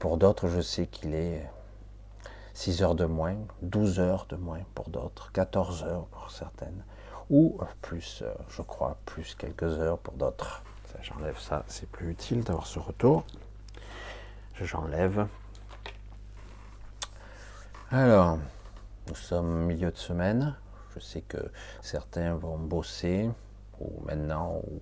[0.00, 1.46] pour d'autres, je sais qu'il est
[2.54, 6.82] 6 heures de moins, 12 heures de moins pour d'autres, 14 heures pour certaines
[7.28, 10.64] ou plus, euh, je crois, plus quelques heures pour d'autres.
[11.02, 13.24] J'enlève ça, c'est plus utile d'avoir ce retour.
[14.60, 15.28] J'enlève.
[17.92, 18.38] Alors,
[19.06, 20.56] nous sommes milieu de semaine.
[20.94, 21.38] Je sais que
[21.82, 23.30] certains vont bosser,
[23.78, 24.80] ou maintenant, ou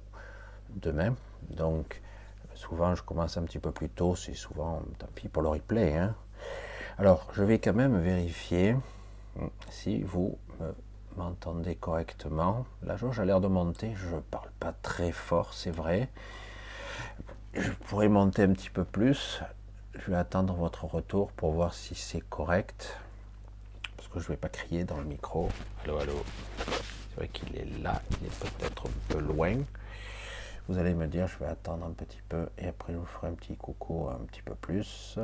[0.70, 1.14] demain.
[1.50, 2.00] Donc,
[2.68, 4.14] souvent, je commence un petit peu plus tôt.
[4.16, 5.96] C'est souvent, tant pis pour le replay.
[5.96, 6.14] Hein.
[6.98, 8.76] Alors, je vais quand même vérifier
[9.70, 10.74] si vous me
[11.18, 12.64] m'entendez correctement.
[12.82, 13.92] La jauge a l'air de monter.
[13.96, 16.08] Je parle pas très fort, c'est vrai.
[17.54, 19.40] Je pourrais monter un petit peu plus.
[19.94, 22.96] Je vais attendre votre retour pour voir si c'est correct.
[23.96, 25.48] Parce que je ne vais pas crier dans le micro.
[25.84, 26.24] Allô, allô.
[26.58, 28.00] C'est vrai qu'il est là.
[28.20, 29.56] Il est peut-être un peu loin.
[30.68, 33.28] Vous allez me dire, je vais attendre un petit peu et après je vous ferai
[33.28, 35.18] un petit coucou un petit peu plus.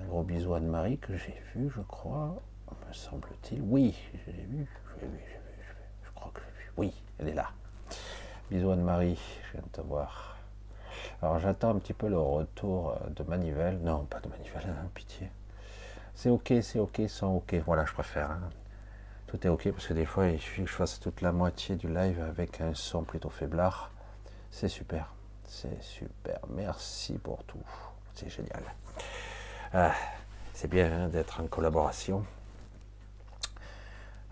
[0.00, 2.40] Un gros bisou à Anne-Marie que j'ai vu, je crois
[2.86, 3.60] me semble-t-il.
[3.62, 5.18] Oui, je l'ai vu, je l'ai vu,
[6.04, 6.72] je crois que j'ai vu.
[6.76, 7.50] Oui, elle est là.
[8.52, 10.38] Bisous Anne-Marie, je viens de te voir.
[11.22, 13.80] Alors j'attends un petit peu le retour de Manivelle.
[13.80, 15.28] Non, pas de Manivelle, hein, pitié.
[16.14, 17.54] C'est ok, c'est ok, sans ok.
[17.66, 18.30] Voilà, je préfère.
[18.30, 18.50] Hein.
[19.26, 21.74] Tout est ok parce que des fois il suffit que je fasse toute la moitié
[21.74, 23.90] du live avec un son plutôt faiblard.
[24.50, 25.12] C'est super.
[25.44, 26.38] C'est super.
[26.50, 27.62] Merci pour tout.
[28.14, 28.62] C'est génial.
[29.72, 29.94] Ah,
[30.52, 32.24] c'est bien hein, d'être en collaboration.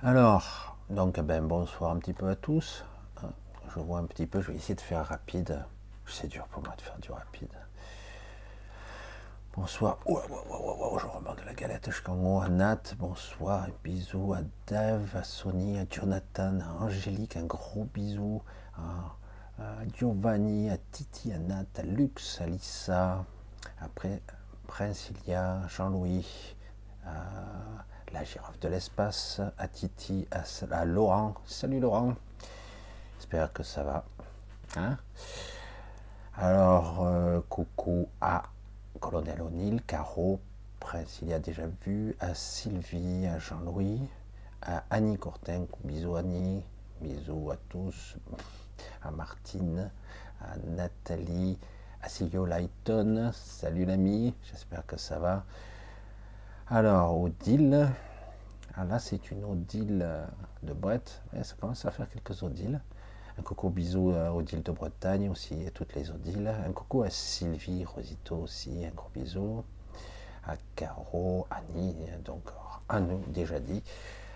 [0.02, 2.84] Alors, donc, ben, bonsoir un petit peu à tous.
[3.74, 5.64] Je vois un petit peu, je vais essayer de faire rapide.
[6.06, 7.52] C'est dur pour moi de faire du rapide.
[9.54, 9.98] Bonsoir.
[10.06, 12.46] je remonte la galette jusqu'en haut.
[12.48, 13.66] Nat, bonsoir.
[13.82, 18.42] Bisous à Dave, à Sony, à Jonathan, à Angélique, un gros bisou.
[19.96, 23.24] Giovanni, à Titi, à Nat, à Lux, à Lisa.
[23.80, 24.22] Après,
[24.66, 26.54] Prince Ilia, Jean-Louis,
[27.04, 27.82] à
[28.12, 31.34] la girafe de l'espace, à Titi, à, Laurent.
[31.44, 32.14] Salut Laurent.
[33.18, 34.04] J'espère que ça va.
[34.76, 34.96] Hein?
[36.36, 38.44] Alors, euh, coucou à
[39.00, 40.40] Colonel O'Neill, Caro,
[40.78, 44.00] Prince, il y a déjà vu, à Sylvie, à Jean-Louis,
[44.62, 46.62] à Annie Courtin, bisous Annie,
[47.00, 48.16] bisous à tous,
[49.02, 49.90] à Martine,
[50.40, 51.58] à Nathalie,
[52.02, 55.44] à Silvio Lighton, salut l'ami, j'espère que ça va.
[56.70, 57.88] Alors, Odile.
[58.76, 60.26] Ah, là, c'est une Odile euh,
[60.62, 61.22] de Brette.
[61.42, 62.80] ça commence à faire quelques Odiles.
[63.38, 66.52] Un coucou bisou à Odile de Bretagne aussi, et toutes les Odiles.
[66.66, 69.64] Un coucou à Sylvie Rosito aussi, un gros bisou.
[70.46, 72.42] À Caro, Annie, donc
[72.88, 73.82] à nous déjà dit.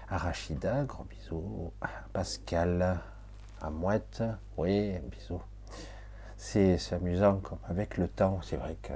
[0.08, 1.70] À Rachida, gros bisou.
[1.80, 2.98] À Pascal,
[3.70, 4.22] Mouette,
[4.56, 5.40] oui, un bisou.
[6.36, 8.92] C'est amusant comme avec le temps, c'est vrai que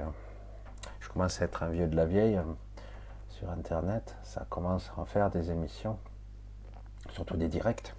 [0.99, 2.39] je commence à être un vieux de la vieille
[3.29, 5.97] sur Internet, ça commence à en faire des émissions,
[7.11, 7.93] surtout des directs.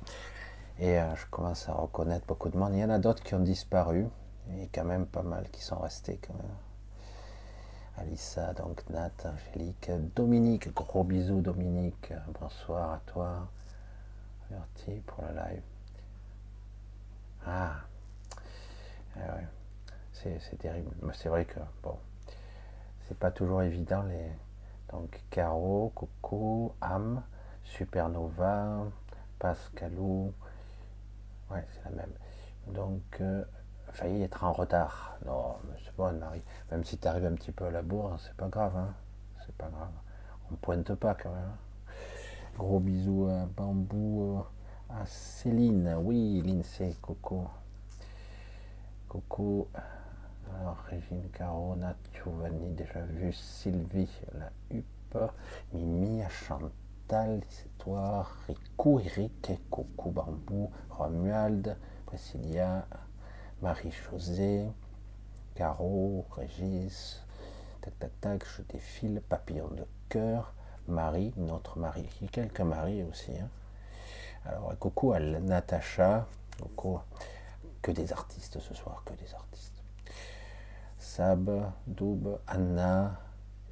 [0.81, 2.75] Et euh, je commence à reconnaître beaucoup de monde.
[2.75, 4.07] Il y en a d'autres qui ont disparu,
[4.57, 6.57] et quand même pas mal qui sont restés quand même.
[7.97, 13.49] Alissa, donc Nat, Angélique, Dominique, gros bisous Dominique, bonsoir à toi.
[14.51, 15.78] Merci pour le live.
[17.51, 17.77] Ah,
[19.17, 19.21] eh
[20.41, 20.91] c'est terrible.
[21.15, 21.97] C'est vrai que, bon,
[23.07, 24.31] c'est pas toujours évident les,
[24.93, 27.23] donc Caro, Coco, Am,
[27.65, 28.85] Supernova,
[29.39, 30.35] Pascalou.
[31.51, 32.13] Ouais, c'est la même.
[32.67, 33.45] Donc, euh,
[33.93, 35.17] failli être en retard.
[35.25, 36.43] Non, c'est bon, Anne-Marie.
[36.71, 38.77] Même si tu arrives un petit peu à la bourre, c'est pas grave.
[38.77, 38.95] Hein.
[39.47, 39.93] C'est pas grave.
[40.51, 41.45] On pointe pas quand même.
[41.45, 41.93] Hein.
[42.59, 44.45] Gros bisous à Bambou,
[44.91, 45.97] à Céline.
[46.03, 47.49] Oui, l'INSEE, Coco.
[49.09, 49.69] Coco.
[50.55, 55.31] Alors, Régine Caro, Nat Giovanni, déjà vu, Sylvie, la Huppe,
[55.73, 61.77] Mimi, Chantal, Histoire, Rico, Eric, Coucou Bambou, Romuald,
[62.07, 62.87] Priscilla,
[63.61, 64.67] Marie-Josée,
[65.55, 67.23] Caro, Régis,
[67.83, 70.55] tac tac tac, je défile, Papillon de cœur,
[70.87, 73.33] Marie, notre Marie, quelques Marie aussi.
[73.39, 73.51] Hein.
[74.45, 76.27] Alors, coucou à Natacha,
[76.61, 77.01] coucou,
[77.83, 79.83] que des artistes ce soir, que des artistes.
[80.99, 83.19] Sab, Doub, Anna,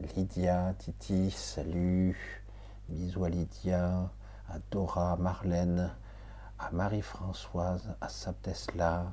[0.01, 2.43] Lydia, Titi, salut,
[2.89, 4.11] bisous à Lydia,
[4.49, 5.91] à Dora, Marlène,
[6.59, 9.13] à Marie-Françoise, à Sab Tesla,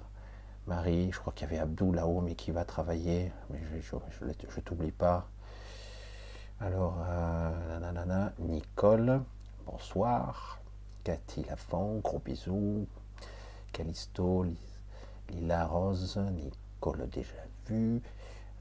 [0.67, 4.61] Marie, je crois qu'il y avait Abdou là-haut, mais qui va travailler, mais je ne
[4.61, 5.27] t'oublie pas.
[6.61, 9.21] Alors, euh, Nicole,
[9.65, 10.62] bonsoir.
[11.03, 12.88] Cathy Lafont, gros bisous.
[13.71, 14.45] Calisto,
[15.29, 18.01] Lila Rose, Nicole déjà vu.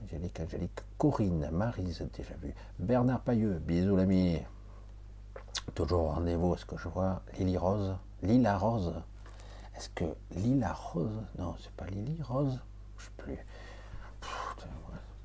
[0.03, 2.55] Angélique, Angélique, Corinne, Marise déjà vu.
[2.79, 4.41] Bernard Pailleux, bisous l'ami.
[5.75, 8.95] Toujours rendez-vous, est-ce que je vois Lily Rose, Lila Rose?
[9.77, 11.23] Est-ce que Lila Rose?
[11.39, 12.59] Non, c'est pas Lily Rose
[12.99, 13.39] Je sais plus.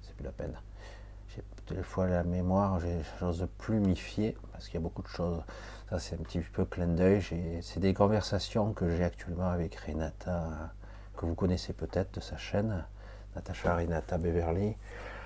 [0.01, 0.57] C'est plus la peine.
[1.29, 1.43] J'ai
[1.75, 2.79] des fois la mémoire,
[3.19, 5.41] j'ose plus m'y fier parce qu'il y a beaucoup de choses.
[5.89, 7.21] Ça, c'est un petit peu clin d'œil.
[7.61, 10.73] C'est des conversations que j'ai actuellement avec Renata,
[11.15, 12.83] que vous connaissez peut-être de sa chaîne,
[13.35, 14.75] Natacha Renata Beverly.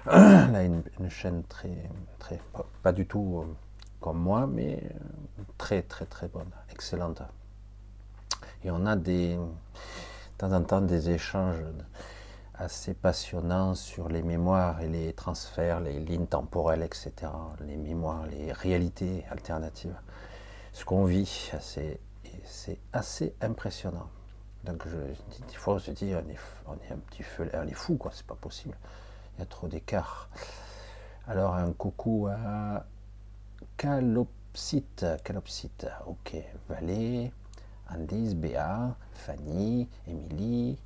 [0.06, 1.90] Elle a une, chaîne très,
[2.20, 2.40] très,
[2.84, 3.56] pas, du tout euh,
[4.00, 7.24] comme moi, mais euh, très, très, très bonne, excellente.
[8.64, 9.40] Et on a des, de
[10.38, 11.64] temps en temps des échanges
[12.54, 17.12] assez passionnants sur les mémoires et les transferts, les lignes temporelles, etc.
[17.62, 19.96] Les mémoires, les réalités alternatives
[20.74, 21.52] ce qu'on vit.
[21.60, 24.10] C'est assez impressionnant.
[24.64, 27.74] Donc, des fois, on se dit, on est, on est un petit feu, on est
[27.74, 28.78] fou, quoi, c'est pas possible.
[29.36, 30.30] Il y a trop d'écart.
[31.28, 32.86] Alors, un coucou à
[33.78, 36.36] Calopsite, Calopsite, ok,
[36.70, 37.32] Valé,
[37.90, 40.78] Andise, Béa, Fanny, Émilie,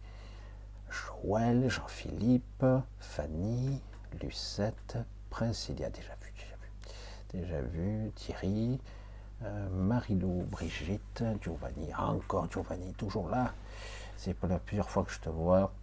[0.90, 2.66] Joël, Jean-Philippe,
[3.00, 3.82] Fanny,
[4.22, 4.98] Lucette,
[5.30, 6.72] Prince, il y a déjà vu, déjà vu,
[7.34, 8.80] déjà vu, Thierry,
[9.44, 13.54] euh, Marilou, Brigitte, Giovanni, encore Giovanni, toujours là.
[14.18, 15.74] C'est pour la plusieurs fois que je te vois.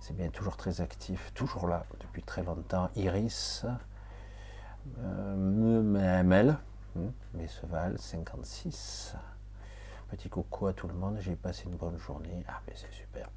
[0.00, 2.90] C'est bien, toujours très actif, toujours là depuis très longtemps.
[2.96, 3.66] Iris,
[4.98, 6.56] euh, Mel,
[7.34, 9.16] Messeval, 56.
[10.08, 12.44] Petit coucou à tout le monde, j'ai passé une bonne journée.
[12.48, 13.30] Ah, mais c'est super.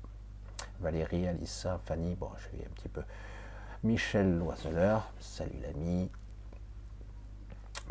[0.80, 3.04] Valérie, Alissa, Fanny, bon, je vais un petit peu.
[3.84, 6.10] Michel Loiseleur, salut l'ami.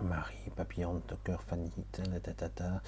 [0.02, 1.70] Marie, papillon cœur, Fanny,
[2.22, 2.82] tata.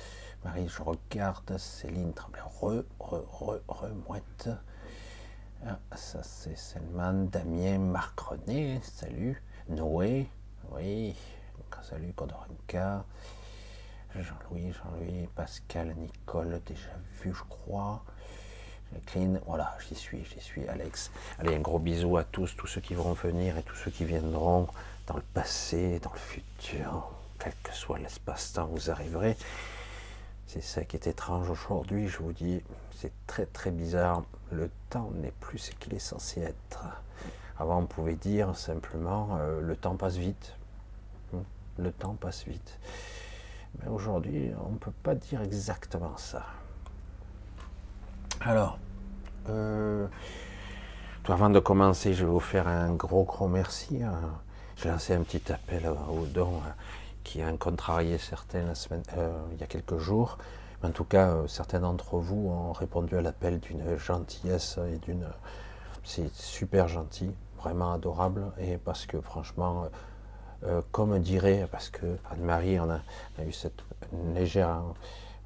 [0.45, 4.49] Marie, je regarde, Céline Tremblay, re, re, re, re, mouette.
[5.67, 9.43] Ah, ça c'est Selman, Damien, Marc René, salut.
[9.69, 10.29] Noé,
[10.73, 11.15] oui,
[11.83, 13.05] salut Kodorenka.
[14.15, 16.91] Jean-Louis, Jean-Louis, Pascal, Nicole, déjà
[17.23, 18.03] vu, je crois.
[18.93, 21.11] Jacqueline, voilà, j'y suis, j'y suis, Alex.
[21.39, 24.05] Allez, un gros bisou à tous, tous ceux qui vont venir et tous ceux qui
[24.05, 24.69] viendront
[25.07, 29.37] dans le passé, dans le futur, quel que soit l'espace-temps, vous arriverez.
[30.47, 32.63] C'est ça qui est étrange aujourd'hui, je vous dis,
[32.95, 34.23] c'est très très bizarre.
[34.53, 36.85] Le temps n'est plus ce qu'il est censé être.
[37.59, 40.55] Avant, on pouvait dire simplement, euh, le temps passe vite.
[41.33, 41.41] Hmm,
[41.79, 42.79] le temps passe vite.
[43.81, 46.47] Mais aujourd'hui, on ne peut pas dire exactement ça.
[48.41, 48.79] Alors,
[49.49, 50.07] euh,
[51.29, 54.03] avant de commencer, je vais vous faire un gros gros merci.
[54.03, 54.21] Hein.
[54.77, 56.71] J'ai lancé un petit appel aux dons euh,
[57.25, 60.37] qui a contrarié certains la semaine, euh, il y a quelques jours.
[60.83, 65.27] en tout cas, euh, certains d'entre vous ont répondu à l'appel d'une gentillesse et d'une.
[66.05, 68.53] C'est super gentil, vraiment adorable.
[68.59, 69.89] Et parce que franchement,
[70.93, 73.01] comme dirait, parce que Anne-Marie, on, a,
[73.45, 73.83] eu cette
[74.35, 74.83] légère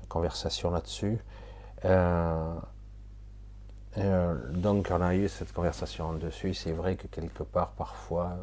[0.09, 1.19] conversation là-dessus.
[4.53, 6.53] donc on a eu cette conversation dessus.
[6.53, 8.37] C'est vrai que quelque part, parfois,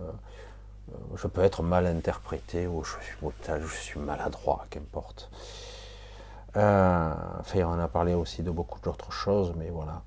[1.15, 3.17] je peux être mal interprété ou je suis,
[3.61, 5.29] je suis maladroit, qu'importe.
[6.55, 10.01] Euh, enfin, on a parlé aussi de beaucoup d'autres choses, mais voilà.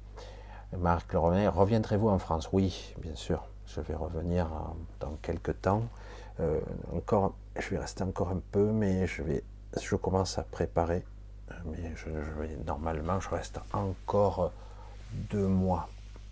[0.77, 2.49] Marc Leroy, reviendrez-vous en France?
[2.53, 3.43] Oui, bien sûr.
[3.67, 4.49] Je vais revenir
[4.99, 5.83] dans quelques temps.
[6.41, 6.61] Euh,
[7.57, 9.45] je vais rester encore un peu, mais je vais,
[9.81, 11.05] je commence à préparer.
[11.67, 11.93] Mais
[12.67, 14.53] normalement, je reste encore
[15.13, 15.89] deux mois,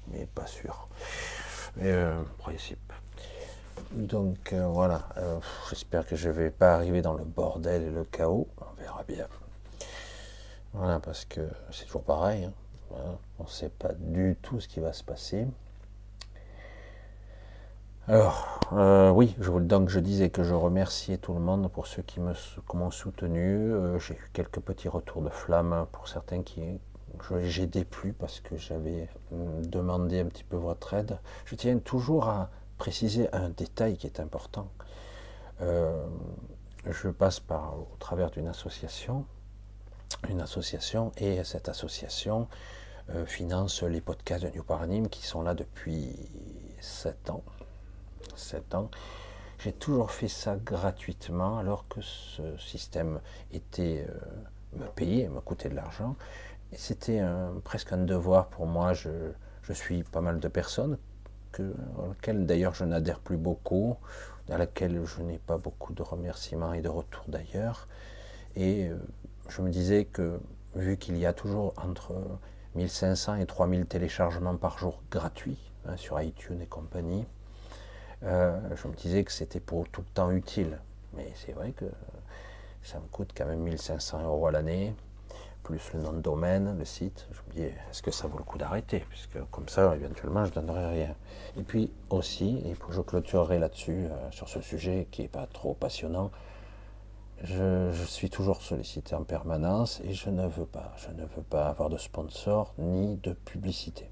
[0.08, 0.88] mais pas sûr.
[1.76, 2.22] Mais euh.
[3.92, 5.38] Donc euh, voilà, euh,
[5.70, 9.02] j'espère que je ne vais pas arriver dans le bordel et le chaos, on verra
[9.08, 9.26] bien.
[10.74, 11.40] Voilà, parce que
[11.70, 13.16] c'est toujours pareil, hein.
[13.38, 15.46] on ne sait pas du tout ce qui va se passer.
[18.08, 22.02] Alors, euh, oui, je, donc je disais que je remerciais tout le monde pour ceux
[22.02, 23.72] qui m'ont soutenu.
[23.98, 26.62] j'ai eu quelques petits retours de flamme pour certains qui
[27.42, 31.18] j'ai déplu parce que j'avais demandé un petit peu votre aide.
[31.46, 34.68] Je tiens toujours à, préciser un détail qui est important.
[35.60, 36.06] Euh,
[36.86, 39.26] je passe par, au travers d'une association,
[40.28, 42.48] une association, et cette association
[43.10, 46.14] euh, finance les podcasts de New Paradigm qui sont là depuis
[46.80, 47.42] 7 ans.
[48.36, 48.90] 7 ans.
[49.58, 53.20] J'ai toujours fait ça gratuitement alors que ce système
[53.52, 56.14] était euh, me payait, me coûtait de l'argent.
[56.72, 57.22] C'était
[57.64, 58.92] presque un devoir pour moi.
[58.92, 59.32] Je
[59.72, 60.98] suis pas mal de personnes,
[61.52, 63.96] que, auxquelles d'ailleurs je n'adhère plus beaucoup,
[64.48, 67.88] dans laquelle je n'ai pas beaucoup de remerciements et de retours d'ailleurs.
[68.56, 68.96] Et euh,
[69.48, 70.40] je me disais que
[70.74, 72.14] vu qu'il y a toujours entre
[72.74, 77.26] 1500 et 3000 téléchargements par jour gratuits hein, sur iTunes et compagnie,
[78.22, 80.78] euh, je me disais que c'était pour tout le temps utile.
[81.14, 81.86] Mais c'est vrai que
[82.82, 84.94] ça me coûte quand même 1500 euros à l'année,
[85.68, 87.28] plus le nom de domaine, le site.
[87.54, 89.04] Dis, est-ce que ça vaut le coup d'arrêter?
[89.10, 91.14] Puisque comme ça, éventuellement, je ne donnerai rien.
[91.58, 95.74] Et puis aussi, et je clôturerai là-dessus, euh, sur ce sujet qui n'est pas trop
[95.74, 96.30] passionnant,
[97.42, 101.66] je, suis toujours sollicité en permanence et je ne veux pas, je ne veux pas
[101.68, 104.10] avoir de sponsor ni de publicité.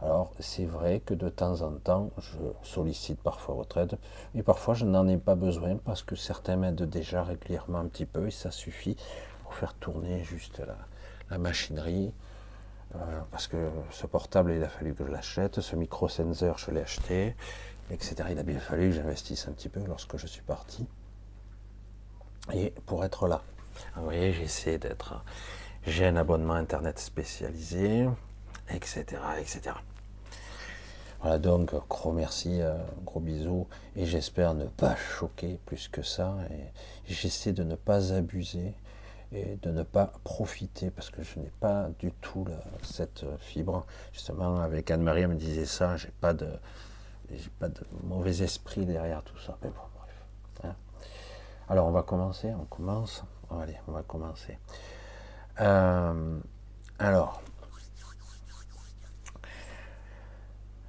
[0.00, 3.98] Alors c'est vrai que de temps en temps, je sollicite parfois votre aide,
[4.34, 8.06] et parfois je n'en ai pas besoin parce que certains m'aident déjà régulièrement un petit
[8.06, 8.96] peu et ça suffit
[9.48, 10.60] pour faire tourner juste
[11.30, 12.12] la, machinerie.
[12.94, 12.98] Euh,
[13.30, 17.34] parce que ce portable, il a fallu que je l'achète, ce micro-sensor, je l'ai acheté,
[17.90, 18.16] etc.
[18.30, 20.86] Il a bien fallu que j'investisse un petit peu lorsque je suis parti
[22.52, 23.42] et pour être là.
[23.96, 25.24] Vous voyez, j'essaie d'être.
[25.86, 28.06] J'ai un abonnement internet spécialisé,
[28.68, 29.04] etc.,
[29.40, 29.76] etc.
[31.22, 36.36] Voilà, donc gros merci, euh, gros bisous, et j'espère ne pas choquer plus que ça,
[36.50, 38.74] et j'essaie de ne pas abuser
[39.32, 42.46] et de ne pas profiter, parce que je n'ai pas du tout
[42.82, 43.86] cette fibre.
[44.12, 46.48] Justement, avec Anne-Marie, elle me disait ça, j'ai pas de,
[47.30, 49.58] j'ai pas de mauvais esprit derrière tout ça.
[49.62, 49.82] Mais bon,
[51.70, 53.24] alors on va commencer, on commence.
[53.50, 54.58] Allez, on va commencer.
[55.60, 56.38] Euh,
[56.98, 57.42] alors,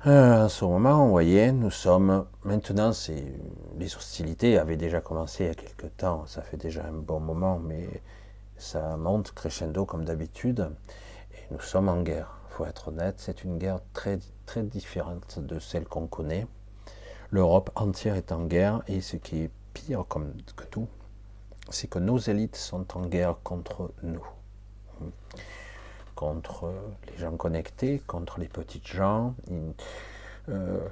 [0.08, 2.92] euh, à ce moment, vous voyez, nous sommes maintenant,
[3.78, 6.26] les hostilités avaient déjà commencé il y a quelque temps.
[6.28, 7.90] Ça fait déjà un bon moment, mais
[8.60, 10.70] ça monte crescendo comme d'habitude.
[11.34, 12.38] Et nous sommes en guerre.
[12.50, 16.46] Il faut être honnête, c'est une guerre très très différente de celle qu'on connaît.
[17.32, 20.88] L'Europe entière est en guerre et ce qui est pire que tout,
[21.70, 24.26] c'est que nos élites sont en guerre contre nous,
[26.16, 26.74] contre
[27.08, 29.36] les gens connectés, contre les petites gens.
[30.50, 30.88] Euh,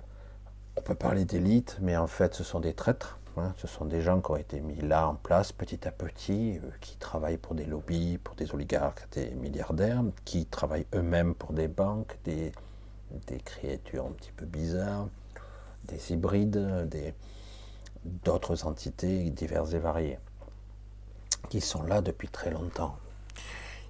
[0.77, 3.17] on peut parler d'élite, mais en fait, ce sont des traîtres.
[3.39, 3.53] Hein.
[3.57, 6.69] Ce sont des gens qui ont été mis là en place petit à petit, euh,
[6.81, 11.67] qui travaillent pour des lobbies, pour des oligarques, des milliardaires, qui travaillent eux-mêmes pour des
[11.67, 12.51] banques, des,
[13.45, 15.07] créatures un petit peu bizarres,
[15.85, 17.13] des hybrides, des,
[18.03, 20.19] d'autres entités diverses et variées,
[21.49, 22.97] qui sont là depuis très longtemps.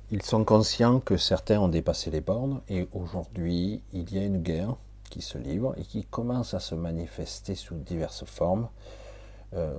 [0.09, 4.41] Ils sont conscients que certains ont dépassé les bornes et aujourd'hui il y a une
[4.41, 4.75] guerre
[5.09, 8.69] qui se livre et qui commence à se manifester sous diverses formes
[9.53, 9.77] euh,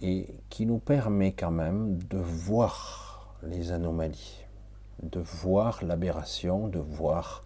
[0.00, 4.44] et qui nous permet quand même de voir les anomalies,
[5.02, 7.42] de voir l'aberration, de voir,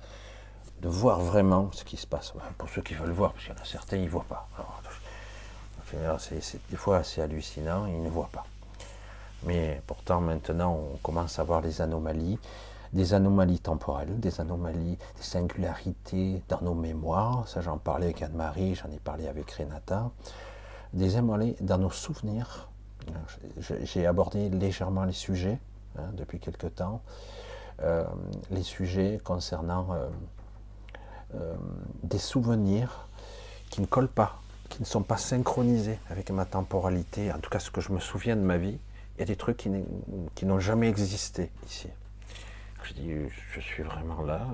[0.81, 2.33] de voir vraiment ce qui se passe.
[2.59, 4.49] Pour ceux qui veulent voir, parce qu'il y en a certains, ils ne voient pas.
[6.19, 8.47] C'est des fois assez hallucinant, ils ne voient pas.
[9.45, 12.39] Mais pourtant, maintenant, on commence à voir les anomalies,
[12.93, 17.47] des anomalies temporelles, des anomalies, des singularités dans nos mémoires.
[17.49, 20.11] Ça, j'en parlais avec Anne-Marie, j'en ai parlé avec Renata.
[20.93, 22.69] Des anomalies dans nos souvenirs.
[23.83, 25.59] J'ai abordé légèrement les sujets
[25.99, 27.03] hein, depuis quelque temps.
[27.83, 28.05] Euh,
[28.51, 30.09] les sujets concernant euh,
[31.35, 31.55] euh,
[32.03, 33.09] des souvenirs
[33.71, 37.59] qui ne collent pas qui ne sont pas synchronisés avec ma temporalité, en tout cas
[37.59, 38.79] ce que je me souviens de ma vie,
[39.17, 39.69] il y a des trucs
[40.35, 41.89] qui n'ont jamais existé ici.
[42.83, 43.13] Je dis,
[43.53, 44.47] je suis vraiment là,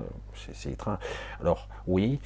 [0.53, 0.97] c'est étrange.
[1.39, 2.19] Alors oui,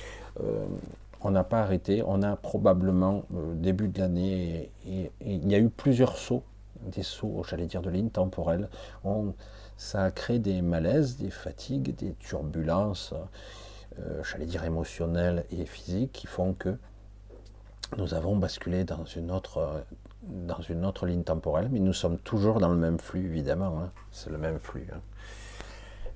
[1.24, 5.70] on n'a pas arrêté, on a probablement, euh, début de l'année, il y a eu
[5.70, 6.44] plusieurs sauts,
[6.86, 8.70] des sauts, j'allais dire, de lignes temporelles.
[9.04, 9.34] On,
[9.78, 13.14] ça a créé des malaises, des fatigues, des turbulences,
[14.00, 16.78] euh, j'allais dire émotionnelles et physiques, qui font que
[17.98, 19.84] nous avons basculé dans une autre,
[20.24, 23.80] dans une autre ligne temporelle, mais nous sommes toujours dans le même flux, évidemment.
[23.80, 23.92] Hein.
[24.12, 24.88] C'est le même flux.
[24.94, 25.02] Hein.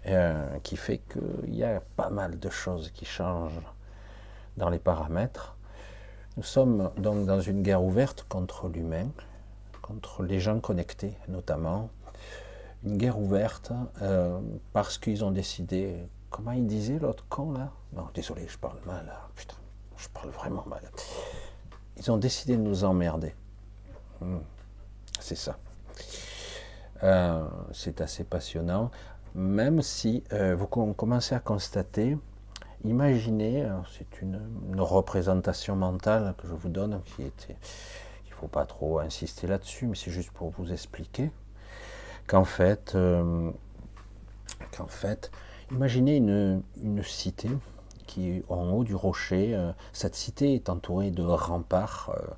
[0.08, 3.62] Euh, qui fait qu'il y a pas mal de choses qui changent
[4.58, 5.56] dans les paramètres.
[6.36, 9.10] Nous sommes donc dans une guerre ouverte contre l'humain,
[9.82, 11.90] contre les gens connectés notamment.
[12.84, 14.40] Une guerre ouverte euh,
[14.74, 15.96] parce qu'ils ont décidé,
[16.30, 17.72] comment il disait l'autre con là?
[17.94, 19.12] Non, désolé, je parle mal.
[19.36, 19.56] Putain,
[19.98, 20.84] je parle vraiment mal
[21.98, 23.34] ils ont décidé de nous emmerder.
[24.22, 24.38] Hmm.
[25.20, 25.58] C'est ça.
[27.04, 28.92] Euh, c'est assez passionnant.
[29.36, 32.18] Même si euh, vous commencez à constater,
[32.84, 34.40] imaginez, c'est une,
[34.78, 37.58] représentation mentale que je vous donne, qui était,
[38.26, 41.32] il ne faut pas trop insister là-dessus, mais c'est juste pour vous expliquer
[42.28, 43.52] qu'en fait, euh,
[44.72, 45.32] qu'en fait,
[45.72, 47.50] Imaginez une, cité
[48.06, 49.54] qui est en haut du rocher.
[49.54, 52.34] Euh, cette cité est entourée de remparts, euh,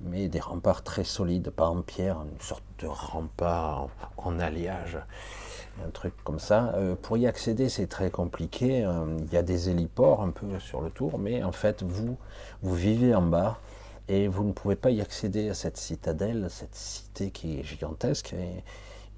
[0.00, 4.98] mais des remparts très solides, pas en pierre, une sorte de rempart en, alliage,
[5.86, 6.72] un truc comme ça.
[6.74, 8.86] Euh, pour y accéder, c'est très compliqué.
[9.18, 12.16] Il y a des héliports un peu sur le tour, mais en fait, vous,
[12.62, 13.58] vous vivez en bas
[14.08, 18.32] et vous ne pouvez pas y accéder à cette citadelle, cette cité qui est gigantesque.
[18.32, 18.62] Et,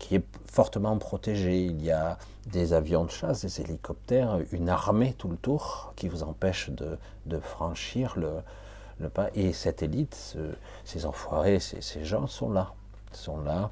[0.01, 1.63] qui est fortement protégé.
[1.63, 6.09] Il y a des avions de chasse, des hélicoptères, une armée tout le tour qui
[6.09, 9.29] vous empêche de, franchir le, pas.
[9.35, 10.37] Et cette élite,
[10.85, 12.73] ces enfoirés, ces, gens sont là.
[13.13, 13.71] sont là.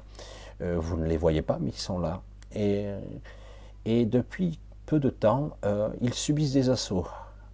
[0.61, 2.21] Euh, vous ne les voyez pas, mais ils sont là.
[2.53, 2.87] Et,
[3.85, 7.07] et depuis peu de temps, euh, ils subissent des assauts.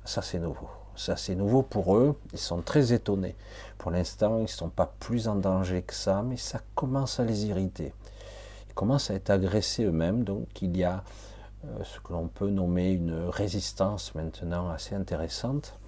[0.04, 0.70] Ça, c'est nouveau.
[0.96, 2.18] Ça, c'est nouveau pour eux.
[2.34, 3.36] Ils sont très étonnés.
[3.78, 7.26] Pour l'instant, ils ne sont pas plus en danger que ça, mais ça commence à
[7.26, 7.94] les irriter
[8.76, 10.24] commencent à être agressés eux-mêmes.
[10.24, 11.04] Donc il y a
[11.66, 15.80] euh, ce que l'on peut nommer une résistance maintenant assez intéressante.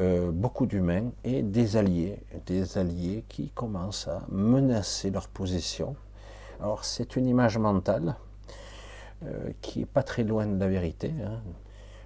[0.00, 5.94] Euh, beaucoup d'humains et des alliés, des alliés qui commencent à menacer leur position.
[6.60, 8.16] Alors c'est une image mentale
[9.22, 11.40] euh, qui est pas très loin de la vérité, hein,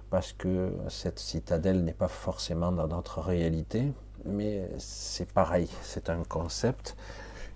[0.09, 3.91] parce que cette citadelle n'est pas forcément dans notre réalité,
[4.25, 6.95] mais c'est pareil, c'est un concept,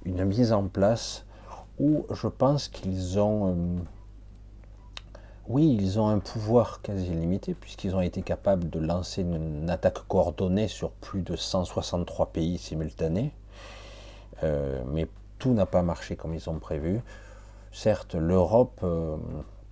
[0.05, 1.25] une mise en place
[1.79, 3.79] où je pense qu'ils ont, euh,
[5.47, 10.07] oui, ils ont un pouvoir quasi illimité, puisqu'ils ont été capables de lancer une, attaque
[10.07, 13.33] coordonnée sur plus de 163 pays simultanés,
[14.43, 15.07] euh, mais
[15.39, 17.01] tout n'a pas marché comme ils ont prévu.
[17.73, 19.17] Certes, l'Europe, euh,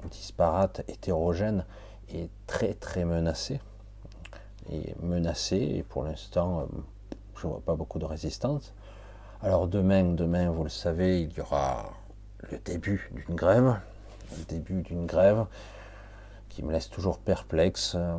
[0.10, 1.66] disparate, hétérogène,
[2.10, 3.62] est très très menacée,
[4.72, 6.68] et menacée, et pour l'instant,
[7.38, 8.74] je ne vois pas beaucoup de résistance.
[9.44, 11.92] Alors demain, demain, vous le savez, il y aura
[12.50, 13.80] le début d'une grève,
[14.38, 15.46] le début d'une grève
[16.50, 18.18] qui me laisse toujours perplexe, euh,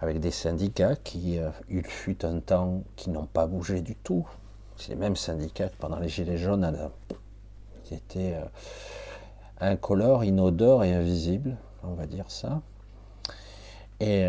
[0.00, 4.26] avec des syndicats qui, euh, il fut un temps, qui n'ont pas bougé du tout.
[4.76, 6.90] C'est les mêmes syndicats que pendant les Gilets jaunes,
[7.88, 8.44] qui étaient euh,
[9.60, 12.60] incolores, inodores et invisibles, on va dire ça.
[14.00, 14.22] Et,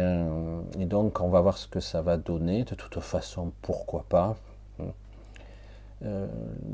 [0.80, 2.64] et, donc, on va voir ce que ça va donner.
[2.64, 4.36] De toute façon, pourquoi pas?
[6.06, 6.28] Euh,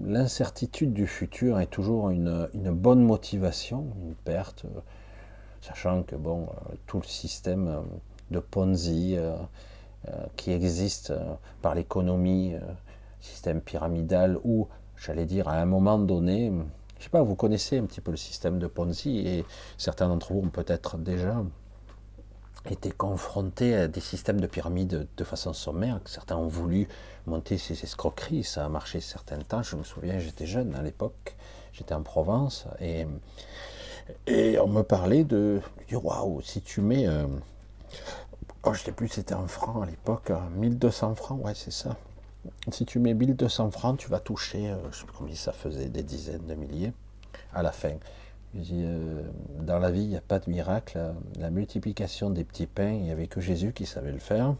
[0.04, 4.80] l'incertitude du futur est toujours une, bonne motivation, une perte, euh,
[5.62, 7.84] sachant que bon, euh, tout le système
[8.32, 9.18] de Ponzi
[10.36, 11.14] qui existe
[11.64, 12.54] par l'économie,
[13.22, 16.52] système pyramidal, où, j'allais dire, à un moment donné,
[17.00, 19.46] je sais pas, vous connaissez un petit peu le système de Ponzi, et
[19.78, 21.44] certains d'entre vous ont peut-être déjà
[22.72, 26.88] été confrontés à des systèmes de pyramide de façon sommaire, que certains ont voulu
[27.28, 31.36] monter ces escroqueries, ça a marché certains temps, je me souviens, j'étais jeune à l'époque,
[31.74, 33.06] j'étais en Provence, et,
[34.28, 37.28] et on me parlait de, waouh, si tu mets, euh,
[38.64, 41.96] oh je sais plus, c'était en francs à l'époque, 1200 euh, francs, ouais c'est ça,
[42.72, 45.90] si tu mets 1200 francs, tu vas toucher, euh, je sais pas combien ça faisait,
[45.90, 46.94] des dizaines de milliers,
[47.54, 47.94] à la fin.
[48.72, 49.22] Euh,
[49.62, 51.00] dans la vie, il n'y a pas de miracle.
[51.40, 54.56] La, multiplication des petits pains, il n'y avait que Jésus qui savait le faire.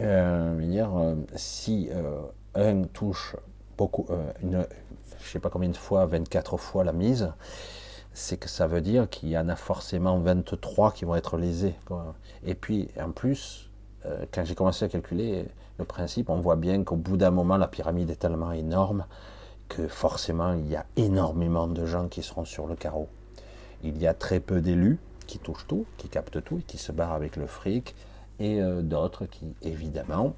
[0.00, 2.20] Euh, dire, euh, si euh,
[2.54, 3.36] un touche
[3.76, 4.06] beaucoup,
[4.42, 4.64] je ne
[5.20, 7.32] sais pas combien de fois, 24 fois la mise,
[8.12, 11.74] c'est que ça veut dire qu'il y en a forcément 23 qui vont être lésés.
[12.44, 13.70] Et puis, en plus,
[14.32, 15.46] quand j'ai commencé à calculer
[15.80, 19.06] le principe, on voit bien qu'au bout d'un moment, la pyramide est tellement énorme
[19.68, 23.08] que forcément il y a énormément de gens qui seront sur le carreau.
[23.82, 26.92] Il y a très peu d'élus qui touchent tout, qui captent tout et qui se
[26.92, 27.94] barrent avec le fric,
[28.38, 30.34] et euh, d'autres qui évidemment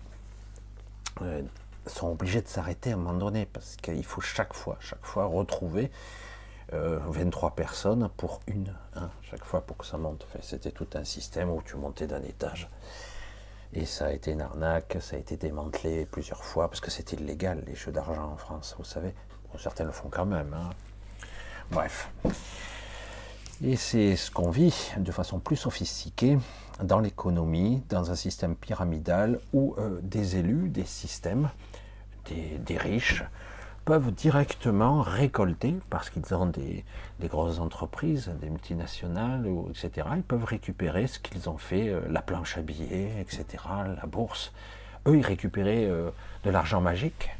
[1.22, 1.42] euh,
[1.86, 5.26] sont obligés de s'arrêter à un moment donné parce qu'il faut chaque fois, chaque fois
[5.26, 5.90] retrouver
[6.72, 10.26] 23 euh, personnes pour une, hein, chaque fois pour que ça monte.
[10.40, 12.68] C'était tout un système où tu montais d'un étage.
[13.74, 17.16] Et ça a été une arnaque, ça a été démantelé plusieurs fois, parce que c'était
[17.16, 19.14] illégal, les jeux d'argent en France, vous savez.
[19.58, 20.54] certains le font quand même.
[20.54, 20.70] Hein.
[21.70, 22.10] Bref.
[23.64, 26.38] Et c'est ce qu'on vit de façon plus sophistiquée
[26.82, 31.48] dans l'économie, dans un système pyramidal où euh, des élus, des systèmes,
[32.28, 33.24] des riches,
[33.84, 36.84] peuvent directement récolter, parce qu'ils ont des,
[37.22, 42.58] grosses entreprises, des multinationales, etc., ils peuvent récupérer ce qu'ils ont fait, euh, la planche
[42.58, 43.44] à billets, etc.,
[43.96, 44.52] la bourse.
[45.06, 46.10] Eux, ils récupéraient euh,
[46.44, 47.30] de l'argent magique,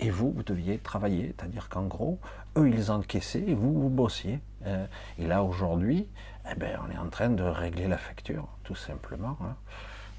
[0.00, 2.18] et vous, vous deviez travailler, c'est-à-dire qu'en gros,
[2.56, 4.40] eux, ils encaissaient, et vous, vous bossiez.
[4.66, 4.86] Euh,
[5.18, 6.06] et là, aujourd'hui,
[6.50, 9.36] eh ben, on est en train de régler la facture, tout simplement.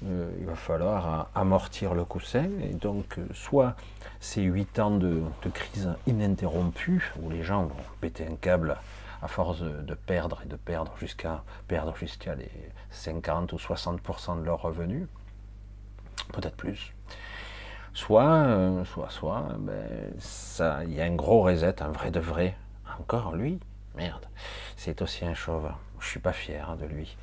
[0.02, 0.06] Hein.
[0.06, 2.48] Euh, il va falloir amortir le coussin.
[2.62, 3.74] Et donc, euh, soit
[4.20, 8.76] ces huit ans de, crise ininterrompue, où les gens vont péter un câble
[9.22, 12.50] à force de, perdre et de perdre jusqu'à perdre jusqu'à les
[12.90, 15.08] 50 ou 60% de leurs revenus,
[16.32, 16.94] peut-être plus.
[17.94, 22.20] Soit, euh, soit, soit, ben, ça, il y a un gros reset, un vrai de
[22.20, 22.56] vrai.
[23.00, 23.58] Encore lui,
[23.96, 24.26] merde,
[24.76, 25.68] c'est aussi un chauve.
[25.98, 27.16] Je suis pas fier de lui.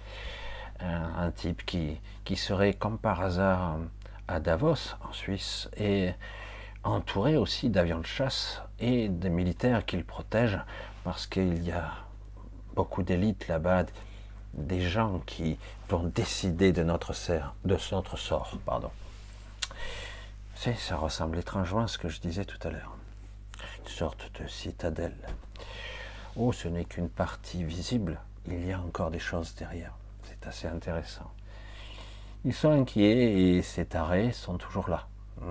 [0.80, 3.78] Un, type qui, qui serait comme par hasard
[4.28, 6.12] à Davos, en Suisse, et
[6.84, 10.62] entouré aussi d'avions de chasse et des militaires qui le protègent,
[11.04, 11.92] parce qu'il y a
[12.76, 13.86] beaucoup d'élites là-bas,
[14.54, 15.58] des gens qui
[15.90, 17.14] vont décider de notre,
[17.66, 18.58] de notre sort.
[18.66, 18.92] Pardon.
[20.56, 22.96] Ça ressemble étrangement à ce que je disais tout à l'heure.
[23.80, 25.16] Une sorte de citadelle.
[26.36, 28.20] Oh, ce n'est qu'une partie visible.
[28.48, 29.94] Il y a encore des choses derrière.
[30.46, 31.32] C'est assez intéressant.
[32.44, 35.08] Ils sont inquiets et ces tarés sont toujours là.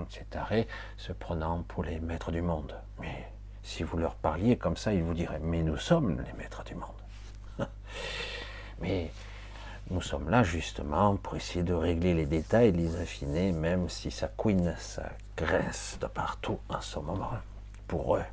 [0.09, 2.75] Ces tarés se prenant pour les maîtres du monde.
[3.01, 3.29] Mais
[3.63, 6.77] si vous leur parliez comme ça, ils vous diraient Mais nous sommes les maîtres du
[6.77, 6.91] monde.
[8.81, 9.11] Mais
[9.91, 14.29] nous sommes là justement pour essayer de régler les détails, les affiner, même si ça
[14.29, 17.33] couine, ça grince de partout en ce moment,
[17.89, 18.25] pour eux.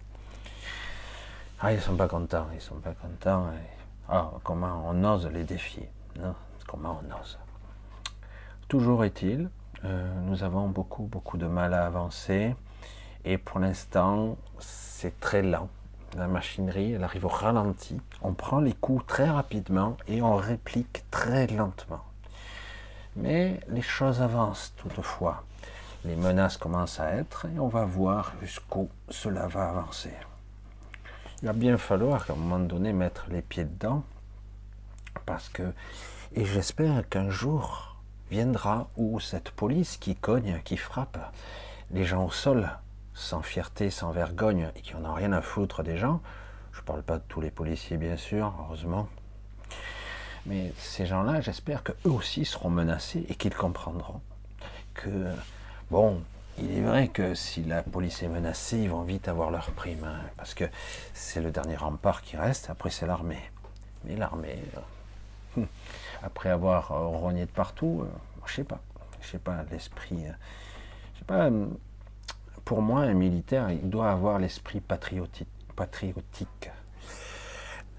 [1.59, 3.47] Ah, ils sont pas contents, ils sont pas contents.
[4.07, 6.35] Ah, comment on ose les défier non?
[6.71, 7.37] Comment on ose
[8.69, 9.49] Toujours est-il,
[9.83, 12.55] euh, nous avons beaucoup, beaucoup de mal à avancer,
[13.25, 15.67] et pour l'instant, c'est très lent
[16.17, 17.99] la machinerie, elle arrive au ralenti.
[18.21, 22.03] On prend les coups très rapidement et on réplique très lentement.
[23.15, 25.43] Mais les choses avancent toutefois.
[26.05, 30.13] Les menaces commencent à être et on va voir jusqu'où cela va avancer.
[31.41, 34.03] Il va bien falloir qu'à un moment donné mettre les pieds dedans
[35.25, 35.73] parce que,
[36.35, 37.97] et j'espère qu'un jour
[38.29, 41.17] viendra où cette police qui cogne, qui frappe
[41.91, 42.69] les gens au sol,
[43.13, 46.21] sans fierté, sans vergogne, et qui n'en ont rien à foutre des gens,
[46.71, 49.09] je ne parle pas de tous les policiers bien sûr, heureusement,
[50.45, 54.21] mais ces gens-là, j'espère qu'eux aussi seront menacés et qu'ils comprendront
[54.93, 55.25] que,
[55.91, 56.21] bon,
[56.57, 60.03] il est vrai que si la police est menacée, ils vont vite avoir leur prime,
[60.03, 60.65] hein, parce que
[61.13, 63.41] c'est le dernier rempart qui reste, après c'est l'armée.
[64.05, 64.59] Mais l'armée,
[65.57, 65.63] euh,
[66.23, 68.09] après avoir euh, rogné de partout, euh,
[68.45, 68.81] je sais pas,
[69.21, 70.23] je sais pas, l'esprit,
[71.13, 71.49] je sais pas,
[72.65, 76.71] pour moi, un militaire, il doit avoir l'esprit patriotique, patriotique.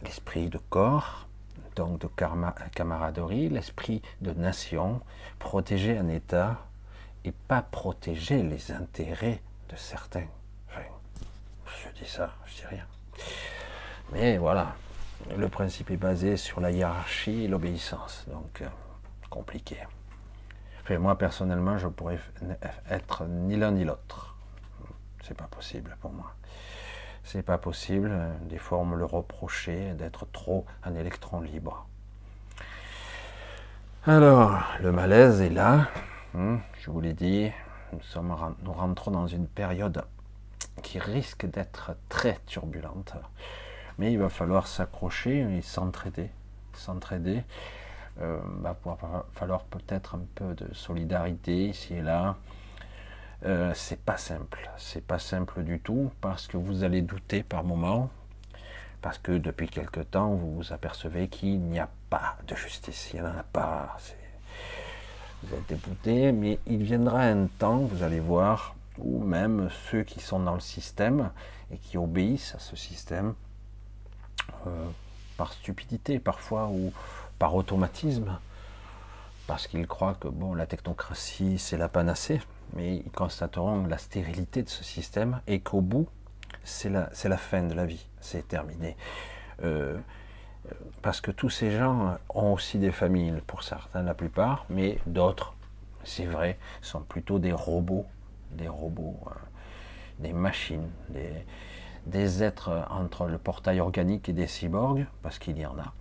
[0.03, 1.29] l'esprit de corps,
[1.77, 2.09] donc de
[2.75, 5.01] camaraderie, l'esprit de nation,
[5.39, 6.59] protéger un État
[7.25, 10.27] et pas protéger les intérêts de certains.
[11.67, 12.87] je dis ça, je dis rien.
[14.13, 14.75] Mais voilà,
[15.37, 18.69] le principe est basé sur la hiérarchie et l'obéissance, donc euh,
[19.31, 19.77] compliqué.
[20.91, 22.19] moi personnellement, je pourrais
[22.91, 24.37] être ni l'un ni l'autre.
[25.23, 26.35] C'est pas possible pour moi.
[27.25, 28.13] C'est pas possible.
[28.49, 31.87] Des fois, on me le reprochait d'être trop un électron libre.
[34.05, 35.89] Alors, le malaise est là.
[36.35, 37.51] Hmm, je vous l'ai dit,
[37.93, 40.05] nous, sommes, nous rentrons dans une période
[40.83, 43.15] qui risque d'être très turbulente.
[44.11, 46.31] Il va falloir s'accrocher et s'entraider.
[46.75, 47.45] S'entraider.
[48.21, 48.77] Euh, il va
[49.33, 52.37] falloir peut-être un peu de solidarité ici et là.
[53.45, 57.65] Euh, c'est pas simple, c'est pas simple du tout parce que vous allez douter par
[57.65, 58.09] moment,
[59.01, 63.21] parce que depuis quelque temps vous vous apercevez qu'il n'y a pas de justice, il
[63.21, 63.97] n'y en a pas.
[65.43, 70.21] Vous êtes débouté, mais il viendra un temps, vous allez voir, où même ceux qui
[70.21, 71.31] sont dans le système
[71.73, 73.35] et qui obéissent à ce système,
[74.67, 74.89] euh,
[75.37, 76.93] par stupidité parfois ou
[77.39, 78.39] par automatisme,
[79.47, 82.41] parce qu'ils croient que bon, la technocratie c'est la panacée,
[82.75, 86.09] mais ils constateront la stérilité de ce système et qu'au bout,
[86.65, 88.97] c'est la, la, fin de la vie, c'est terminé.
[89.65, 89.99] Euh,
[91.03, 95.55] parce que tous ces gens ont aussi des familles, pour certains la plupart, mais d'autres,
[96.05, 98.07] c'est vrai, sont plutôt des robots,
[98.53, 99.37] des robots, hein,
[100.19, 101.45] des machines, des,
[102.07, 105.93] des êtres entre le portail organique et des cyborgs, parce qu'il y en a,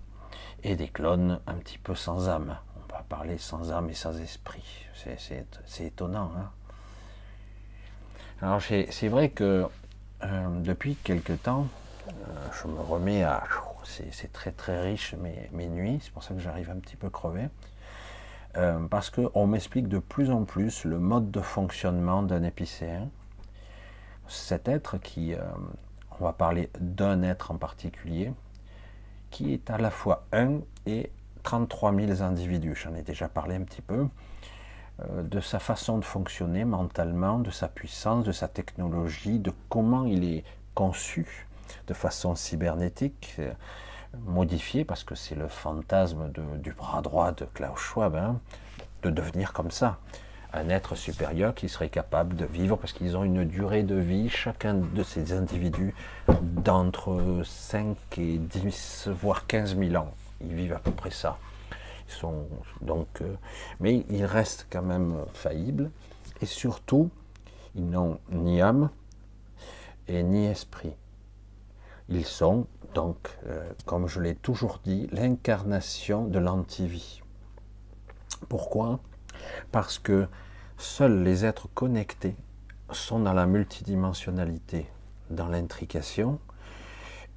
[0.63, 2.57] et des clones un petit peu sans âme.
[2.77, 4.87] On va parler sans âme et sans esprit.
[4.95, 6.31] C'est étonnant.
[6.37, 6.49] Hein
[8.41, 9.67] alors c'est vrai que
[10.23, 11.67] euh, depuis quelque temps,
[12.07, 12.11] euh,
[12.61, 13.43] je me remets à...
[13.83, 17.09] C'est très très riche mes, mes nuits, c'est pour ça que j'arrive un petit peu
[17.09, 17.49] crevé.
[18.57, 23.09] Euh, parce qu'on m'explique de plus en plus le mode de fonctionnement d'un épicéen.
[24.27, 25.35] Cet être qui,
[26.19, 28.33] on va parler d'un être en particulier,
[29.29, 31.11] qui est à la fois un et
[31.43, 32.75] 33 000 individus.
[32.75, 34.07] J'en ai déjà parlé un petit peu.
[35.01, 40.05] Euh, de sa façon de fonctionner mentalement, de sa puissance, de sa technologie, de comment
[40.05, 40.43] il est
[40.75, 41.47] conçu
[41.87, 43.39] de façon cybernétique,
[44.25, 48.39] modifié, parce que c'est le fantasme du bras droit de Klaus Schwab, hein,
[49.03, 49.99] de devenir comme ça,
[50.53, 54.29] un être supérieur qui serait capable de vivre, parce qu'ils ont une durée de vie,
[54.29, 55.93] chacun de ces individus,
[56.41, 60.13] d'entre 5 et 10, voire 15 000 ans.
[60.41, 61.37] Ils vivent à peu près ça.
[62.07, 62.47] Ils sont
[62.81, 63.35] donc, euh,
[63.79, 65.89] mais ils restent quand même faillibles,
[66.41, 67.09] et surtout,
[67.75, 68.89] ils n'ont ni âme
[70.07, 70.93] et ni esprit.
[72.09, 73.15] Ils sont donc,
[73.47, 77.21] euh, comme je l'ai toujours dit, l'incarnation de l'antivie.
[78.49, 78.99] Pourquoi?
[79.71, 80.27] Parce que
[80.77, 82.35] seuls les êtres connectés
[82.91, 84.87] sont dans la multidimensionnalité,
[85.29, 86.39] dans l'intrication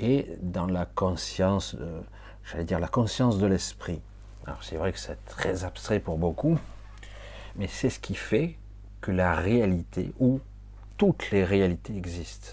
[0.00, 1.76] et dans la conscience,
[2.44, 4.00] j'allais dire la conscience de l'esprit.
[4.46, 6.58] Alors c'est vrai que c'est très abstrait pour beaucoup,
[7.56, 8.58] mais c'est ce qui fait
[9.00, 10.40] que la réalité, ou
[10.96, 12.52] toutes les réalités existent,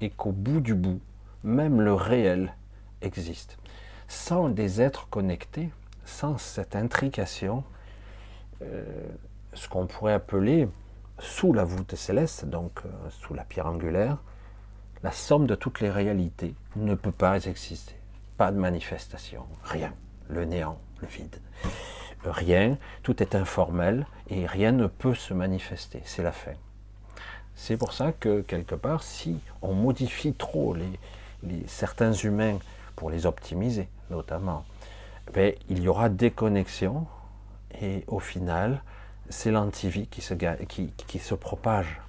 [0.00, 1.00] et qu'au bout du bout,
[1.42, 2.54] même le réel
[3.00, 3.58] existe.
[4.06, 5.70] Sans des êtres connectés,
[6.04, 7.64] sans cette intrication,
[8.60, 10.68] ce qu'on pourrait appeler
[11.18, 14.18] sous la voûte céleste, donc euh, sous la pierre angulaire,
[15.02, 17.94] la somme de toutes les réalités ne peut pas exister.
[18.36, 19.92] Pas de manifestation, rien.
[20.28, 21.36] Le néant, le vide.
[22.24, 26.02] Rien, tout est informel et rien ne peut se manifester.
[26.04, 26.52] C'est la fin.
[27.54, 32.58] C'est pour ça que quelque part, si on modifie trop les, certains humains
[32.94, 34.64] pour les optimiser, notamment,
[35.32, 37.06] ben, il y aura des connexions
[37.80, 38.82] et au final,
[39.28, 42.00] c'est l'antivie qui se, qui, qui se propage.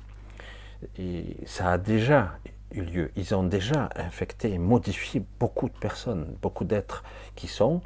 [0.98, 2.34] Et ça a déjà
[2.72, 3.12] eu lieu.
[3.16, 7.04] Ils ont déjà infecté et modifié beaucoup de personnes, beaucoup d'êtres
[7.36, 7.82] qui sont,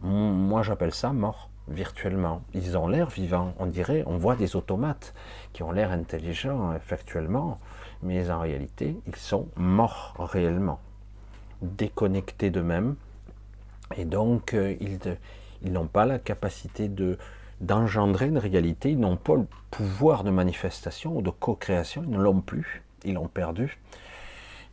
[0.00, 2.42] moi j'appelle ça morts virtuellement.
[2.54, 5.14] Ils ont l'air vivants, on dirait, on voit des automates
[5.52, 7.58] qui ont l'air intelligents effectuellement,
[8.02, 10.80] mais en réalité, ils sont morts réellement,
[11.62, 12.94] déconnectés d'eux-mêmes,
[13.96, 14.98] et donc euh, ils,
[15.66, 17.18] ils n'ont pas la capacité de
[17.60, 22.18] d'engendrer une réalité, ils n'ont pas le pouvoir de manifestation ou de co-création, ils ne
[22.18, 23.78] l'ont plus, ils l'ont perdu.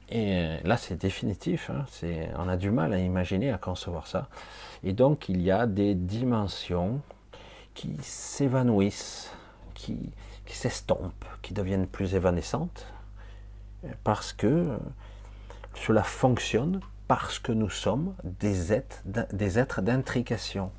[0.10, 1.86] Et euh, là, c'est définitif, hein,
[2.38, 4.28] on a du mal à imaginer, à concevoir ça.
[4.84, 7.00] Et donc, il y a des dimensions
[7.74, 9.32] qui s'évanouissent,
[9.74, 10.12] qui,
[10.46, 12.86] qui s'estompent, qui deviennent plus évanescentes,
[14.04, 14.78] parce que
[15.74, 20.72] cela fonctionne parce que nous sommes des êtres d'intrication,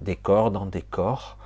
[0.00, 1.38] des corps dans des corps,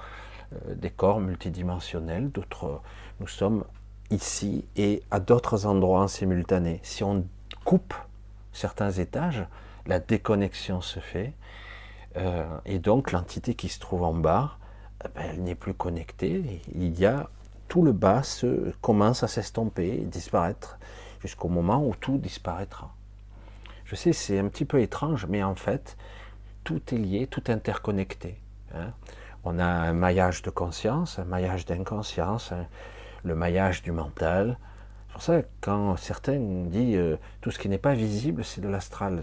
[0.53, 2.81] euh, des corps multidimensionnels, d'autres,
[3.21, 3.65] nous sommes
[4.11, 6.81] ici et à d'autres endroits en simultané.
[6.83, 7.27] Si on
[7.65, 7.95] coupe
[8.53, 9.47] certains étages,
[9.87, 11.35] la déconnexion se fait,
[12.17, 14.57] euh, et donc l'entité qui se trouve en bas,
[15.05, 17.29] eh ben, elle n'est plus connectée, il y a
[17.69, 20.79] tout le bas se, commence à s'estomper, disparaître,
[21.21, 22.93] jusqu'au moment où tout disparaîtra.
[23.85, 25.97] Je sais, c'est un petit peu étrange, mais en fait,
[26.65, 28.39] tout est lié, tout interconnecté.
[28.75, 28.93] Hein.
[29.45, 32.53] On a un maillage de conscience, un maillage d'inconscience,
[33.25, 34.59] le maillage du mental.
[35.09, 38.61] C'est pour ça que quand certains disent euh, tout ce qui n'est pas visible, c'est
[38.61, 39.23] de l'astral,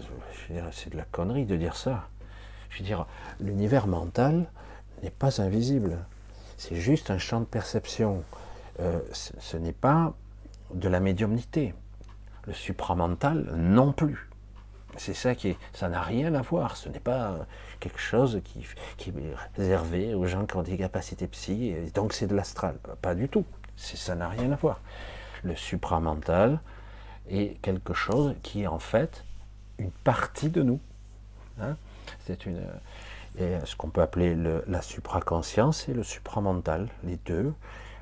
[0.72, 2.08] c'est de la connerie de dire ça.
[2.70, 3.06] Je veux dire,
[3.40, 4.46] l'univers mental
[5.02, 5.98] n'est pas invisible.
[6.56, 8.22] C'est juste un champ de perception.
[8.80, 10.14] Euh, ce n'est pas
[10.74, 11.74] de la médiumnité.
[12.46, 14.27] Le supramental non plus.
[14.98, 16.76] C'est ça qui est, ça n'a rien à voir.
[16.76, 17.46] Ce n'est pas
[17.80, 18.66] quelque chose qui,
[19.08, 19.12] est
[19.56, 21.68] réservé aux gens qui ont des capacités psy.
[21.68, 22.76] Et donc c'est de l'astral.
[23.00, 23.44] Pas du tout.
[23.76, 24.80] Ça n'a rien à voir.
[25.44, 26.60] Le supramental
[27.30, 29.24] est quelque chose qui est en fait
[29.78, 30.80] une partie de nous.
[31.60, 31.76] Hein.
[32.26, 32.60] c'est une,
[33.38, 37.52] ce qu'on peut appeler la supraconscience et le supramental, les deux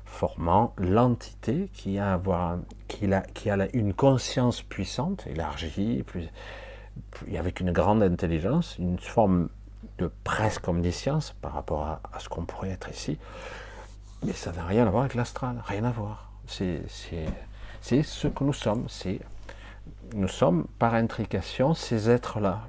[0.05, 2.57] formant l'entité qui a, avoir,
[2.87, 6.29] qui, a, qui a une conscience puissante, élargie, plus,
[7.37, 9.49] avec une grande intelligence, une forme
[9.97, 13.17] de presque omniscience par rapport à, ce qu'on pourrait être ici.
[14.25, 16.31] Mais ça n'a rien à voir avec l'astral, rien à voir.
[16.47, 18.87] C'est ce que nous sommes.
[20.13, 22.61] Nous sommes par intrication ces êtres-là.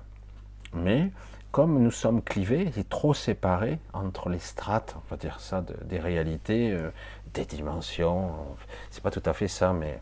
[0.75, 1.11] Mais
[1.51, 5.99] comme nous sommes clivés et trop séparés entre les strates, on va dire ça, des
[5.99, 6.91] réalités, euh,
[7.33, 8.31] des dimensions,
[8.91, 10.01] c'est pas tout à fait ça, mais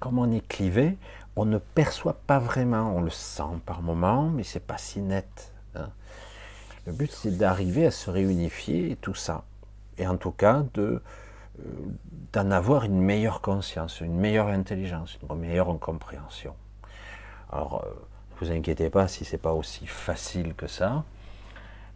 [0.00, 0.96] comme on est clivé,
[1.38, 5.52] on ne perçoit pas vraiment, on le sent par moments, mais c'est pas si net.
[5.76, 5.88] Hein.
[6.84, 9.44] Le but c'est d'arriver à se réunifier et tout ça,
[9.98, 11.00] et en tout cas euh,
[12.32, 16.56] d'en avoir une meilleure conscience, une meilleure intelligence, une meilleure compréhension.
[17.52, 17.90] Alors, euh,
[18.42, 21.04] ne vous inquiétez pas si c'est pas aussi facile que ça,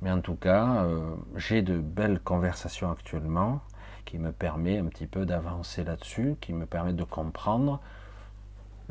[0.02, 3.60] mais en tout cas, euh, j'ai de belles conversations actuellement
[4.04, 7.80] qui me permettent un petit peu d'avancer là-dessus, qui me permettent de comprendre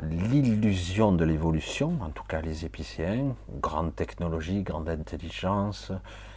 [0.00, 5.92] l'illusion de l'évolution, en tout cas les épicéens, grande technologie, grande intelligence,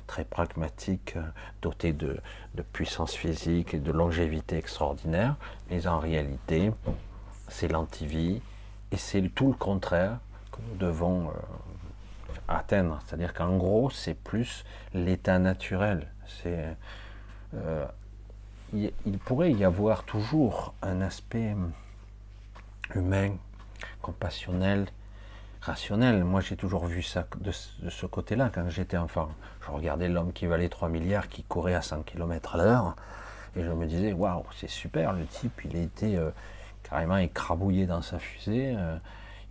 [0.07, 1.15] très pragmatique,
[1.61, 2.19] doté de,
[2.73, 5.35] puissance physique et de longévité extraordinaire,
[5.69, 6.71] mais en réalité,
[7.47, 8.41] c'est l'antivie
[8.91, 10.19] et c'est tout le contraire
[10.51, 11.31] que nous devons euh,
[12.47, 12.99] atteindre.
[13.05, 14.63] C'est-à-dire qu'en gros, c'est plus
[14.93, 16.07] l'état naturel.
[16.27, 16.75] C'est,
[17.55, 17.85] euh,
[18.73, 21.55] il, pourrait y avoir toujours un aspect
[22.93, 23.31] humain,
[24.01, 24.87] compassionnel,
[25.61, 26.23] rationnel.
[26.23, 29.29] Moi, j'ai toujours vu ça de, ce côté-là quand j'étais enfant.
[29.65, 32.95] Je regardais l'homme qui valait 3 milliards, qui courait à 100 km à l'heure,
[33.55, 36.29] et je me disais, waouh, c'est super, le type, il a été euh,
[36.83, 38.75] carrément écrabouillé dans sa fusée.
[38.77, 38.97] Euh,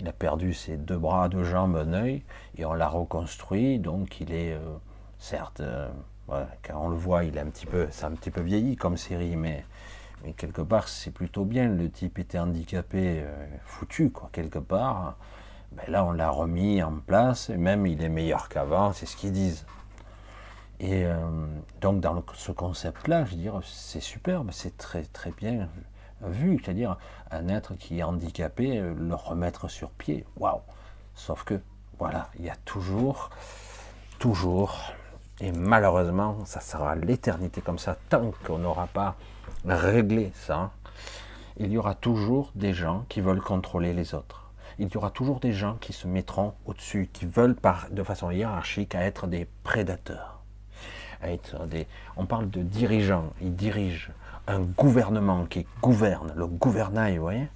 [0.01, 2.23] il a perdu ses deux bras, deux jambes, un œil,
[2.59, 4.77] et on l'a reconstruit, donc il est, euh,
[5.19, 5.63] certes,
[6.29, 8.97] quand on le voit, il est un petit peu, c'est un petit peu vieilli comme
[8.97, 9.65] série, mais
[10.25, 11.69] mais quelque part, c'est plutôt bien.
[11.69, 15.17] Le type était handicapé, euh, foutu, quoi, quelque part.
[15.73, 19.17] Ben là, on l'a remis en place, et même il est meilleur qu'avant, c'est ce
[19.17, 19.67] qu'ils disent.
[20.81, 21.17] Et euh,
[21.81, 25.69] donc, dans ce concept-là, je veux dire, c'est superbe, c'est très, très bien
[26.23, 26.59] vu.
[26.63, 26.97] C'est-à-dire,
[27.31, 30.25] un être qui est handicapé, euh, le remettre sur pied.
[30.39, 30.61] Waouh!
[31.15, 31.61] Sauf que,
[31.99, 33.31] voilà, il y a toujours,
[34.19, 34.81] toujours,
[35.41, 39.17] et malheureusement, ça sera l'éternité comme ça, tant qu'on n'aura pas
[39.67, 40.73] régler ça,
[41.57, 44.51] il y aura toujours des gens qui veulent contrôler les autres.
[44.79, 48.31] Il y aura toujours des gens qui se mettront au-dessus, qui veulent par, de façon
[48.31, 50.41] hiérarchique à être des prédateurs.
[51.23, 51.87] À être des,
[52.17, 54.11] on parle de dirigeants, ils dirigent
[54.47, 57.49] un gouvernement qui gouverne, le gouvernail, vous voyez,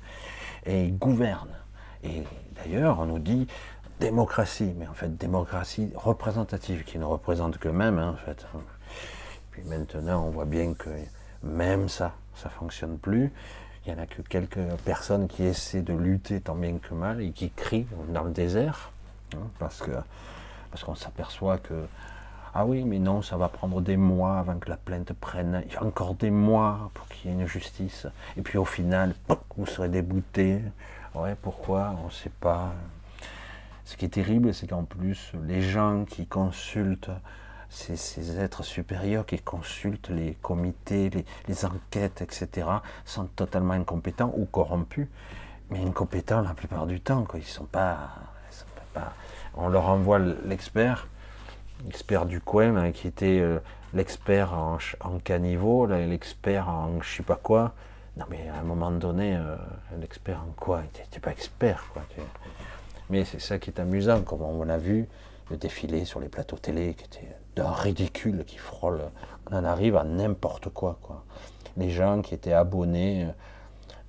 [0.65, 1.57] et ils gouvernent.
[2.05, 2.23] Et
[2.57, 3.47] d'ailleurs, on nous dit
[4.01, 8.47] démocratie, mais en fait démocratie représentative, qui ne représente que même, hein, en fait.
[9.51, 10.89] Puis maintenant, on voit bien que
[11.43, 13.33] même ça, ça fonctionne plus.
[13.85, 17.23] Il n'y en a que quelques personnes qui essaient de lutter tant bien que mal
[17.23, 18.93] et qui crient dans le désert,
[19.35, 19.93] hein, parce que
[20.71, 21.87] parce qu'on s'aperçoit que
[22.55, 25.63] ah oui, mais non, ça va prendre des mois avant que la plainte prenne.
[25.67, 28.07] Il y a encore des mois pour qu'il y ait une justice.
[28.37, 29.15] Et puis au final,
[29.57, 30.61] vous serez débouté.
[31.15, 31.95] Ouais, pourquoi?
[32.03, 32.73] On ne sait pas.
[33.85, 37.11] Ce qui est terrible, c'est qu'en plus, les gens qui consultent
[37.71, 41.11] ces, êtres supérieurs qui consultent les comités,
[41.47, 42.67] les, enquêtes, etc.,
[43.05, 45.09] sont totalement incompétents ou corrompus,
[45.71, 47.27] mais incompétents la plupart du temps.
[47.35, 48.11] Ils sont pas,
[48.51, 48.65] sont
[48.95, 49.13] pas,
[49.55, 51.09] On leur envoie l'expert,
[51.85, 53.59] l'expert du coin, hein, qui était euh,
[53.95, 54.79] l'expert en,
[55.23, 57.75] caniveau, l'expert en je sais pas quoi.
[58.17, 59.57] Non, mais à un moment donné, euh,
[60.01, 60.83] l'expert en quoi?
[60.93, 62.03] Tu n'es pas expert, quoi.
[63.11, 65.07] Mais c'est ça qui est amusant, comme on a vu
[65.51, 67.29] le défilé sur les plateaux télé, qui était
[67.59, 69.01] d'un ridicule qui frôle.
[69.51, 71.25] On en arrive à n'importe quoi, quoi.
[71.77, 73.33] Les gens qui étaient abonnés euh,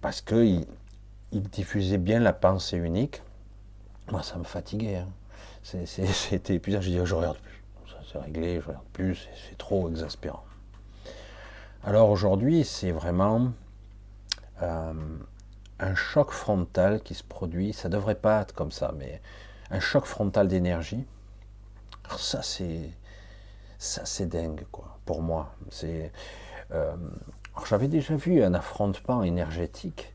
[0.01, 0.65] parce qu'ils
[1.31, 3.21] ils diffusaient bien la pensée unique,
[4.11, 4.97] moi ça me fatiguait.
[4.97, 5.07] Hein.
[5.85, 6.81] C'était épuisant.
[6.81, 7.63] Je dis, je regarde plus.
[8.11, 9.27] C'est réglé, je regarde plus.
[9.47, 10.43] C'est trop exaspérant.
[11.83, 13.51] Alors aujourd'hui, c'est vraiment
[14.61, 14.93] euh,
[15.79, 17.73] un choc frontal qui se produit.
[17.73, 19.21] Ça devrait pas être comme ça, mais
[19.71, 21.05] un choc frontal d'énergie.
[22.17, 22.89] Ça, c'est
[23.79, 25.55] ça, c'est dingue, quoi, pour moi.
[25.69, 26.11] C'est,
[26.71, 26.95] euh,
[27.65, 30.13] j'avais déjà vu un affrontement énergétique,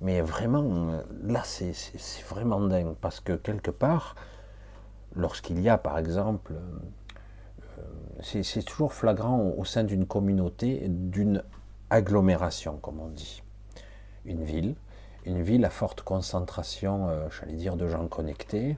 [0.00, 1.72] mais vraiment, là, c'est,
[2.28, 4.16] vraiment dingue, parce que quelque part,
[5.14, 6.52] lorsqu'il y a, par exemple,
[7.78, 7.82] euh,
[8.22, 11.44] c'est, toujours flagrant au, sein d'une communauté, d'une
[11.90, 13.40] agglomération, comme on dit.
[14.24, 14.74] Une ville,
[15.24, 18.76] une ville à forte concentration, euh, j'allais dire, de gens connectés,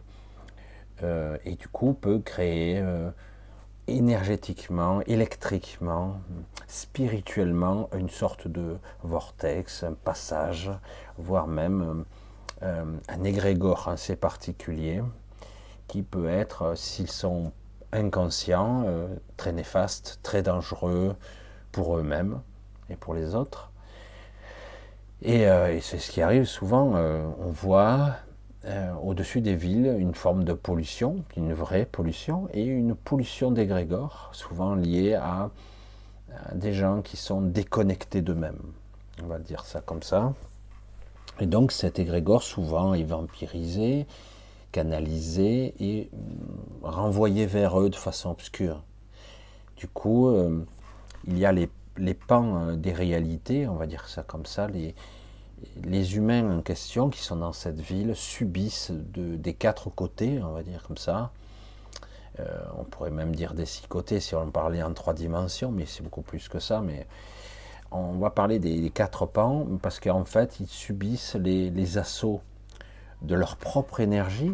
[1.45, 2.83] et du coup peut créer
[3.89, 6.21] énergétiquement, électriquement,
[6.67, 10.71] spirituellement, une sorte de vortex, un passage,
[11.17, 12.05] voire même
[12.63, 15.03] euh, un égrégore assez particulier,
[15.87, 17.53] qui peut être, s'ils sont
[17.93, 21.17] inconscients, euh, très néfaste, très dangereux
[21.73, 22.41] pour eux-mêmes
[22.91, 23.71] et pour les autres.
[25.27, 28.17] Euh, et c'est ce qui arrive souvent, on voit
[28.69, 34.29] euh, au-dessus des villes une forme de pollution, une vraie pollution, et une pollution d'égrégore,
[34.33, 35.51] souvent liée à,
[36.55, 38.61] des gens qui sont déconnectés d'eux-mêmes.
[39.23, 40.35] On va dire ça comme ça.
[41.41, 44.07] Et donc cet égrégore souvent est vampirisé,
[44.71, 48.83] canalisé et mm, renvoyé vers eux de façon obscure.
[49.79, 50.63] Du coup, euh,
[51.27, 54.67] il y a les, les pans euh, des réalités, on va dire ça comme ça,
[54.67, 54.95] les,
[55.85, 60.63] les humains en question qui sont dans cette ville subissent des quatre côtés, on va
[60.63, 61.31] dire comme ça.
[62.41, 62.45] Euh,
[62.79, 66.03] on pourrait même dire des six côtés si on parlait en trois dimensions, mais c'est
[66.03, 66.81] beaucoup plus que ça.
[66.81, 67.07] Mais
[67.91, 72.41] on va parler des, quatre pans parce qu'en fait, ils subissent les, assauts
[73.23, 74.53] de leur propre énergie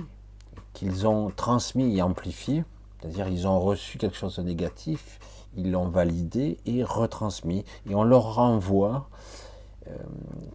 [0.72, 2.64] qu'ils ont transmis et amplifié,
[3.00, 5.18] c'est-à-dire ils ont reçu quelque chose de négatif,
[5.57, 9.09] ils l'ont validé et retransmis, et on leur renvoie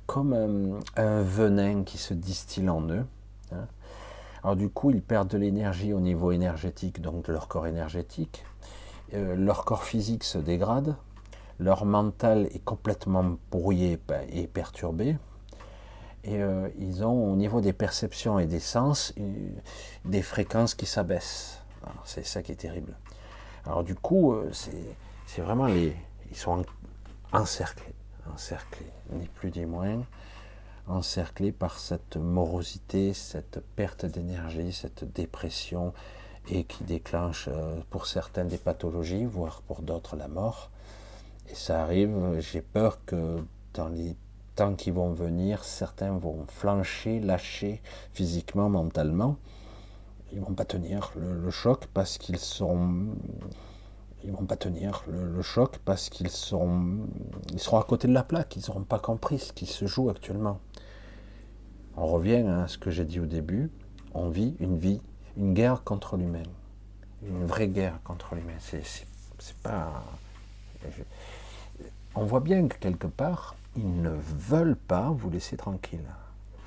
[0.06, 3.06] comme un, venin qui se distille en eux.
[3.52, 3.68] Hein.
[4.44, 8.44] Alors du coup, ils perdent de l'énergie au niveau énergétique, donc de leur corps énergétique.
[9.14, 10.96] Euh, leur corps physique se dégrade,
[11.60, 14.00] leur mental est complètement brouillé
[14.32, 15.18] et perturbé.
[16.24, 19.14] Et euh, ils ont au niveau des perceptions et des sens
[20.06, 21.62] des fréquences qui s'abaissent.
[22.06, 22.98] C'est ça qui est terrible.
[23.66, 25.96] Alors du coup, c'est vraiment les...
[26.30, 26.64] Ils sont
[27.32, 27.96] encerclés
[28.34, 30.04] encerclé, ni plus ni moins,
[30.88, 35.94] encerclé par cette morosité, cette perte d'énergie, cette dépression,
[36.50, 40.72] et qui déclenche euh, pour certains des pathologies, voire pour d'autres la mort.
[41.50, 43.38] Et ça arrive, j'ai peur que
[43.74, 44.16] dans les
[44.56, 47.82] temps qui vont venir, certains vont flancher, lâcher
[48.14, 49.38] physiquement, mentalement.
[50.32, 53.08] Ils vont pas tenir le choc parce qu'ils sont
[54.24, 57.08] ils vont pas tenir le, choc parce qu'ils seront,
[57.52, 60.10] ils seront à côté de la plaque, ils n'auront pas compris ce qui se joue
[60.10, 60.60] actuellement.
[61.96, 63.72] On revient à ce que j'ai dit au début,
[64.14, 65.02] on vit une vie,
[65.38, 66.44] une guerre contre l'humain,
[67.24, 68.58] une vraie guerre contre l'humain.
[68.60, 70.04] C'est pas,
[72.16, 76.04] on voit bien que quelque part, ils ne veulent pas vous laisser tranquille.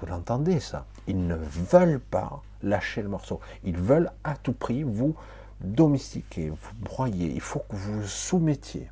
[0.00, 3.40] Vous l'entendez ça Ils ne veulent pas lâcher le morceau.
[3.64, 5.14] Ils veulent à tout prix vous
[5.62, 8.90] domestiquer, vous broyer, il faut que vous soumettiez.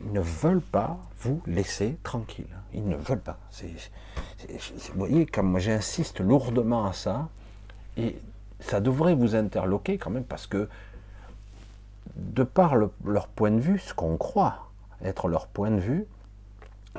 [0.00, 2.46] Ils ne veulent pas vous laisser tranquille.
[2.74, 3.38] Ils ne veulent pas.
[3.62, 7.28] vous voyez, comme j'insiste lourdement à ça,
[7.96, 8.18] et
[8.60, 10.68] ça devrait vous interloquer quand même parce que
[12.16, 14.70] de par leur point de vue, ce qu'on croit
[15.02, 16.06] être leur point de vue,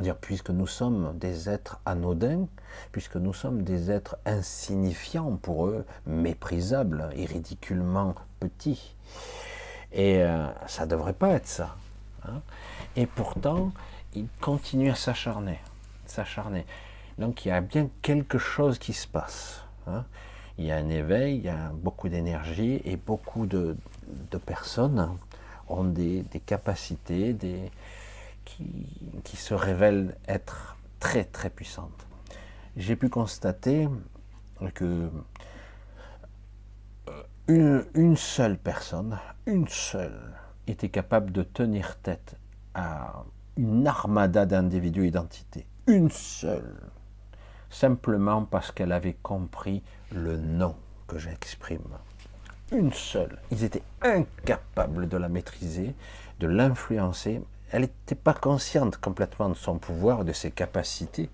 [0.02, 2.46] dire puisque nous sommes des êtres anodins,
[2.92, 8.96] puisque nous sommes des êtres insignifiants pour eux, méprisables et ridiculement petits.
[9.92, 11.76] Et euh, ça ne devrait pas être ça.
[12.26, 12.42] Hein.
[12.96, 13.72] Et pourtant,
[14.14, 15.60] ils continuent à s'acharner,
[16.06, 16.66] s'acharner.
[17.18, 19.64] Donc il y a bien quelque chose qui se passe.
[19.88, 20.04] Hein.
[20.58, 23.78] Il y a un éveil, il y a beaucoup d'énergie et beaucoup de,
[24.46, 25.16] personnes
[25.68, 27.36] ont des capacités,
[29.24, 32.08] qui, se révèle être très très puissante.
[32.76, 33.88] J'ai pu constater
[34.74, 35.10] que
[37.48, 40.34] une, seule personne, une seule,
[40.68, 42.36] était capable de tenir tête
[42.74, 43.24] à
[43.56, 45.66] une armada d'individus identités.
[45.88, 46.90] Une seule.
[47.70, 49.82] Simplement parce qu'elle avait compris
[50.12, 50.76] le nom
[51.08, 51.98] que j'exprime.
[52.72, 53.40] Une seule.
[53.52, 55.96] Ils étaient incapables de la maîtriser,
[56.40, 57.42] de l'influencer,
[57.72, 61.30] elle n'était pas consciente complètement de son pouvoir, de ses capacités,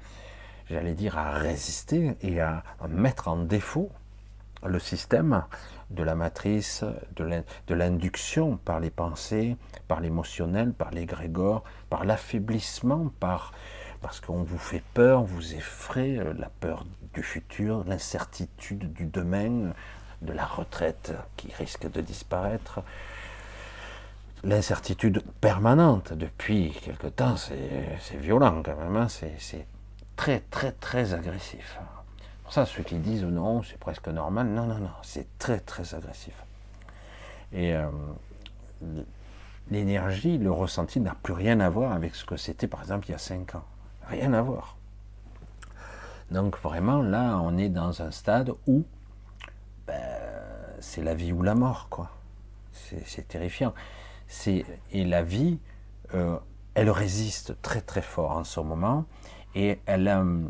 [0.70, 3.89] j'allais dire, à résister et à mettre en défaut
[4.66, 5.43] le système
[5.90, 6.84] de la matrice,
[7.16, 9.58] de l'induction par les pensées,
[9.88, 13.54] par l'émotionnel, par l'égrégore, par l'affaiblissement, par,
[14.02, 19.74] parce qu'on vous fait peur, vous effraie, euh, la peur du futur, l'incertitude du demain,
[20.22, 22.82] de la retraite qui risque de disparaître,
[24.44, 29.08] l'incertitude permanente depuis quelque temps, c'est violent quand même, hein.
[29.10, 29.68] c'est
[30.16, 31.80] très très très agressif.
[32.54, 36.36] Ça, ceux qui disent non, c'est presque normal, non, non, non, c'est très très agressif.
[37.51, 37.89] Et euh,
[39.72, 43.14] l'énergie, le ressenti n'a plus rien à voir avec ce que c'était par exemple il
[43.14, 43.64] y a cinq ans.
[44.08, 44.78] Rien à voir.
[46.30, 48.84] Donc vraiment, là, on est dans un stade où
[49.88, 49.99] ben,
[50.80, 52.12] c'est la vie ou la mort, quoi.
[52.72, 53.74] C'est terrifiant
[54.45, 55.58] et la vie,
[56.14, 56.38] euh,
[56.76, 59.06] elle résiste très très fort en ce moment
[59.56, 60.47] et elle, euh,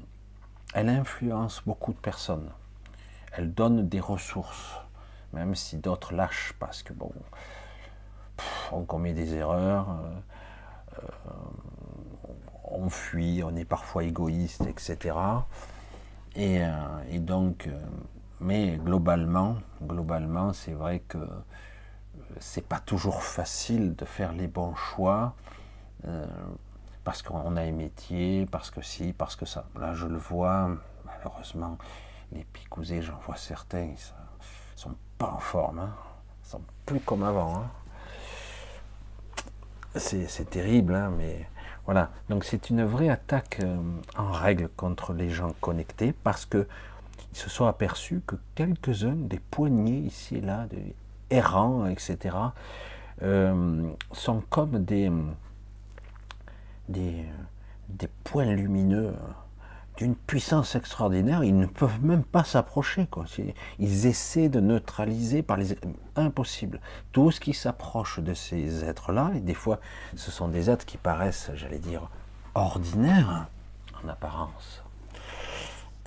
[0.74, 2.50] elle influence beaucoup de personnes.
[3.34, 4.76] Elle donne des ressources,
[5.34, 7.12] même si d'autres lâchent parce que bon,
[8.72, 9.88] on commet des erreurs,
[11.00, 11.08] euh,
[12.66, 15.16] on fuit, on est parfois égoïste, etc.
[16.36, 16.62] Et,
[17.10, 17.70] et donc,
[18.40, 21.20] mais globalement, globalement, c'est vrai que
[22.40, 25.36] c'est pas toujours facile de faire les bons choix
[26.06, 26.26] euh,
[27.04, 29.66] parce qu'on a un métier, parce que si, parce que ça.
[29.80, 30.70] Là, je le vois,
[31.06, 31.78] malheureusement,
[32.32, 33.98] les picousés, j'en vois certains, ils
[34.76, 35.94] sont pas en forme, hein.
[36.44, 37.58] ils sont plus comme avant.
[37.58, 37.70] Hein.
[39.96, 41.48] C'est terrible, hein, mais
[41.86, 42.10] voilà.
[42.30, 43.78] Donc c'est une vraie attaque euh,
[44.18, 46.68] en règle contre les gens connectés parce que
[47.32, 50.68] ils se sont aperçus que quelques-uns des poignées ici et là,
[51.30, 52.36] errants, etc.,
[53.22, 55.12] euh, sont comme des,
[56.90, 57.26] des,
[58.24, 59.14] points lumineux
[59.98, 63.08] d'une puissance extraordinaire, ils ne peuvent même pas s'approcher.
[63.80, 65.76] Ils essaient de neutraliser par les...
[66.16, 66.80] Impossible.
[67.12, 69.80] Tout ce qui s'approche de ces êtres-là, et des fois
[70.16, 72.10] ce sont des êtres qui paraissent, j'allais dire,
[72.56, 73.48] ordinaires
[74.04, 74.84] en apparence,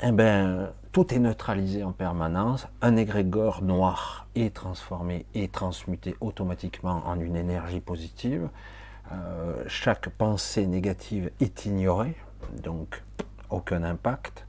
[0.02, 2.66] eh bien, tout est neutralisé en permanence.
[2.82, 8.48] Un égrégore noir est transformé et transmuté automatiquement en une énergie positive.
[9.12, 12.16] Euh, chaque pensée négative est ignorée,
[12.62, 13.02] donc
[13.50, 14.46] aucun impact.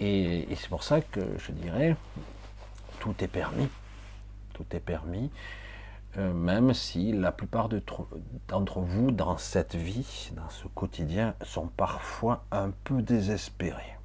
[0.00, 1.96] Et, c'est pour ça que je dirais,
[3.00, 3.68] tout est permis.
[4.54, 5.30] Tout est permis,
[6.16, 12.44] euh, même si la plupart d'entre vous, dans cette vie, dans ce quotidien, sont parfois
[12.50, 13.96] un peu désespérés.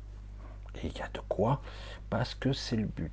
[0.76, 1.62] Et il y a de quoi,
[2.12, 3.12] parce que c'est le but.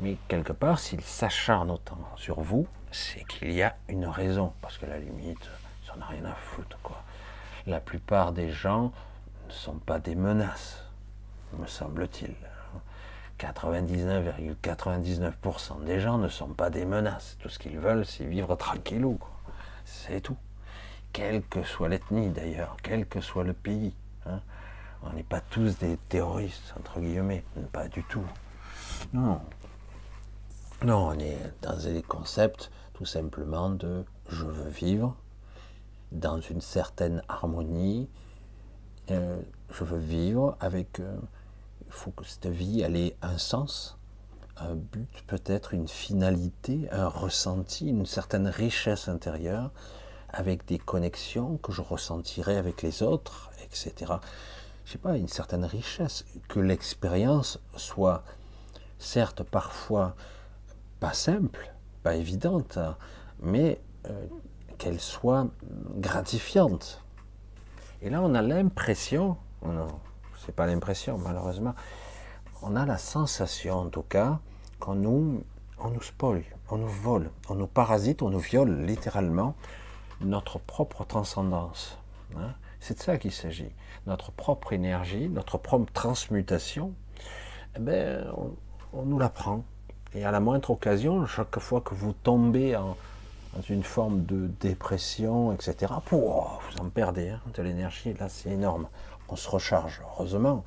[0.00, 4.54] Mais quelque part, s'il s'acharne autant sur vous, c'est qu'il y a une raison.
[4.62, 5.46] Parce que la limite,
[5.86, 7.02] ça n'a rien à foutre, quoi.
[7.66, 8.92] La plupart des gens
[9.46, 10.82] ne sont pas des menaces,
[11.58, 12.34] me semble-t-il.
[13.38, 17.38] 99,99% des gens ne sont pas des menaces.
[17.40, 19.18] Tout ce qu'ils veulent, c'est vivre tranquillou.
[19.84, 20.36] C'est tout.
[21.12, 23.94] Quelle que soit l'ethnie d'ailleurs, quel que soit le pays.
[24.26, 24.40] Hein.
[25.02, 27.42] On n'est pas tous des terroristes, entre guillemets.
[27.72, 28.26] Pas du tout.
[29.12, 29.40] Non.
[30.84, 35.14] Non, on est dans des concepts tout simplement de je veux vivre
[36.12, 38.08] dans une certaine harmonie.
[39.10, 41.00] Euh, je veux vivre avec.
[41.00, 41.16] Euh,
[41.86, 43.98] il faut que cette vie ait un sens,
[44.56, 49.72] un but, peut-être une finalité, un ressenti, une certaine richesse intérieure,
[50.28, 54.14] avec des connexions que je ressentirai avec les autres, etc
[54.90, 58.24] je sais pas, une certaine richesse, que l'expérience soit
[58.98, 60.16] certes parfois
[61.00, 61.72] pas simple,
[62.02, 62.78] pas évidente,
[63.40, 64.26] mais euh,
[64.78, 65.46] qu'elle soit
[65.96, 67.02] gratifiante.
[68.02, 69.36] Et là, on a l'impression,
[70.44, 71.74] c'est pas l'impression malheureusement,
[72.62, 74.38] on a la sensation en tout cas
[74.78, 75.42] qu'on nous,
[75.78, 79.54] on nous spoil, on nous vole, on nous parasite, on nous viole littéralement
[80.20, 81.98] notre propre transcendance.
[82.36, 82.54] Hein.
[82.80, 83.70] C'est de ça qu'il s'agit.
[84.06, 86.94] Notre propre énergie, notre propre transmutation,
[87.76, 88.26] eh ben,
[88.92, 89.64] on, nous la prend.
[90.14, 95.52] Et à la moindre occasion, chaque fois que vous tombez dans une forme de dépression,
[95.52, 98.12] etc., vous en perdez hein, de l'énergie.
[98.14, 98.88] Là, c'est énorme.
[99.28, 100.64] On se recharge, heureusement.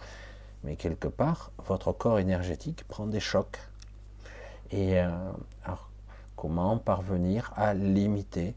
[0.63, 3.59] Mais quelque part, votre corps énergétique prend des chocs.
[4.71, 5.09] Et euh,
[5.65, 5.89] alors,
[6.37, 8.55] comment parvenir à limiter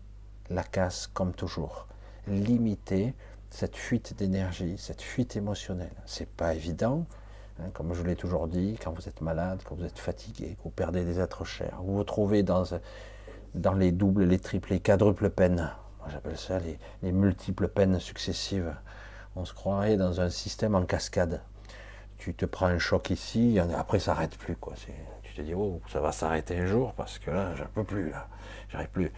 [0.51, 1.89] la casse comme toujours?
[2.29, 3.13] Limiter
[3.51, 5.97] cette fuite d'énergie, cette fuite émotionnelle?
[6.07, 7.07] C'est pas évident,
[7.73, 10.71] comme je l'ai toujours dit, quand vous êtes malade, quand vous êtes fatigué, que vous
[10.71, 12.65] perdez des êtres chers, vous vous trouvez dans,
[13.77, 15.73] les doubles, les triples, les quadruples peines.
[16.01, 18.75] Moi j'appelle ça les, les, multiples peines successives.
[19.35, 21.41] On se croirait dans un système en cascade.
[22.19, 24.57] Tu te prends un choc ici, après ça n'arrête plus.
[25.23, 28.11] Tu te dis, oh, ça va s'arrêter un jour parce que là, j'en peux plus.
[28.11, 28.29] Là.
[28.69, 29.13] J'arrive plus.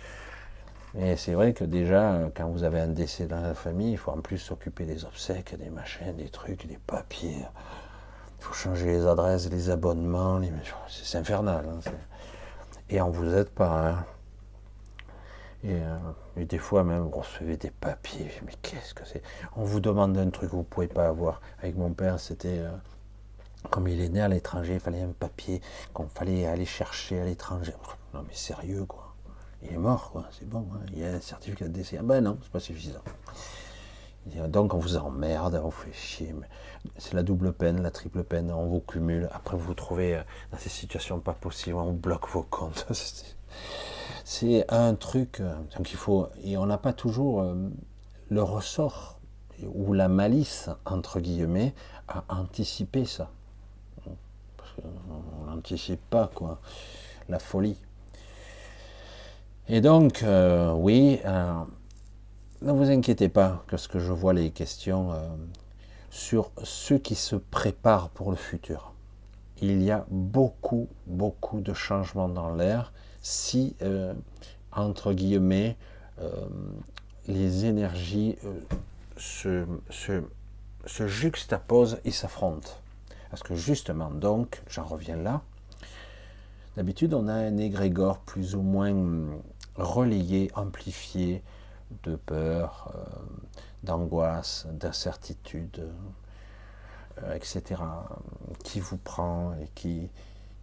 [0.99, 4.11] Et c'est vrai que déjà, quand vous avez un décès dans la famille, il faut
[4.11, 7.45] en plus s'occuper des obsèques, des machins, des trucs, des papiers.
[8.39, 10.41] Il faut changer les adresses, les abonnements.
[10.89, 11.67] C'est infernal.
[11.67, 11.91] Hein,
[12.91, 13.91] et on vous aide pas.
[13.91, 14.05] Hein.
[15.65, 15.99] Euh,
[16.37, 18.31] et, des fois même, vous recevez des papiers.
[18.47, 19.23] Mais qu'est-ce que c'est?
[19.57, 21.41] On vous demande un truc que vous ne pouvez pas avoir.
[21.61, 22.59] Avec mon père, c'était...
[22.61, 22.71] Euh,
[23.71, 25.61] comme il est né à l'étranger, il fallait un papier
[25.93, 27.75] qu'on fallait aller chercher à l'étranger.
[28.15, 29.15] Non mais sérieux quoi?
[29.63, 30.81] Il est mort, quoi, c'est bon, hein.
[30.93, 31.97] il y a un certificat de décès.
[31.99, 33.01] Ah ben non, c'est pas suffisant.
[34.49, 36.35] Donc on vous emmerde, on vous fait chier.
[36.97, 39.29] C'est la double peine, la triple peine, on vous cumule.
[39.33, 40.23] Après vous vous trouvez euh,
[40.53, 42.87] dans ces situations pas possibles, on bloque vos comptes.
[44.25, 45.41] C'est un truc.
[45.41, 46.29] Euh, donc il faut.
[46.43, 47.55] Et on n'a pas toujours euh,
[48.29, 49.19] le ressort
[49.75, 51.75] ou la malice, entre guillemets,
[52.07, 53.31] à anticiper ça.
[54.57, 56.61] Parce qu'on n'anticipe pas, quoi.
[57.29, 57.77] La folie.
[59.69, 60.25] Et donc,
[60.77, 61.21] oui,
[62.63, 65.19] ne vous inquiétez pas que ce que je vois les questions euh,
[66.11, 68.93] sur ceux qui se préparent pour le futur.
[69.61, 72.93] Il y a beaucoup, beaucoup de changements dans l'air
[73.23, 73.75] si,
[74.71, 75.77] entre guillemets,
[77.27, 78.37] les énergies
[79.17, 80.23] se, se,
[80.87, 82.71] se juxtaposent et s'affrontent.
[83.31, 85.43] Parce que justement, donc, j'en reviens là,
[86.77, 88.95] d'habitude on a un égrégore plus ou moins
[89.75, 91.43] relayé, amplifié
[92.03, 93.01] de peur, euh,
[93.83, 95.89] d'angoisse, d'incertitude,
[97.23, 97.83] euh, etc.,
[98.65, 100.11] qui vous prend et qui,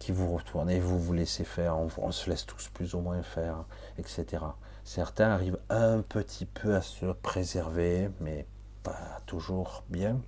[0.08, 3.64] vous retourne et vous vous laissez faire, on, se laisse tous plus ou moins faire,
[3.98, 4.44] etc.
[4.84, 8.46] Certains arrivent un petit peu à se préserver, mais
[8.84, 10.20] pas toujours bien.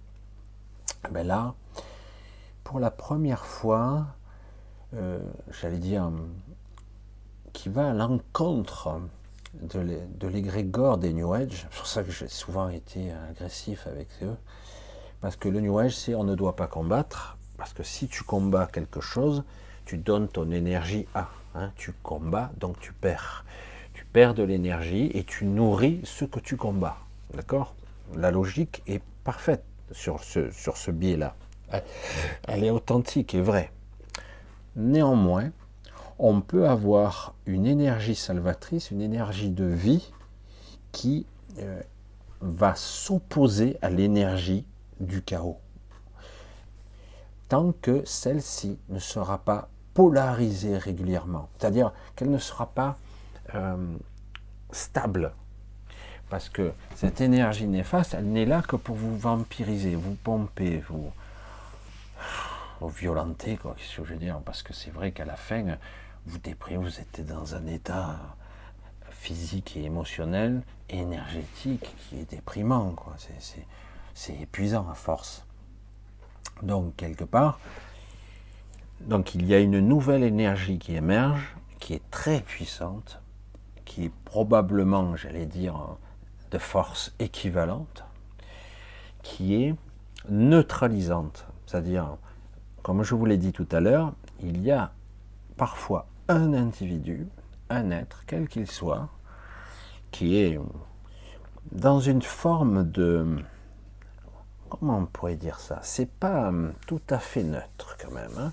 [1.12, 1.54] Ben là,
[2.64, 4.06] pour la première fois,
[4.94, 5.20] euh,
[5.50, 6.10] j'allais dire,
[7.52, 9.00] qui va à l'encontre
[9.54, 11.66] de l'égrégore des New Age.
[11.70, 14.36] C'est pour ça que j'ai souvent été agressif avec eux.
[15.20, 17.36] Parce que le New Age, c'est on ne doit pas combattre.
[17.56, 19.42] Parce que si tu combats quelque chose,
[19.84, 21.28] tu donnes ton énergie à.
[21.54, 23.44] Hein, tu combats, donc tu perds.
[23.94, 26.98] Tu perds de l'énergie et tu nourris ce que tu combats.
[27.34, 27.74] D'accord?
[28.14, 31.34] La logique est parfaite sur ce, sur ce biais-là.
[32.46, 33.72] Elle est authentique et vraie.
[34.76, 35.50] Néanmoins,
[36.18, 40.12] on peut avoir une énergie salvatrice, une énergie de vie
[40.92, 41.26] qui
[41.58, 41.80] euh,
[42.40, 44.64] va s'opposer à l'énergie
[45.00, 45.58] du chaos.
[47.48, 52.96] Tant que celle-ci ne sera pas polarisée régulièrement, c'est-à-dire qu'elle ne sera pas
[53.54, 53.76] euh,
[54.70, 55.32] stable.
[56.28, 61.10] Parce que cette énergie néfaste, elle n'est là que pour vous vampiriser, vous pomper, vous,
[62.80, 64.38] vous violenter, quoi, qu'est-ce que je veux dire?
[64.44, 65.78] Parce que c'est vrai qu'à la fin,
[66.26, 68.36] vous déprimez, vous êtes dans un état
[69.10, 73.16] physique et émotionnel, énergétique, qui est déprimant, quoi.
[74.14, 75.44] C'est épuisant à force.
[76.62, 77.60] Donc, quelque part,
[79.00, 83.20] donc il y a une nouvelle énergie qui émerge, qui est très puissante,
[83.84, 85.96] qui est probablement, j'allais dire,
[86.50, 88.04] de force équivalente,
[89.22, 89.74] qui est
[90.28, 91.46] neutralisante.
[91.66, 92.16] C'est-à-dire,
[92.82, 94.92] comme je vous l'ai dit tout à l'heure, il y a
[95.58, 97.26] parfois un individu,
[97.68, 99.08] un être, quel qu'il soit,
[100.10, 100.58] qui est
[101.72, 103.36] dans une forme de...
[104.70, 105.80] Comment on pourrait dire ça?
[105.82, 108.52] C'est pas hum, tout à fait neutre quand même, hein,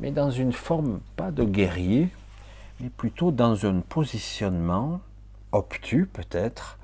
[0.00, 2.08] mais dans une forme pas de guerrier,
[2.80, 5.00] mais plutôt dans un positionnement
[5.52, 6.78] obtus peut-être,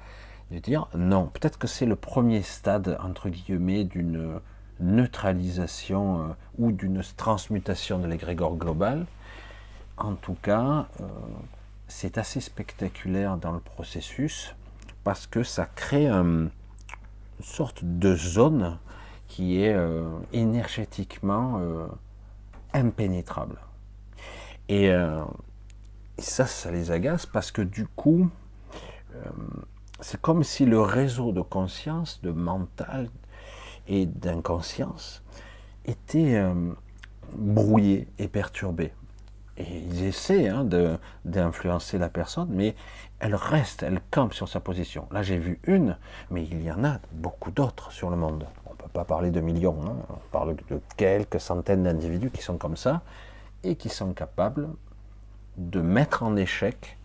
[0.50, 4.40] de dire non, peut-être que c'est le premier stade, entre guillemets, d'une
[4.80, 6.26] neutralisation euh,
[6.58, 9.06] ou d'une transmutation de l'égrégore global.
[9.96, 11.04] En tout cas, euh,
[11.88, 14.54] c'est assez spectaculaire dans le processus
[15.04, 16.50] parce que ça crée une
[17.40, 18.78] sorte de zone
[19.28, 21.60] qui est euh, énergétiquement
[22.72, 23.58] impénétrable.
[24.68, 24.90] Et,
[26.18, 28.28] ça, ça les agace parce que du coup,
[30.00, 33.08] c'est comme si le réseau de conscience, de mental
[33.86, 35.22] et d'inconscience
[35.84, 36.72] était euh,
[37.36, 38.92] brouillé et perturbé.
[39.58, 40.66] Et ils essaient hein,
[41.24, 42.74] d'influencer la personne, mais
[43.20, 45.06] elle reste, elle campe sur sa position.
[45.10, 45.96] Là, j'ai vu une,
[46.30, 48.46] mais il y en a beaucoup d'autres sur le monde.
[48.66, 49.96] On ne peut pas parler de millions, hein.
[50.08, 53.02] on parle de quelques centaines d'individus qui sont comme ça
[53.62, 54.68] et qui sont capables
[55.56, 56.96] de mettre en échec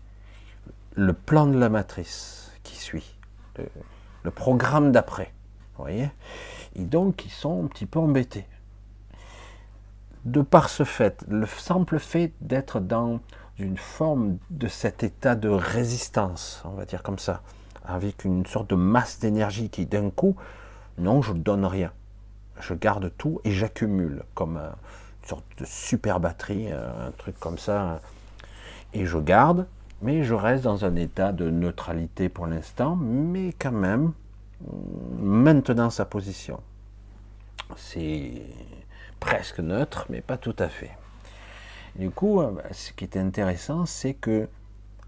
[0.94, 3.16] le plan de la matrice qui suit,
[4.24, 5.32] le, programme d'après.
[5.76, 6.10] Voyez?
[6.74, 8.46] Et donc, ils sont un petit peu embêtés.
[10.28, 13.20] De par ce fait, le simple fait d'être dans
[13.58, 17.40] une forme de cet état de résistance, on va dire comme ça,
[17.82, 20.36] avec une sorte de masse d'énergie qui d'un coup,
[20.98, 21.92] non, je ne donne rien.
[22.60, 28.02] Je garde tout et j'accumule comme une sorte de super batterie, un truc comme ça.
[28.92, 29.66] Et je garde,
[30.02, 34.12] mais je reste dans un état de neutralité pour l'instant, mais quand même
[35.18, 36.60] maintenant sa position.
[37.76, 38.42] C'est
[39.20, 40.90] presque neutre, mais pas tout à fait.
[41.96, 44.48] Du coup, euh, ce qui est intéressant, c'est que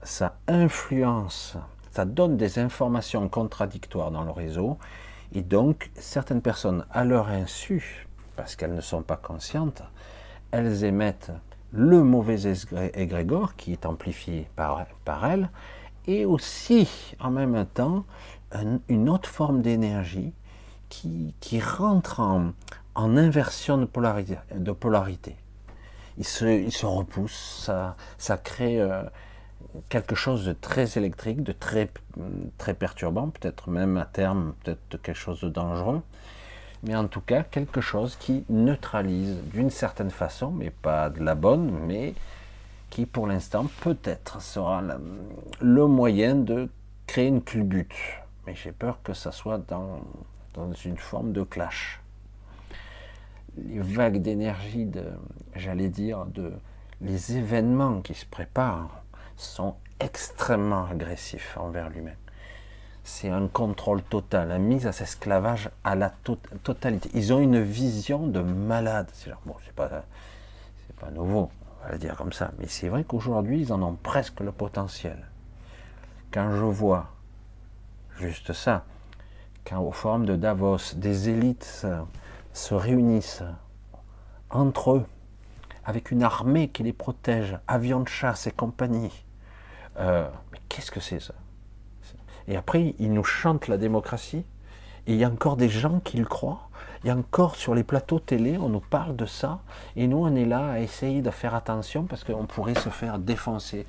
[0.03, 1.57] ça influence,
[1.93, 4.79] ça donne des informations contradictoires dans le réseau,
[5.33, 8.07] et donc certaines personnes, à leur insu,
[8.37, 9.83] parce qu'elles ne sont pas conscientes,
[10.51, 11.33] elles émettent
[11.73, 12.53] le mauvais
[12.95, 15.51] égrégore qui est amplifié par, par elle,
[16.07, 18.05] et aussi en même temps
[18.89, 20.33] une autre forme d'énergie
[20.89, 22.53] qui, qui, rentre en,
[22.95, 24.37] en, inversion de polarité.
[24.55, 25.37] De polarité.
[26.19, 29.03] Il, se, il se repousse, ça, ça crée euh,
[29.89, 31.91] quelque chose de très électrique, de très,
[32.59, 36.03] très perturbant, peut-être même à terme, peut-être quelque chose de dangereux
[36.83, 41.35] mais en tout cas quelque chose qui neutralise d'une certaine façon, mais pas de la
[41.35, 42.15] bonne, mais
[42.89, 44.83] qui pour l'instant peut-être sera
[45.61, 46.69] le moyen de
[47.07, 47.95] créer une culbute.
[48.47, 50.01] Mais j'ai peur que ça soit dans,
[50.55, 52.00] dans une forme de clash.
[53.57, 55.05] Les vagues d'énergie, de,
[55.57, 56.53] j'allais dire, de
[57.01, 59.03] les événements qui se préparent
[59.37, 62.13] sont extrêmement agressifs envers l'humain
[63.11, 66.13] c'est un contrôle total, une mise à cet esclavage à la
[66.63, 67.11] totalité.
[67.15, 69.09] Ils ont une vision de malade.
[69.47, 70.05] Bon, c'est pas,
[70.87, 73.83] c'est pas nouveau, on va le dire comme ça, mais c'est vrai qu'aujourd'hui, ils en
[73.83, 75.19] ont presque le potentiel.
[76.31, 77.11] Quand je vois
[78.19, 78.85] juste ça,
[79.65, 81.87] quand au forum de Davos, des élites
[82.53, 83.43] se réunissent
[84.51, 85.07] entre eux,
[85.85, 89.25] avec une armée qui les protège, avions de chasse et compagnie.
[89.99, 91.35] Euh, mais qu'est-ce que c'est ça?
[92.49, 94.45] Et après, ils nous chantent la démocratie,
[95.07, 96.69] et il y a encore des gens qui le croient.
[97.03, 99.61] Il y a encore sur les plateaux télé, on nous parle de ça,
[99.97, 103.19] et nous on est là à essayer de faire attention parce qu'on pourrait se faire
[103.19, 103.87] défoncer,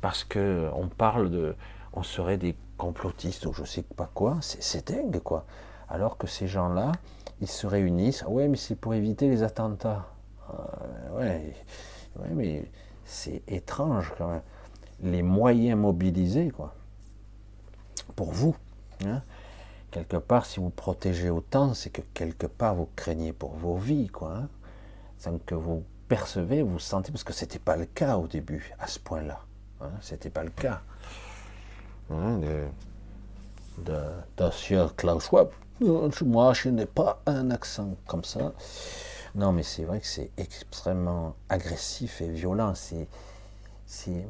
[0.00, 1.56] parce que on parle de,
[1.94, 4.36] on serait des complotistes ou je sais pas quoi.
[4.40, 5.46] C'est dingue quoi.
[5.88, 6.92] Alors que ces gens-là,
[7.42, 8.24] ils se réunissent.
[8.28, 10.06] Ouais, mais c'est pour éviter les attentats.
[10.48, 11.54] Euh, ouais,
[12.16, 12.70] ouais, mais
[13.04, 14.42] c'est étrange quand même.
[15.02, 16.74] Les moyens mobilisés, quoi.
[18.16, 18.56] Pour vous.
[19.04, 19.20] Hein.
[19.90, 24.08] quelque part, si vous protégez autant, c'est que quelque part vous craignez pour vos vies,
[24.08, 24.36] quoi.
[24.36, 24.48] Hein.
[25.18, 28.86] Sans que vous percevez, vous sentez, parce que c'était pas le cas au début, à
[28.86, 29.40] ce point-là.
[29.80, 30.82] Hein, c'était pas le cas.
[32.08, 32.38] Hein,
[33.78, 33.98] de,
[34.96, 35.50] Klaus Schwab.
[35.82, 38.52] Moi, je n'ai pas un accent comme ça.
[39.34, 42.74] Non, mais c'est vrai que c'est extrêmement agressif et violent.
[42.74, 43.08] C'est,
[43.86, 44.26] c'est,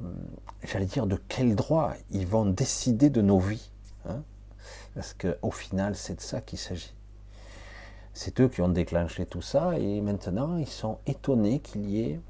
[0.64, 3.70] j'allais dire, de quel droit ils vont décider de nos vies
[4.06, 4.22] hein?
[4.94, 6.94] Parce qu'au final, c'est de ça qu'il s'agit.
[8.14, 12.20] C'est eux qui ont déclenché tout ça et maintenant ils sont étonnés qu'il y ait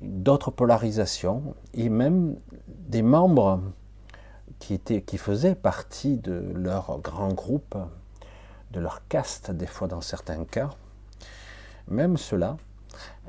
[0.00, 3.60] d'autres polarisations et même des membres
[4.58, 7.76] qui, qui faisaient partie de leur grand groupe,
[8.70, 10.70] de leur caste, des fois dans certains cas,
[11.88, 12.56] même ceux-là,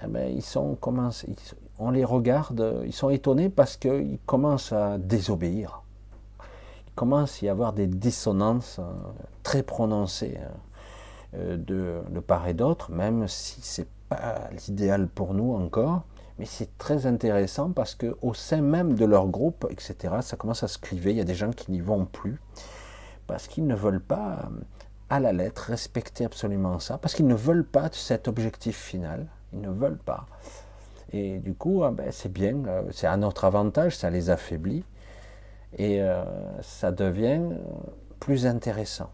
[0.04, 0.78] eh ben, ils sont,
[1.80, 5.84] on les regarde, ils sont étonnés parce qu'ils commencent à désobéir.
[6.88, 8.84] Il commence à y avoir des dissonances euh,
[9.44, 10.38] très prononcées
[11.36, 16.04] euh, de, de part et d'autre, même si c'est pas l'idéal pour nous encore.
[16.38, 20.64] Mais c'est très intéressant parce que au sein même de leur groupe, etc., ça commence
[20.64, 21.12] à se cliver.
[21.12, 22.42] Il y a des gens qui n'y vont plus
[23.28, 24.50] parce qu'ils ne veulent pas,
[25.12, 29.28] à la lettre, respecter absolument ça, parce qu'ils ne veulent pas cet objectif final.
[29.52, 30.26] Ils ne veulent pas.
[31.12, 34.86] Et du coup, ah ben, c'est bien, euh, c'est à notre avantage, ça les affaiblit
[35.78, 36.24] et euh,
[36.62, 37.42] ça devient
[38.22, 39.12] plus intéressant.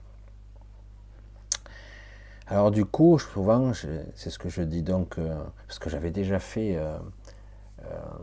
[2.46, 5.36] Alors du coup, souvent, c'est ce que je dis donc, euh,
[5.66, 6.80] parce que j'avais déjà fait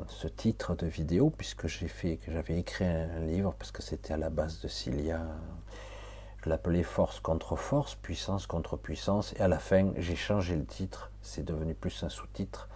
[0.07, 4.15] ce titre de vidéo, puisque j'ai fait, que j'avais écrit un livre, parce que c'était
[4.15, 5.21] à la base de Cilia,
[6.45, 10.67] je l'appelais Force contre Force, Puissance contre Puissance, et à la fin, j'ai changé le
[10.67, 12.69] titre, c'est devenu plus un sous-titre,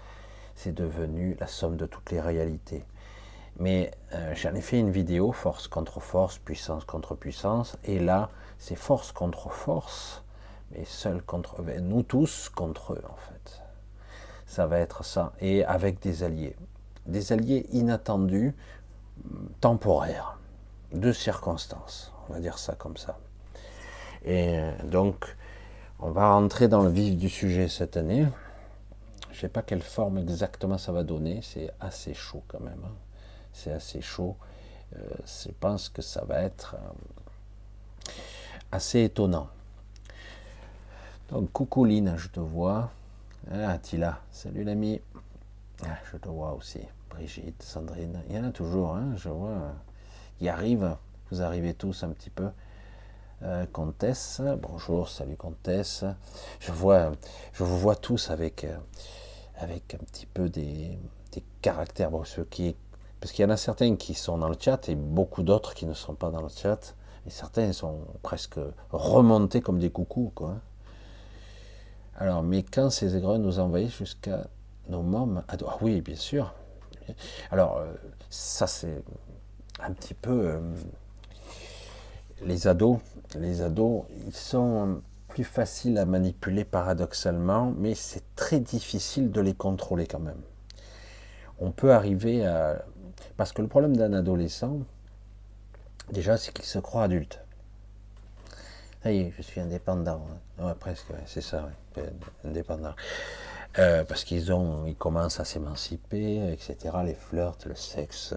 [0.54, 2.86] c'est devenu la somme de toutes les réalités.
[3.58, 3.90] Mais
[4.34, 9.12] j'en ai fait une vidéo, Force contre Force, Puissance contre Puissance, et là, c'est Force
[9.12, 10.24] contre Force,
[10.70, 13.62] mais seul contre ben, nous tous contre eux en fait.
[14.46, 16.56] Ça va être ça, et avec des alliés,
[17.04, 18.54] des alliés inattendus,
[19.60, 20.38] temporaires,
[20.94, 23.18] de circonstances, on va dire ça comme ça.
[24.28, 25.24] Et donc,
[26.00, 28.26] on va rentrer dans le vif du sujet cette année.
[29.30, 32.82] Je ne sais pas quelle forme exactement ça va donner, c'est assez chaud quand même.
[32.84, 32.92] Hein.
[33.54, 34.36] C'est assez chaud.
[34.96, 38.12] Euh, je pense que ça va être euh,
[38.70, 39.48] assez étonnant.
[41.30, 42.90] Donc, coucou Lina, je te vois.
[43.50, 45.00] Ah, Tila, salut l'ami.
[45.86, 46.80] Ah, je te vois aussi.
[47.08, 49.72] Brigitte, Sandrine, il y en a toujours, hein, je vois.
[50.42, 50.96] Ils arrivent,
[51.30, 52.50] vous arrivez tous un petit peu.
[53.44, 56.04] Euh, Comtesse, bonjour, salut Comtesse.
[56.58, 57.12] Je vois,
[57.52, 58.76] je vous vois tous avec, euh,
[59.58, 60.98] avec un petit peu des,
[61.62, 62.10] caractères.
[62.10, 62.24] Bon,
[63.20, 65.86] parce qu'il y en a certains qui sont dans le chat et beaucoup d'autres qui
[65.86, 66.96] ne sont pas dans le chat.
[67.26, 68.58] Et certains sont presque
[68.90, 70.56] remontés comme des coucous, quoi.
[72.16, 74.48] Alors, mais quand ces aigreux nous envahissent jusqu'à
[74.88, 76.54] nos mômes Ah oui, bien sûr.
[77.52, 77.94] Alors, euh,
[78.30, 79.04] ça c'est
[79.80, 80.60] un petit peu...
[82.42, 82.98] Les ados,
[83.34, 89.54] les ados, ils sont plus faciles à manipuler paradoxalement, mais c'est très difficile de les
[89.54, 90.40] contrôler quand même.
[91.58, 92.84] On peut arriver à...
[93.36, 94.78] Parce que le problème d'un adolescent,
[96.12, 97.40] déjà, c'est qu'il se croit adulte.
[99.02, 100.22] Ça y est, je suis indépendant.
[100.60, 100.74] Hein.
[100.78, 101.68] presque, c'est ça,
[102.44, 102.94] indépendant.
[103.78, 106.96] Euh, parce qu'ils ont, ils commencent à s'émanciper, etc.
[107.04, 108.34] Les flirts, le sexe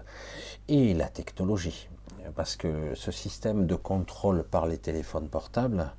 [0.68, 1.90] et la technologie.
[2.36, 5.92] Parce que ce système de contrôle par les téléphones portables,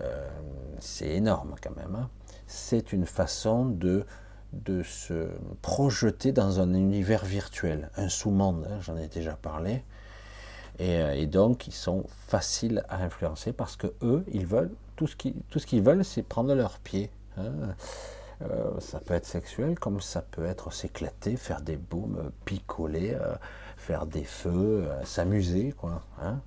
[0.00, 0.28] euh,
[0.80, 1.94] c'est énorme quand même.
[1.94, 2.08] Hein.
[2.46, 4.04] C'est une façon de,
[4.52, 5.28] de se
[5.62, 9.84] projeter dans un univers virtuel, un sous-monde, hein, j'en ai déjà parlé,
[10.80, 15.16] euh, et, donc, ils sont faciles à influencer parce que eux, ils veulent, tout ce
[15.16, 17.10] qu'ils, veulent, c'est prendre leur pied.
[17.36, 17.74] Hein.
[18.42, 23.16] Euh, ça peut être sexuel, comme ça peut être s'éclater, faire des booms, picoler,
[23.82, 26.02] faire des feux, s'amuser, quoi.
[26.22, 26.40] Hein.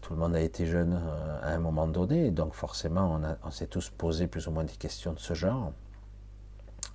[0.00, 3.66] tout le monde a été jeune euh, à un moment donné, donc forcément on, s'est
[3.66, 5.72] tous posé plus ou moins des questions de ce genre.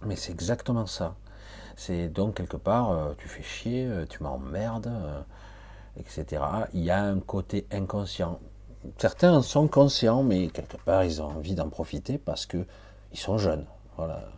[0.06, 1.16] Mais c'est exactement ça.
[1.76, 4.92] C'est donc quelque part, euh, tu fais chier, euh, tu m'emmerdes,
[5.98, 6.44] etc.
[6.74, 8.40] Il y a un côté inconscient.
[8.98, 12.66] Certains sont conscients, mais quelque part ils ont envie d'en profiter parce que
[13.12, 13.68] ils sont jeunes.
[13.98, 14.30] Voilà.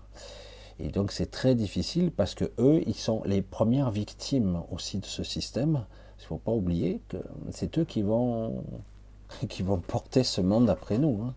[0.80, 5.06] Et donc c'est très difficile parce que eux, ils sont les premières victimes aussi de
[5.06, 5.86] ce système.
[6.20, 7.18] Il ne faut pas oublier que
[7.52, 8.64] c'est eux qui vont,
[9.50, 11.22] qui vont porter ce monde après nous.
[11.24, 11.34] Hein.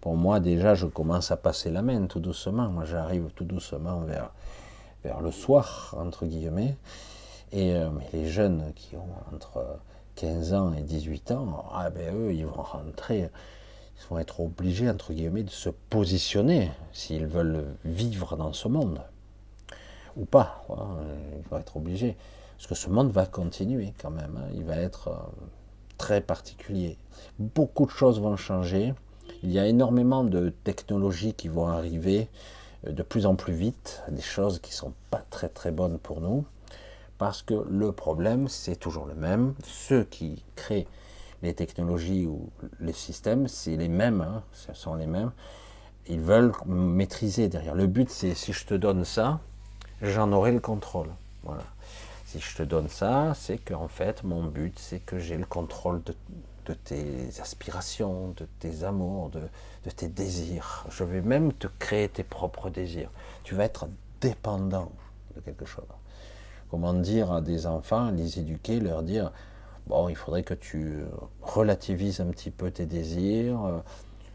[0.00, 2.68] Pour moi, déjà, je commence à passer la main tout doucement.
[2.68, 4.32] Moi, j'arrive tout doucement vers,
[5.04, 6.76] vers le soir, entre guillemets.
[7.52, 9.64] Et euh, mais les jeunes qui ont entre
[10.16, 13.30] 15 ans et 18 ans, ah ben eux, ils vont rentrer
[14.02, 19.00] ils vont être obligés, entre guillemets, de se positionner s'ils veulent vivre dans ce monde.
[20.16, 22.16] Ou pas, ils vont être obligés.
[22.62, 24.48] Parce que ce monde va continuer quand même, hein.
[24.54, 25.46] il va être euh,
[25.98, 26.96] très particulier.
[27.40, 28.94] Beaucoup de choses vont changer,
[29.42, 32.28] il y a énormément de technologies qui vont arriver
[32.86, 35.98] euh, de plus en plus vite, des choses qui ne sont pas très très bonnes
[35.98, 36.44] pour nous,
[37.18, 39.54] parce que le problème, c'est toujours le même.
[39.64, 40.86] Ceux qui créent
[41.42, 45.32] les technologies ou les systèmes, c'est les mêmes, hein, ce sont les mêmes.
[46.08, 47.74] Ils veulent maîtriser derrière.
[47.74, 49.40] Le but, c'est si je te donne ça,
[50.00, 51.08] j'en aurai le contrôle.
[51.42, 51.64] Voilà.
[52.24, 56.02] Si je te donne ça, c'est qu'en fait, mon but, c'est que j'ai le contrôle
[56.04, 59.42] de, tes aspirations, de tes amours, de,
[59.84, 60.86] de, tes désirs.
[60.90, 63.10] Je vais même te créer tes propres désirs.
[63.44, 63.88] Tu vas être
[64.20, 64.90] dépendant
[65.34, 65.84] de quelque chose.
[66.70, 69.30] Comment dire à des enfants, les éduquer, leur dire
[69.86, 70.98] bon, il faudrait que tu
[71.40, 73.78] relativises un petit peu tes désirs, euh,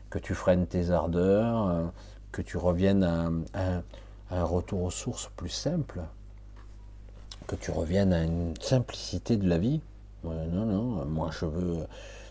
[0.09, 1.85] que tu freines tes ardeurs, euh,
[2.31, 3.81] que tu reviennes à,
[4.29, 6.01] un retour aux sources plus simple,
[7.47, 9.81] que tu reviennes à une simplicité de la vie.
[10.23, 11.87] non, non, moi je veux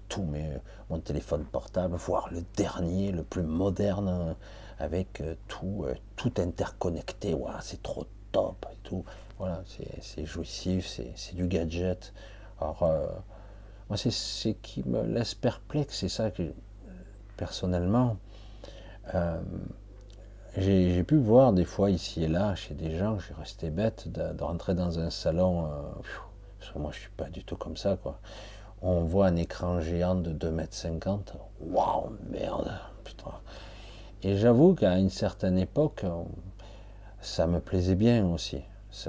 [0.08, 0.60] tout, mais
[0.90, 4.36] mon téléphone portable, voire le dernier, le plus moderne,
[4.78, 5.86] avec euh, tout,
[6.16, 7.34] tout interconnecté.
[7.62, 9.04] c'est trop top et tout.
[9.38, 9.62] Voilà,
[10.00, 12.12] c'est jouissif, c'est du gadget.
[12.60, 13.06] Alors, euh,
[13.88, 16.42] moi, c'est ce qui me laisse perplexe, c'est ça que,
[17.36, 18.16] personnellement,
[19.14, 19.40] euh,
[20.56, 24.42] j'ai pu voir des fois ici et là chez des gens, j'ai resté bête de,
[24.42, 25.68] rentrer dans un salon, euh,
[26.58, 28.18] parce que moi je suis pas du tout comme ça, quoi.
[28.80, 31.20] On voit un écran géant de 2,50 m,
[31.60, 32.72] waouh, merde,
[33.04, 33.32] putain.
[34.22, 36.04] Et j'avoue qu'à une certaine époque,
[37.20, 38.62] ça me plaisait bien aussi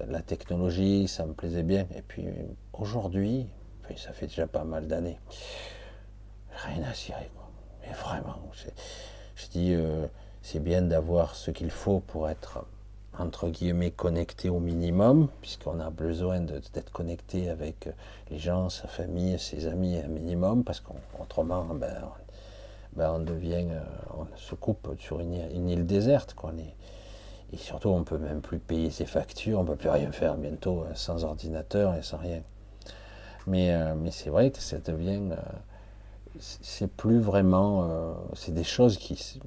[0.07, 1.85] la technologie, ça me plaisait bien.
[1.95, 2.25] Et puis
[2.79, 3.47] aujourd'hui,
[3.95, 5.19] ça fait déjà pas mal d'années,
[6.65, 7.29] rien à cirer.
[7.81, 8.39] Mais vraiment,
[9.35, 10.07] je dis, euh,
[10.41, 12.65] c'est bien d'avoir ce qu'il faut pour être
[13.19, 17.89] entre guillemets connecté au minimum, puisqu'on a besoin d'être connecté avec
[18.29, 21.95] les gens, sa famille, ses amis un minimum, parce qu'autrement, ben,
[22.95, 23.81] ben, on devient, euh,
[24.17, 26.33] on se coupe sur une, île déserte.
[26.33, 26.51] Quoi.
[27.53, 30.81] Et surtout, on peut même plus payer ses factures, on peut plus rien faire bientôt
[30.81, 32.41] euh, sans ordinateur et sans rien.
[33.47, 35.35] Mais, euh, mais c'est vrai que ça devient, euh,
[36.39, 37.89] c'est plus vraiment,
[38.35, 39.41] c'est des choses qui,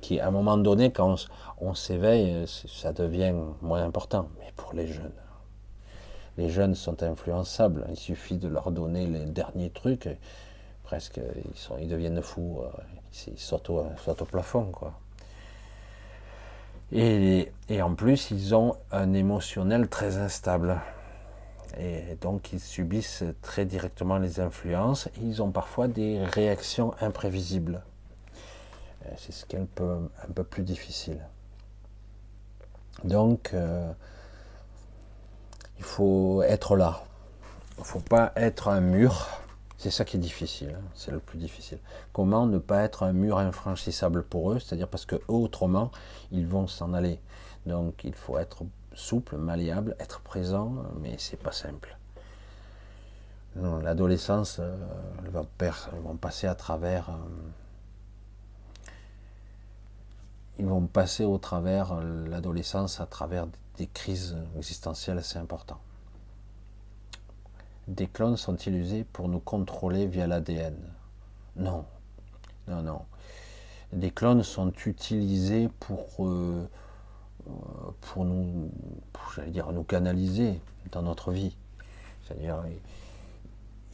[0.00, 1.16] qui, à un moment donné, quand
[1.58, 4.28] on, s'éveille, ça devient moins important.
[4.38, 5.10] Mais pour les jeunes,
[6.38, 7.86] les jeunes sont influençables.
[7.90, 10.08] Il suffit de leur donner les derniers trucs,
[10.84, 12.60] presque, ils, sont, ils deviennent fous,
[13.26, 14.92] ils sautent au, au plafond, quoi.
[16.92, 17.50] Et,
[17.82, 20.80] en plus, ils ont un émotionnel très instable.
[21.78, 25.08] Et donc, ils subissent très directement les influences.
[25.08, 27.82] Et ils ont parfois des réactions imprévisibles.
[29.04, 31.20] Euh, c'est ce qui est un peu, un peu plus difficile.
[33.04, 33.92] Donc, euh,
[35.78, 37.04] il faut être là.
[37.76, 39.26] Il ne faut pas être un mur
[39.78, 40.82] c'est ça qui est difficile, hein.
[40.94, 41.78] c'est le plus difficile.
[42.12, 45.90] Comment ne pas être un mur infranchissable pour eux, c'est-à-dire parce que autrement,
[46.32, 47.20] ils vont s'en aller.
[47.66, 48.64] Donc il faut être
[48.96, 51.96] souple, malléable, être présent, mais c'est pas simple.
[53.54, 54.76] L'adolescence, euh,
[55.24, 55.30] ils
[56.00, 57.14] vont passer à travers, euh,
[60.58, 63.46] ils vont passer au travers euh, l'adolescence à travers
[63.78, 65.80] des crises existentielles assez importantes
[67.88, 70.76] des clones sont-ils usés pour nous contrôler via l'ADN
[71.56, 71.84] Non,
[72.68, 73.02] non, non.
[73.92, 76.68] Des clones sont utilisés pour, euh,
[78.00, 78.70] pour nous,
[79.34, 80.60] j'allais dire, nous canaliser
[80.92, 81.56] dans notre vie.
[82.24, 82.62] C'est-à-dire,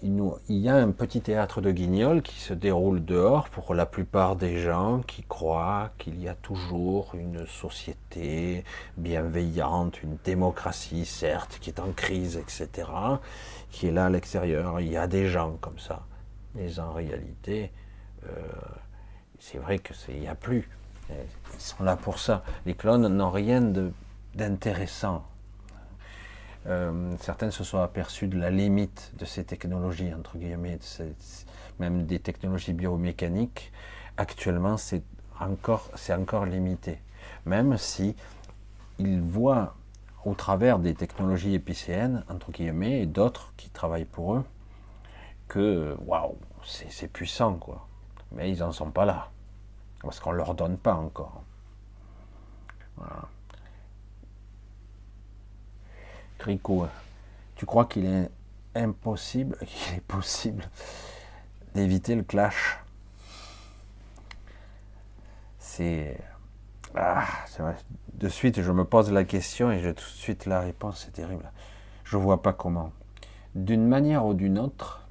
[0.03, 4.35] il, y a un petit théâtre de guignol qui se déroule dehors pour la plupart
[4.35, 8.65] des gens qui croient qu'il y a toujours une société
[8.97, 12.89] bienveillante, une démocratie certes qui est en crise, etc.,
[13.71, 14.81] qui est là à l'extérieur.
[14.81, 16.05] Il y a des gens comme ça.
[16.55, 17.71] Mais en réalité,
[18.27, 18.31] euh,
[19.39, 20.69] c'est vrai qu'il n'y a plus.
[21.55, 22.43] Ils sont là pour ça.
[22.67, 23.61] Les clones n'ont rien
[24.35, 25.25] d'intéressant.
[26.67, 30.79] Euh, certains se sont aperçus de la limite de ces technologies, entre guillemets,
[31.81, 33.73] même des technologies biomécaniques.
[34.17, 35.03] Actuellement, c'est
[35.41, 37.01] encore, encore limité.
[37.47, 38.15] Même si
[38.99, 39.75] ils voient
[40.25, 44.45] au travers des technologies épicéennes, entre guillemets, et d'autres qui travaillent pour eux,
[45.49, 47.89] que waouh, c'est puissant, quoi.
[48.31, 49.31] Mais ils n'en sont pas là.
[50.03, 51.43] Parce qu'on ne leur donne pas encore.
[52.97, 53.29] Voilà.
[56.39, 56.87] Crico,
[57.55, 58.31] tu crois qu'il est
[58.75, 60.69] impossible, qu'il est possible
[61.75, 62.79] d'éviter le clash?
[65.59, 66.19] C'est.
[66.95, 67.25] Ah.
[68.15, 71.13] De suite, je me pose la question et j'ai tout de suite la réponse, c'est
[71.13, 71.51] terrible.
[72.05, 72.93] Je ne vois pas comment.
[73.55, 75.07] D'une manière ou d'une autre,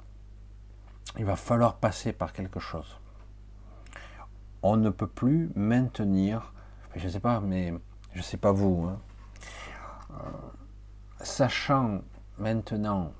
[1.18, 2.98] il va falloir passer par quelque chose.
[4.62, 6.52] On ne peut plus maintenir,
[6.94, 7.74] je ne sais pas, mais
[8.12, 9.00] je ne sais pas vous, hein.
[10.12, 10.14] euh,
[11.20, 12.00] sachant
[12.38, 13.12] maintenant,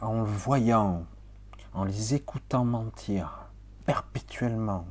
[0.00, 1.06] en le voyant,
[1.74, 3.46] en les écoutant mentir
[3.86, 4.86] perpétuellement,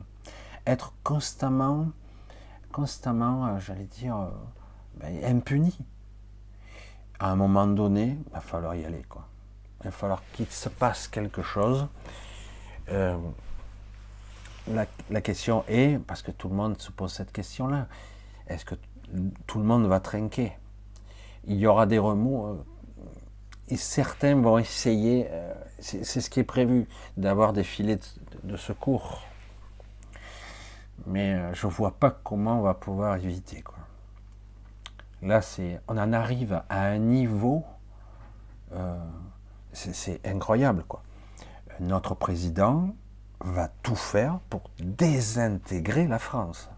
[0.65, 1.87] être constamment,
[2.71, 4.29] constamment, euh, j'allais dire, euh,
[4.95, 5.77] ben, impuni.
[7.19, 9.03] À un moment donné, il va falloir y aller.
[9.81, 11.87] Il va falloir qu'il se passe quelque chose.
[14.71, 17.87] La, question est, parce que tout le monde se pose cette question-là,
[18.47, 18.75] est-ce que
[19.47, 20.53] tout le monde va trinquer?
[21.45, 22.63] Il y aura des remous, euh,
[23.69, 27.99] et certains vont essayer, euh, c'est ce qui est prévu, d'avoir des filets
[28.43, 29.21] de, secours.
[31.07, 33.61] Mais je ne vois pas comment on va pouvoir éviter.
[33.61, 33.77] Quoi.
[35.23, 37.65] Là, c'est, on en arrive à un niveau
[39.73, 41.03] c'est incroyable, quoi.
[41.79, 42.93] Notre président
[43.43, 46.69] va tout faire pour désintégrer la France.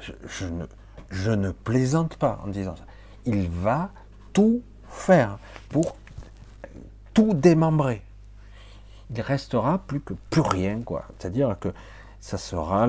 [0.00, 2.84] Je, ne, plaisante pas en disant ça.
[3.24, 3.90] Il va
[4.32, 5.96] tout faire pour
[7.14, 8.02] tout démembrer.
[9.14, 11.06] Il restera plus que plus rien, quoi.
[11.18, 11.70] C'est-à-dire que
[12.20, 12.86] ça sera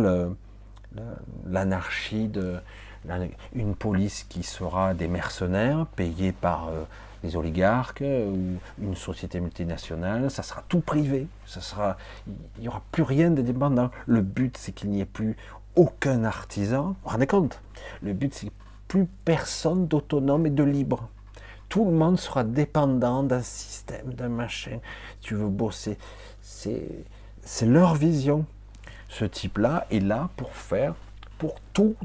[1.46, 2.60] l'anarchie de
[3.54, 6.84] une police qui sera des mercenaires payés par euh,
[7.24, 11.98] les oligarques ou une société multinationale, ça sera tout privé, ça sera,
[12.58, 13.90] il n'y aura plus rien de dépendant.
[14.06, 15.36] Le but, c'est qu'il n'y ait plus
[15.76, 16.88] aucun artisan.
[16.88, 17.62] Vous vous rendez compte?
[18.02, 18.52] Le but, c'est
[18.88, 21.10] plus personne d'autonome et de libre.
[21.70, 24.80] Tout le monde sera dépendant d'un système, d'un machin.
[25.22, 25.98] Tu veux bosser.
[26.42, 27.06] C'est,
[27.62, 28.46] leur vision.
[29.08, 30.96] Ce type-là est là pour faire,
[31.38, 31.96] pour tout,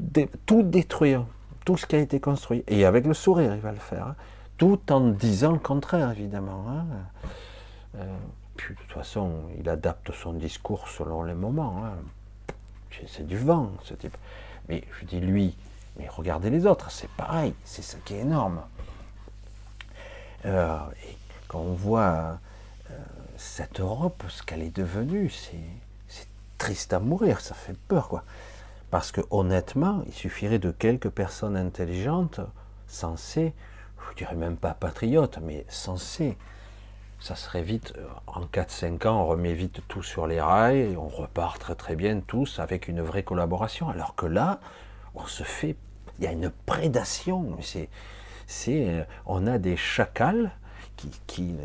[0.45, 1.25] tout détruire,
[1.65, 2.63] tout ce qui a été construit.
[2.67, 4.15] Et avec le sourire, il va le faire.
[4.57, 6.65] Tout en disant le contraire, évidemment.
[6.69, 6.85] Hein.
[7.97, 8.17] Euh,
[8.55, 11.83] puis, de toute façon, il adapte son discours selon les moments.
[11.85, 11.93] Hein.
[13.07, 14.15] C'est du vent, ce type.
[14.69, 15.57] Mais je dis lui,
[15.97, 18.61] mais regardez les autres, c'est pareil, c'est ça qui est énorme.
[20.45, 22.39] Et quand on voit
[22.91, 22.93] euh,
[23.37, 26.27] cette Europe, ce qu'elle est devenue, c'est
[26.57, 28.23] triste à mourir, ça fait peur, quoi.
[28.91, 32.39] Parce que honnêtement, il suffirait de quelques personnes intelligentes,
[32.87, 33.53] censées,
[34.11, 36.37] je dirais même pas patriote, mais censé.
[37.19, 40.97] Ça serait vite, euh, en 4-5 ans, on remet vite tout sur les rails, et
[40.97, 43.89] on repart très très bien tous avec une vraie collaboration.
[43.89, 44.59] Alors que là,
[45.15, 45.75] on se fait,
[46.19, 47.57] il y a une prédation.
[48.47, 50.51] C'est, euh, on a des chacals
[50.97, 51.55] qui, qui,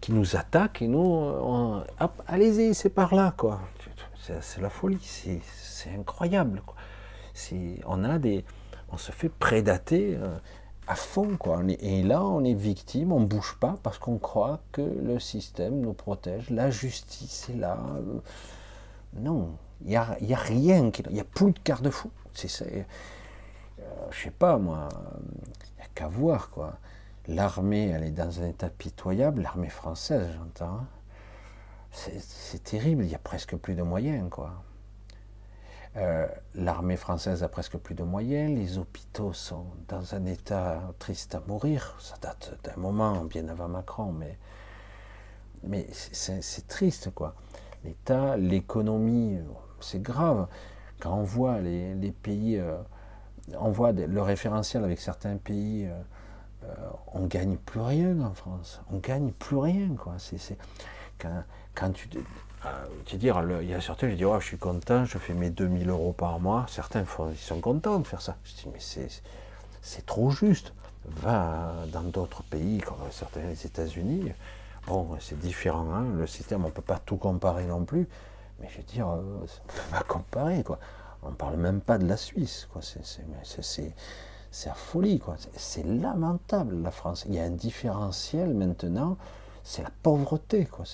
[0.00, 1.32] qui nous attaquent et nous,
[2.26, 3.60] allez-y, c'est par là, quoi.
[4.40, 5.40] C'est, la folie, c'est,
[5.98, 6.62] incroyable.
[7.86, 8.44] On a des,
[8.90, 10.16] on se fait prédater.
[10.20, 10.36] Euh,
[10.86, 11.62] à fond, quoi.
[11.80, 15.80] Et là, on est victime, on ne bouge pas parce qu'on croit que le système
[15.80, 17.78] nous protège, la justice est là.
[19.14, 22.10] Non, il n'y a, a, rien, il n'y a plus de garde-fou.
[22.32, 22.86] C'est.
[23.80, 24.88] Euh, je sais pas, moi,
[25.22, 26.74] il n'y a qu'à voir, quoi.
[27.26, 30.84] L'armée, elle est dans un état pitoyable, l'armée française, j'entends.
[31.92, 34.52] C'est terrible, il y a presque plus de moyens, quoi.
[35.96, 36.26] Euh,
[36.56, 41.42] l'armée française a presque plus de moyens, les hôpitaux sont dans un état triste à
[41.46, 41.96] mourir.
[42.00, 44.36] Ça date d'un moment, bien avant Macron, mais,
[45.62, 47.34] mais c'est triste, quoi.
[47.84, 49.38] L'État, l'économie,
[49.80, 50.48] c'est grave.
[50.98, 52.76] Quand on voit les, pays, euh,
[53.60, 55.86] on voit le référentiel avec certains pays,
[56.64, 56.72] euh,
[57.12, 58.80] on gagne plus rien en France.
[58.90, 60.14] On gagne plus rien, quoi.
[60.18, 60.56] C'est
[61.18, 62.08] quand, quand tu
[63.04, 65.50] tu dire, il y a certains, je dis, oh, je suis content, je fais mes
[65.50, 66.66] 2000 euros par mois.
[66.68, 68.36] Certains, ils sont contents de faire ça.
[68.44, 69.08] Je dis, mais
[69.82, 70.72] c'est trop juste.
[71.06, 74.32] Va dans d'autres pays, comme certains les États-Unis,
[74.86, 76.04] Bon, c'est différent, hein.
[76.14, 78.06] le système, on ne peut pas tout comparer non plus,
[78.60, 80.78] mais je veux dire, euh, on ne peut pas comparer, quoi.
[81.22, 82.82] On ne parle même pas de la Suisse, quoi.
[82.82, 85.36] C'est à folie, quoi.
[85.56, 87.24] C'est lamentable, la France.
[87.26, 89.16] Il y a un différentiel maintenant,
[89.62, 90.84] c'est la pauvreté, quoi.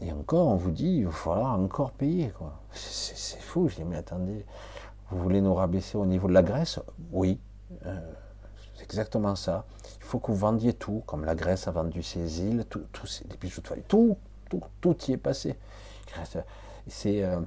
[0.00, 2.32] Et encore, on vous dit, il va falloir encore payer.
[2.72, 4.44] C'est fou, je dis, mais attendez,
[5.10, 6.80] vous voulez nous rabaisser au niveau de la Grèce?
[7.12, 7.38] Oui.
[7.86, 7.98] Euh,
[8.74, 9.64] c'est exactement ça.
[9.98, 13.06] Il faut que vous vendiez tout, comme la Grèce a vendu ses îles, tout, tout
[13.40, 14.16] bijoux de tout,
[14.50, 15.56] tout, tout y est passé.
[17.06, 17.40] Euh,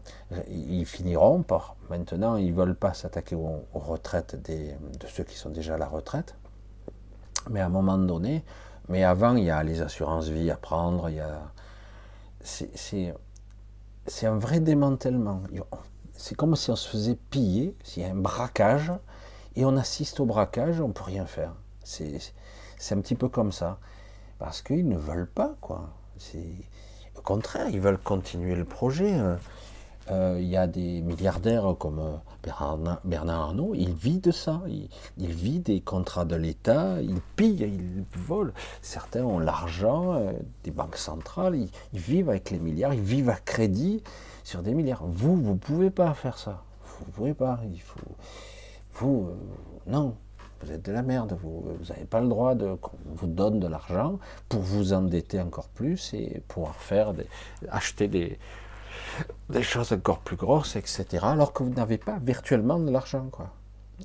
[0.49, 5.35] ils finiront par, maintenant, ils ne veulent pas s'attaquer aux, retraites des, de ceux qui
[5.37, 6.35] sont déjà à la retraite,
[7.49, 8.43] mais à un moment donné,
[8.89, 11.41] mais avant, il y a les assurances vie à prendre, il y a,
[12.41, 13.13] c'est,
[14.23, 15.43] un vrai démantèlement.
[16.13, 18.91] C'est comme si on se faisait piller, s'il y a un braquage,
[19.55, 21.53] et on assiste au braquage, on ne peut rien faire.
[21.83, 22.21] C'est
[22.91, 23.79] un petit peu comme ça.
[24.37, 25.89] Parce qu'ils ne veulent pas, quoi.
[27.17, 29.13] Au contraire, ils veulent continuer le projet.
[29.13, 29.37] Hein.
[30.11, 34.61] Euh, il y a des milliardaires comme euh, Bernard Arnault, il vit de ça.
[35.17, 38.53] Il, vit des contrats de l'État, il pille, il vole.
[38.81, 40.31] Certains ont l'argent euh,
[40.63, 44.03] des banques centrales, ils, vivent avec les milliards, ils vivent à crédit
[44.43, 45.05] sur des milliards.
[45.05, 46.63] Vous, vous ne pouvez pas faire ça.
[46.99, 47.59] Vous ne pouvez pas.
[47.71, 47.99] Il faut,
[48.93, 50.15] vous, euh, non,
[50.61, 53.67] vous êtes de la merde, vous n'avez pas le droit de qu'on vous donne de
[53.67, 57.13] l'argent pour vous endetter encore plus et pouvoir faire
[57.69, 58.39] acheter des,
[59.49, 61.05] des choses encore plus grosses, etc.
[61.23, 63.53] Alors que vous n'avez pas virtuellement de l'argent, quoi.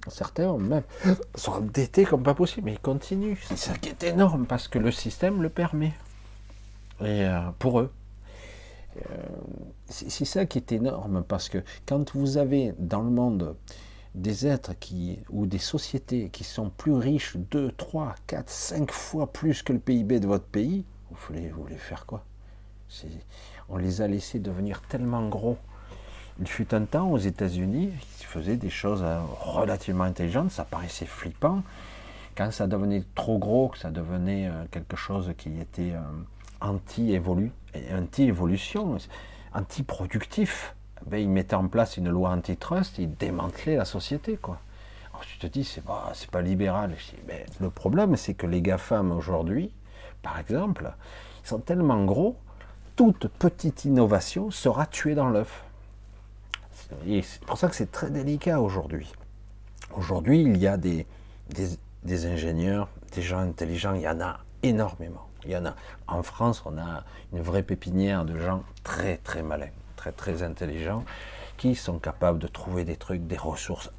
[0.08, 0.82] Certains même
[1.34, 3.36] sont endettés comme pas possible, mais ils continuent.
[3.46, 5.92] C'est ça qui est énorme parce que le système le permet.
[7.00, 7.92] Et euh, pour eux.
[8.96, 9.00] Euh,
[9.88, 13.56] c'est ça qui est énorme parce que quand vous avez dans le monde
[14.14, 19.32] des êtres qui, ou des sociétés qui sont plus riches 2, 3, 4, 5 fois
[19.32, 22.24] plus que le PIB de votre pays, vous voulez, vous voulez faire quoi?
[23.68, 25.58] On les a laissés devenir tellement gros.
[26.40, 31.06] Il fut un temps aux États-Unis, ils faisaient des choses euh, relativement intelligentes, ça paraissait
[31.06, 31.62] flippant.
[32.36, 36.00] Quand ça devenait trop gros, que ça devenait euh, quelque chose qui était euh,
[36.60, 38.98] anti-évolution,
[39.54, 40.74] anti-productif,
[41.06, 44.36] ben, ils mettaient en place une loi antitrust, ils démantelaient la société.
[44.36, 44.58] Quoi.
[45.12, 46.96] Alors tu te dis, c'est pas, pas libéral.
[47.28, 49.70] Ben, le problème, c'est que les GAFAM aujourd'hui,
[50.22, 50.92] par exemple,
[51.44, 52.36] ils sont tellement gros,
[52.96, 55.64] toute petite innovation sera tuée dans l'œuf.
[57.04, 59.12] C'est pour ça que c'est très délicat aujourd'hui.
[59.96, 61.06] Aujourd'hui, il y a des,
[62.06, 65.28] ingénieurs, des gens intelligents, il y en a énormément.
[66.06, 69.68] En France, on a une vraie pépinière de gens très très malins
[70.12, 71.04] très intelligents,
[71.56, 73.90] qui sont capables de trouver des trucs, des ressources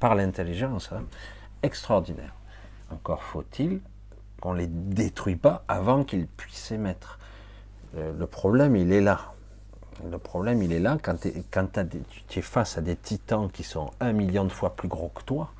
[0.00, 1.04] par l'intelligence hein,
[1.62, 2.34] extraordinaires.
[2.90, 3.80] Encore faut-il
[4.40, 7.18] qu'on les détruit pas avant qu'ils puissent émettre.
[7.94, 9.32] Le, le, problème, il est là.
[10.10, 11.16] Le problème, il est là quand,
[11.50, 11.68] quand
[12.28, 15.22] tu es face à des titans qui sont un million de fois plus gros que
[15.22, 15.50] toi.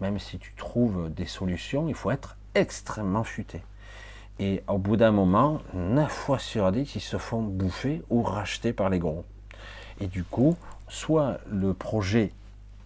[0.00, 3.62] Même si tu trouves des solutions, il faut être extrêmement futé.
[4.38, 8.72] Et au bout d'un moment, 9 fois sur 10, ils se font bouffer ou racheter
[8.72, 9.24] par les gros.
[10.00, 10.56] Et du coup,
[10.88, 12.32] soit le projet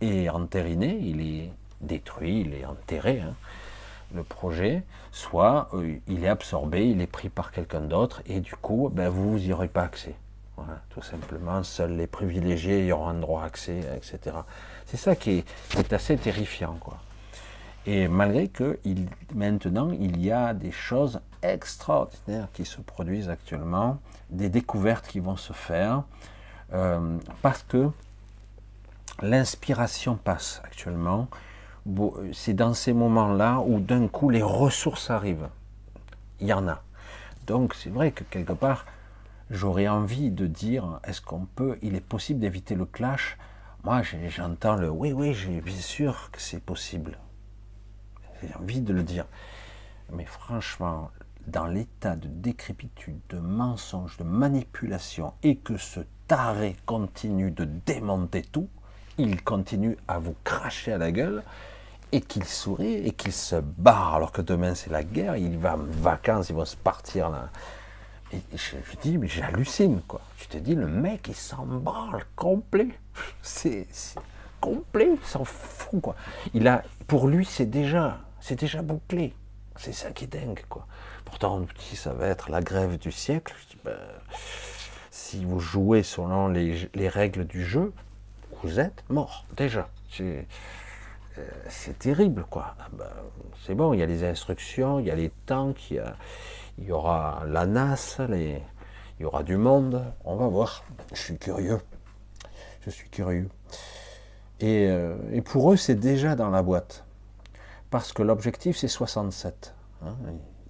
[0.00, 1.50] est entériné, il est
[1.80, 3.34] détruit, il est enterré, hein,
[4.14, 8.54] le projet, soit euh, il est absorbé, il est pris par quelqu'un d'autre, et du
[8.54, 10.14] coup, ben, vous n'y aurez pas accès.
[10.88, 14.36] Tout simplement, seuls les privilégiés y auront droit accès, etc.
[14.86, 15.44] C'est ça qui
[15.76, 16.76] est, assez terrifiant.
[16.80, 16.96] Quoi.
[17.84, 18.78] Et malgré que
[19.34, 23.98] maintenant, il y a des choses extraordinaires qui se produisent actuellement,
[24.30, 26.04] des découvertes qui vont se faire,
[26.72, 27.90] euh, parce que
[29.22, 31.28] l'inspiration passe actuellement.
[32.32, 35.48] C'est dans ces moments-là où d'un coup les ressources arrivent.
[36.40, 36.82] Il y en a.
[37.46, 38.84] Donc c'est vrai que quelque part,
[39.50, 43.38] j'aurais envie de dire, est-ce qu'on peut, il est possible d'éviter le clash?
[43.84, 47.18] Moi j'entends le oui, oui, bien sûr que c'est possible.
[48.42, 49.26] J'ai envie de le dire.
[50.12, 51.10] Mais franchement,
[51.46, 58.42] dans l'état de décrépitude, de mensonge, de manipulation, et que ce taré continue de démonter
[58.42, 58.68] tout,
[59.18, 61.42] il continue à vous cracher à la gueule,
[62.12, 65.74] et qu'il sourit, et qu'il se barre, alors que demain c'est la guerre, il va
[65.74, 67.48] en vacances, il va se partir là.
[68.32, 70.20] Et je, dis, mais j'hallucine, quoi.
[70.38, 72.88] Je te dis, le mec, il s'en branle complet.
[73.42, 73.86] C'est
[74.60, 76.16] complet, il s'en fout, quoi.
[76.52, 79.32] Il a, pour lui, c'est déjà, c'est déjà bouclé.
[79.76, 80.86] C'est ça qui est dingue, quoi.
[81.24, 83.54] Pourtant, on dit ça va être la grève du siècle.
[83.60, 83.98] Je dis, ben,
[85.10, 87.92] si vous jouez selon les, règles du jeu,
[88.62, 89.88] vous êtes mort, déjà.
[91.68, 92.74] C'est terrible, quoi.
[92.78, 93.10] Ah ben,
[93.64, 96.02] c'est bon, il y a les instructions, il y a les tanks, il
[96.78, 98.62] y, aura la NAS, il
[99.20, 100.04] y aura du monde.
[100.24, 100.84] On va voir.
[101.12, 101.80] Je suis curieux.
[102.82, 103.48] Je suis curieux.
[104.60, 107.04] Et, euh, pour eux, c'est déjà dans la boîte.
[107.90, 109.74] Parce que l'objectif, c'est 67.
[110.02, 110.16] Hein.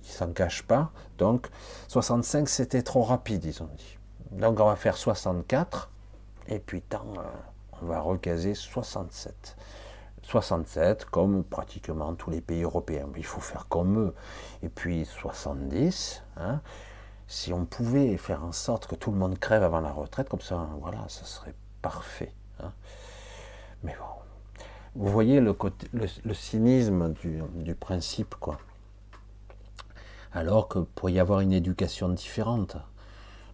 [0.02, 0.92] Ils s'en cachent pas.
[1.18, 1.48] Donc,
[1.88, 3.98] 65, c'était trop rapide, ils ont dit.
[4.32, 5.90] Donc, on va faire 64.
[6.48, 7.22] Et puis, tant, euh,
[7.82, 9.56] on va recaser 67.
[10.26, 13.06] 67, comme pratiquement tous les pays européens.
[13.16, 14.14] Il faut faire comme eux.
[14.62, 16.60] Et puis 70, hein,
[17.28, 20.40] si on pouvait faire en sorte que tout le monde crève avant la retraite, comme
[20.40, 22.32] ça, voilà, ça serait parfait.
[22.60, 22.72] Hein.
[23.84, 24.64] Mais bon,
[24.96, 27.14] vous voyez le, côté, le, cynisme
[27.54, 28.58] du, principe, quoi.
[30.32, 32.76] Alors que pourrait y avoir une éducation différente.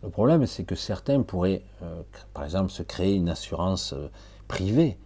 [0.02, 4.08] Le problème, c'est que certains pourraient, euh, par exemple, se créer une assurance euh,
[4.48, 4.98] privée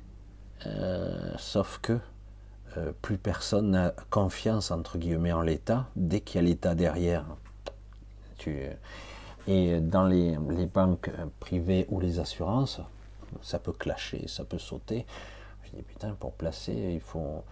[0.64, 1.98] euh, sauf que
[2.76, 7.24] euh, plus personne n'a confiance entre guillemets en l'État dès qu'il y a l'État derrière.
[9.48, 11.10] et dans les, banques
[11.40, 12.80] privées ou les assurances,
[13.42, 15.06] ça peut clasher, ça peut sauter.
[15.64, 17.44] Je dis putain, pour placer, il faut,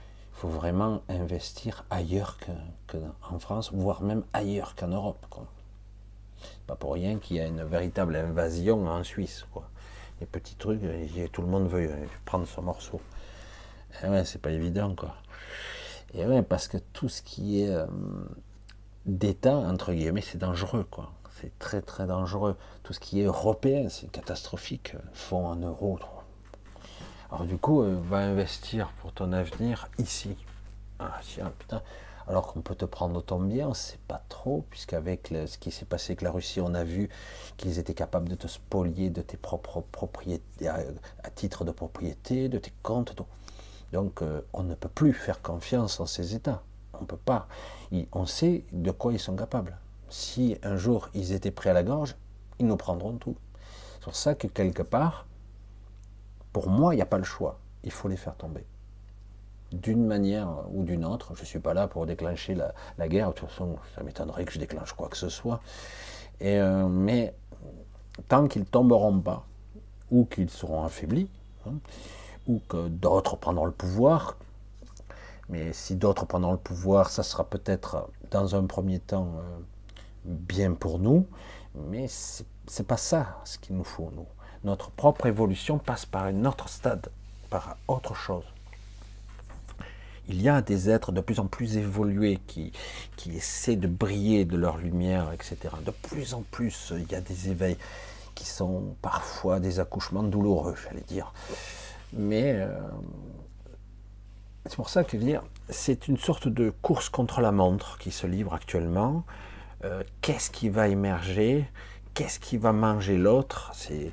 [0.43, 2.37] vraiment investir ailleurs
[2.87, 5.25] qu'en France, voire même ailleurs qu'en Europe.
[6.67, 9.47] Pas pour rien qu'il y a une véritable invasion en Suisse.
[9.53, 9.69] Quoi
[10.25, 11.91] les petits trucs, et tout le monde veut
[12.25, 13.01] prendre son morceau.
[14.03, 15.15] Et ouais, c'est pas évident, quoi.
[16.15, 17.87] Et ouais, parce que tout ce qui est euh,
[19.05, 21.13] d'État, entre guillemets, c'est dangereux, quoi.
[21.41, 22.57] C'est très, très dangereux.
[22.85, 24.95] Tout ce qui est européen, c'est catastrophique.
[25.13, 25.99] Fonds en euros.
[27.31, 30.37] Alors, du coup, euh, va investir pour ton avenir ici.
[30.99, 31.83] Ah, tiens, putain
[32.27, 35.71] alors qu'on peut te prendre ton bien, on ne sait pas trop, puisqu'avec ce qui
[35.71, 37.11] s'est passé avec la Russie, on a vu
[37.57, 42.59] qu'ils étaient capables de te spolier de tes propres propriétés, à, titre de propriété, de
[42.59, 43.15] tes comptes.
[43.93, 46.63] Donc euh, on ne peut plus faire confiance en ces États.
[46.95, 47.49] On ne peut pas.
[48.13, 49.77] on sait de quoi ils sont capables.
[50.09, 52.17] Si un jour ils étaient prêts à la gorge,
[52.59, 53.37] ils nous prendront tout.
[53.95, 55.27] C'est pour ça que quelque part,
[56.53, 57.59] pour moi, il n'y a pas le choix.
[57.83, 58.65] Il faut les faire tomber
[59.81, 61.33] d'une manière ou d'une autre.
[61.35, 63.29] Je ne suis pas là pour déclencher la, guerre.
[63.29, 65.61] De toute façon, ça m'étonnerait que je déclenche quoi que ce soit.
[66.41, 67.35] Et, euh, mais
[68.29, 69.45] tant qu'ils tomberont pas,
[70.11, 71.29] ou qu'ils seront affaiblis,
[71.67, 71.75] hein,
[72.47, 74.37] ou que d'autres prendront le pouvoir,
[75.49, 79.59] mais si d'autres prendront le pouvoir, ça sera peut-être dans un premier temps euh,
[80.25, 81.27] bien pour nous,
[81.75, 84.27] mais c'est pas ça ce qu'il nous faut, nous.
[84.63, 87.09] Notre propre évolution passe par un autre stade,
[87.51, 88.45] par autre chose
[90.29, 92.73] il y a des êtres de plus en plus évolués qui,
[93.17, 95.57] qui essaient de briller de leur lumière, etc.
[95.85, 97.77] De plus en plus, il y a des éveils
[98.35, 101.33] qui sont parfois des accouchements douloureux, j'allais dire.
[102.13, 102.69] Mais euh,
[104.67, 108.27] c'est pour ça que dire, c'est une sorte de course contre la montre qui se
[108.27, 109.25] livre actuellement.
[109.85, 111.69] Euh, qu'est-ce qui va émerger?
[112.15, 113.71] Qu'est-ce qui va manger l'autre?
[113.75, 114.13] C'est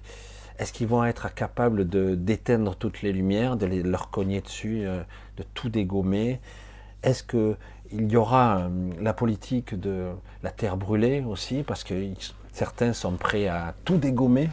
[0.61, 5.01] est-ce qu'ils vont être capables de d'éteindre toutes les lumières, de leur cogner dessus, euh,
[5.37, 6.39] de tout dégommer?
[7.01, 7.57] Est-ce que
[7.91, 10.11] il y aura euh, la politique de
[10.43, 11.95] la terre brûlée aussi, parce que
[12.51, 14.51] certains sont prêts à tout dégommer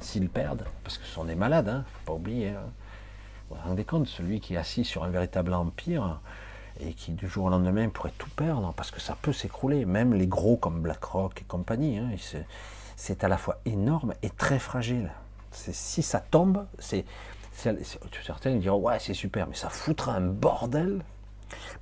[0.00, 2.50] s'ils perdent, parce que ce sont des malades, ne hein, faut pas oublier.
[2.50, 2.62] Hein.
[3.50, 6.20] Vous vous rendez compte, celui qui est assis sur un véritable empire
[6.78, 10.14] et qui du jour au lendemain pourrait tout perdre, parce que ça peut s'écrouler, même
[10.14, 12.10] les gros comme BlackRock et compagnie, hein,
[12.94, 15.10] c'est à la fois énorme et très fragile
[15.58, 17.04] si ça tombe, c'est
[17.52, 21.02] certains diront ouais c'est super, mais ça foutra un bordel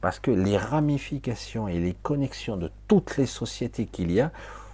[0.00, 4.30] parce que les ramifications et les connexions de toutes les sociétés qu'il y a,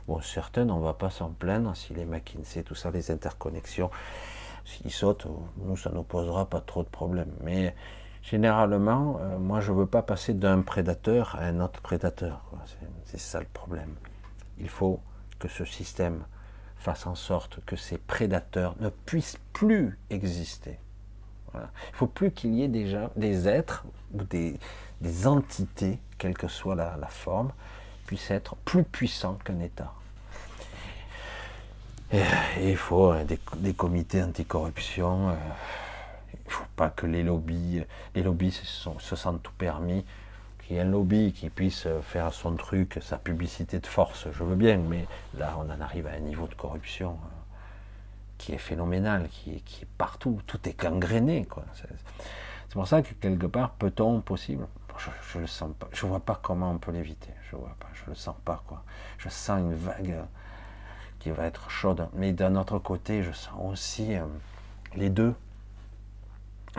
[0.07, 3.91] bon certaines on va pas s'en plaindre si les McKinsey, tout ça, les interconnexions,
[4.65, 5.27] s'ils sautent,
[5.59, 7.33] nous ça nous posera pas trop de problèmes.
[7.43, 7.75] Mais
[8.23, 12.43] généralement, euh, moi je veux pas passer d'un prédateur à un autre prédateur.
[13.05, 13.95] C'est ça le problème.
[14.59, 15.01] Il faut
[15.39, 16.25] que ce système
[16.83, 20.79] fasse en sorte que ces prédateurs ne puissent plus exister.
[21.55, 23.85] Il ne faut plus qu'il y ait déjà des êtres
[24.15, 24.59] ou des,
[25.27, 27.53] entités, quelle que soit la, forme,
[28.07, 29.93] puissent être plus puissants qu'un État.
[32.13, 32.23] Et,
[32.63, 35.31] il faut hein, des, comités anticorruption.
[35.31, 35.35] Euh,
[36.35, 37.85] il ne faut pas que les lobbies,
[38.51, 40.05] se, se sentent tout permis
[40.73, 44.43] qu'il y ait un lobby qui puisse faire son truc, sa publicité de force, je
[44.43, 47.29] veux bien, mais là on en arrive à un niveau de corruption euh,
[48.39, 51.47] qui est phénoménal, qui est, qui est partout, tout est gangréné.
[51.77, 54.67] C'est pour ça que quelque part, peut-on possible?
[54.97, 57.89] Je, ne le sens pas, je vois pas comment on peut l'éviter, je vois pas,
[57.93, 58.63] je le sens pas.
[59.19, 60.17] Je sens une vague
[61.19, 64.25] qui va être chaude, mais d'un autre côté, je sens aussi euh,
[64.95, 65.35] les deux.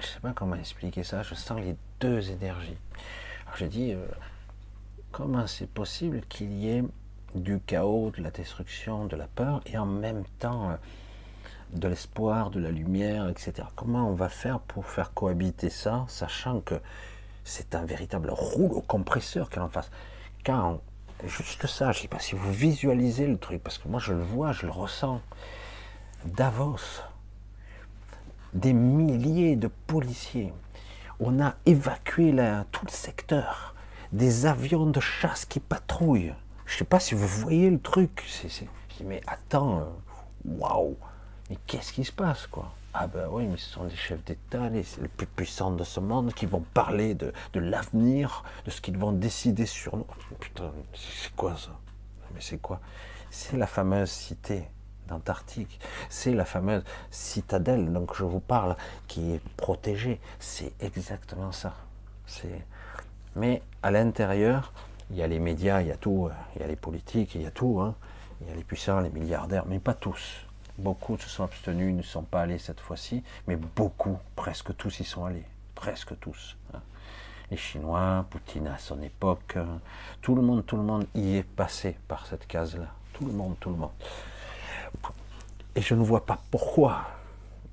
[0.02, 2.78] je sais pas comment expliquer ça, je sens les deux énergies.
[3.53, 4.03] Alors je dis, euh,
[5.11, 6.84] comment c'est possible qu'il y ait
[7.35, 10.75] du chaos, de la destruction, de la peur, et en même temps euh,
[11.73, 13.67] de l'espoir, de la lumière, etc.
[13.75, 16.73] Comment on va faire pour faire cohabiter ça, sachant que
[17.43, 19.91] c'est un véritable rouleau compresseur qu'elle en face?
[20.43, 20.81] Quand
[21.23, 24.13] juste ça, je ne sais pas si vous visualisez le truc, parce que moi je
[24.13, 25.21] le vois, je le ressens.
[26.25, 27.03] Davos,
[28.55, 30.51] des milliers de policiers.
[31.25, 32.35] On a évacué
[32.73, 33.75] tout le secteur,
[34.11, 36.33] des avions de chasse qui patrouillent.
[36.65, 38.25] Je sais pas si vous voyez le truc.
[38.27, 38.67] Je dis,
[39.05, 39.83] mais attends, euh,
[40.43, 40.97] waouh,
[41.49, 42.73] mais qu'est-ce qui se passe, quoi?
[42.93, 44.83] Ah ben oui, mais ce sont des chefs d'État, les,
[45.15, 49.13] plus puissants de ce monde, qui vont parler de, de l'avenir, de ce qu'ils vont
[49.13, 50.05] décider sur nous.
[50.41, 51.79] Putain, c'est quoi ça?
[52.33, 52.81] Mais c'est quoi?
[53.31, 54.67] C'est la fameuse cité
[56.10, 58.76] C'est la fameuse citadelle dont je vous parle,
[59.07, 60.19] qui est protégée.
[60.40, 61.73] C'est exactement ça.
[63.35, 64.72] Mais à l'intérieur,
[65.10, 67.41] il y a les médias, il y a tout, il y a les politiques, il
[67.41, 67.80] y a tout.
[67.81, 67.95] Hein.
[68.41, 70.45] Il y a les puissants, les milliardaires, mais pas tous.
[70.77, 75.03] Beaucoup se sont abstenus, ne sont pas allés cette fois-ci, mais beaucoup, presque tous y
[75.03, 75.45] sont allés.
[75.76, 76.57] Presque tous.
[76.73, 76.81] Hein.
[77.52, 79.80] Les Chinois, Poutine à son époque, hein.
[80.22, 82.88] tout le monde, tout le monde y est passé par cette case-là.
[83.14, 83.91] Tout le monde, tout le monde.
[85.76, 87.07] Et je ne vois pas pourquoi.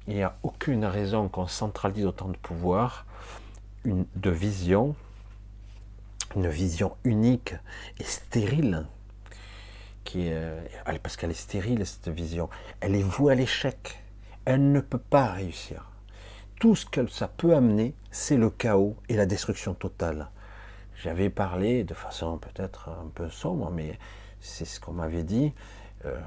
[0.07, 3.07] Il n'y a aucune raison qu'on centralise autant de pouvoir,
[3.85, 4.95] une, de vision,
[6.35, 7.55] une vision unique
[7.99, 8.87] et stérile,
[10.05, 10.61] qui euh,
[11.03, 12.49] parce qu'elle est stérile cette vision,
[12.81, 14.03] elle est vouée à l'échec,
[14.45, 15.91] elle ne peut pas réussir.
[16.59, 20.31] Tout ce que ça peut amener, c'est le chaos et la destruction totale.
[21.03, 23.99] J'avais parlé de façon peut-être un peu sombre, mais
[24.41, 25.55] c'est ce qu'on m'avait dit.
[26.05, 26.19] Euh,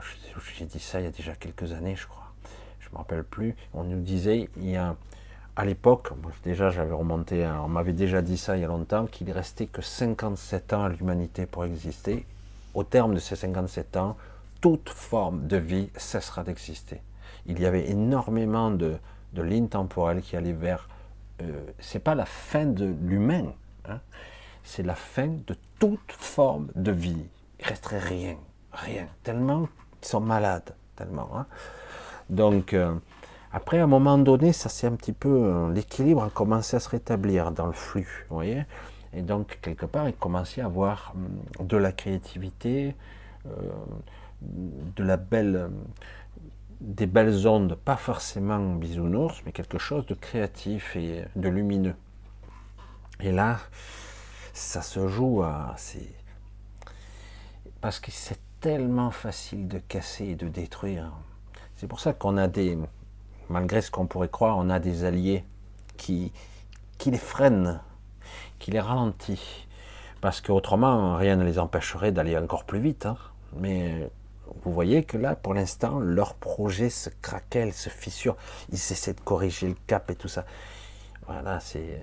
[0.57, 2.31] j'ai dit ça il y a déjà quelques années, je crois.
[2.79, 3.55] Je me rappelle plus.
[3.73, 4.95] On nous disait, il y a,
[5.55, 6.11] à l'époque,
[6.43, 9.81] déjà j'avais remonté, on m'avait déjà dit ça il y a longtemps, qu'il restait que
[9.81, 12.25] 57 ans à l'humanité pour exister.
[12.73, 14.17] Au terme de ces 57 ans,
[14.61, 17.01] toute forme de vie cessera d'exister.
[17.45, 18.97] Il y avait énormément de,
[19.35, 20.87] lignes temporelles qui allaient vers.
[21.41, 23.53] Euh, c'est pas la fin de l'humain,
[23.89, 23.99] hein,
[24.63, 27.25] c'est la fin de toute forme de vie.
[27.59, 28.37] Il resterait rien,
[28.73, 29.07] rien.
[29.23, 29.67] Tellement
[30.03, 31.29] ils sont malades, tellement.
[31.33, 31.45] Hein.
[32.29, 32.95] Donc, euh,
[33.51, 35.29] après, à un moment donné, ça c'est un petit peu.
[35.29, 38.65] Euh, l'équilibre a commencé à se rétablir dans le flux, vous voyez
[39.13, 42.95] Et donc, quelque part, il commençait à avoir hum, de la créativité,
[43.45, 43.51] euh,
[44.41, 45.69] de la belle.
[46.81, 51.95] des belles ondes, pas forcément bisounours, mais quelque chose de créatif et de lumineux.
[53.21, 53.59] Et là,
[54.53, 55.75] ça se joue à.
[57.79, 61.11] Parce que c'est tellement facile de casser et de détruire.
[61.75, 62.77] C'est pour ça qu'on a des,
[63.49, 65.43] malgré ce qu'on pourrait croire, on a des alliés
[65.97, 66.31] qui,
[66.97, 67.81] qui les freinent,
[68.59, 69.67] qui les ralentissent.
[70.21, 73.05] Parce qu'autrement, rien ne les empêcherait d'aller encore plus vite.
[73.05, 73.17] Hein.
[73.57, 74.09] Mais
[74.63, 78.37] vous voyez que là, pour l'instant, leur projet se craquelle, se fissure.
[78.69, 80.45] Ils essaient de corriger le cap et tout ça.
[81.27, 81.99] Voilà, c'est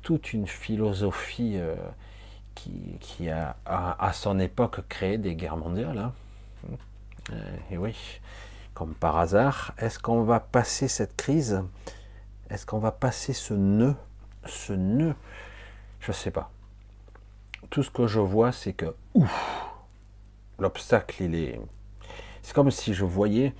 [0.00, 1.76] toute une philosophie euh,
[3.00, 5.98] qui, a, à, son époque créé des guerres mondiales.
[5.98, 6.12] Hein.
[7.32, 7.96] Euh, et oui,
[8.74, 11.62] comme par hasard, est-ce qu'on va passer cette crise?
[12.50, 13.94] Est-ce qu'on va passer ce nœud?
[14.46, 15.14] Ce nœud?
[16.00, 16.50] Je ne sais pas.
[17.70, 19.66] Tout ce que je vois, c'est que ouf,
[20.58, 21.60] l'obstacle, il est.
[22.42, 23.54] C'est comme si je voyais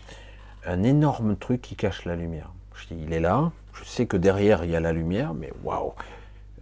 [0.64, 2.50] un énorme truc qui cache la lumière.
[2.74, 3.52] Je dis, il est là.
[3.74, 5.92] Je sais que derrière il y a la lumière, mais waouh,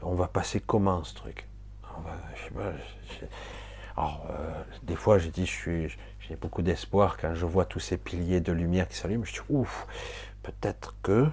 [0.03, 1.47] on va passer comment ce truc?
[3.97, 8.40] Alors, euh, des fois, j'ai dit, j'ai beaucoup d'espoir quand je vois tous ces piliers
[8.40, 9.24] de lumière qui s'allument.
[9.24, 9.86] Je dis, ouf,
[10.43, 11.28] peut-être que,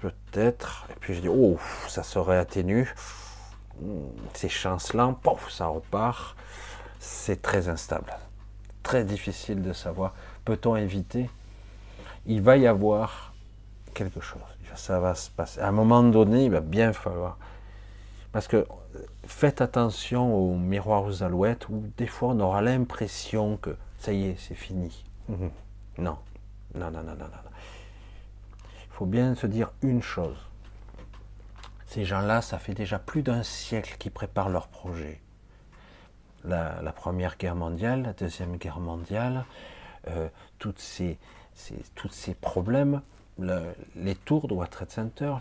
[0.00, 0.86] peut-être.
[0.90, 2.92] Et puis je dis, ouf, ça serait atténu.
[3.80, 6.36] Hmm, c'est chancelant, pouf, ça repart.
[6.98, 8.12] C'est très instable,
[8.82, 10.14] très difficile de savoir.
[10.44, 11.28] Peut-on éviter?
[12.26, 13.34] Il va y avoir
[13.94, 14.40] quelque chose.
[14.74, 15.60] Ça va se passer.
[15.60, 17.36] À un moment donné, il va bien falloir.
[18.32, 18.66] Parce que
[19.26, 24.26] faites attention aux miroirs aux alouettes où des fois on aura l'impression que ça y
[24.26, 25.04] est, c'est fini.
[25.28, 25.50] Mhm.
[25.98, 26.18] Non,
[26.74, 27.50] non, non, non, non, non.
[28.64, 30.36] Il faut bien se dire une chose.
[31.86, 35.20] Ces gens-là, ça fait déjà plus d'un siècle qu'ils préparent leur projet.
[36.44, 39.44] La, Première Guerre mondiale, la Deuxième Guerre mondiale,
[40.08, 40.28] euh,
[40.58, 41.18] toutes ces,
[41.54, 43.02] ces, tous ces problèmes
[43.38, 45.34] les tours de World Trade Center,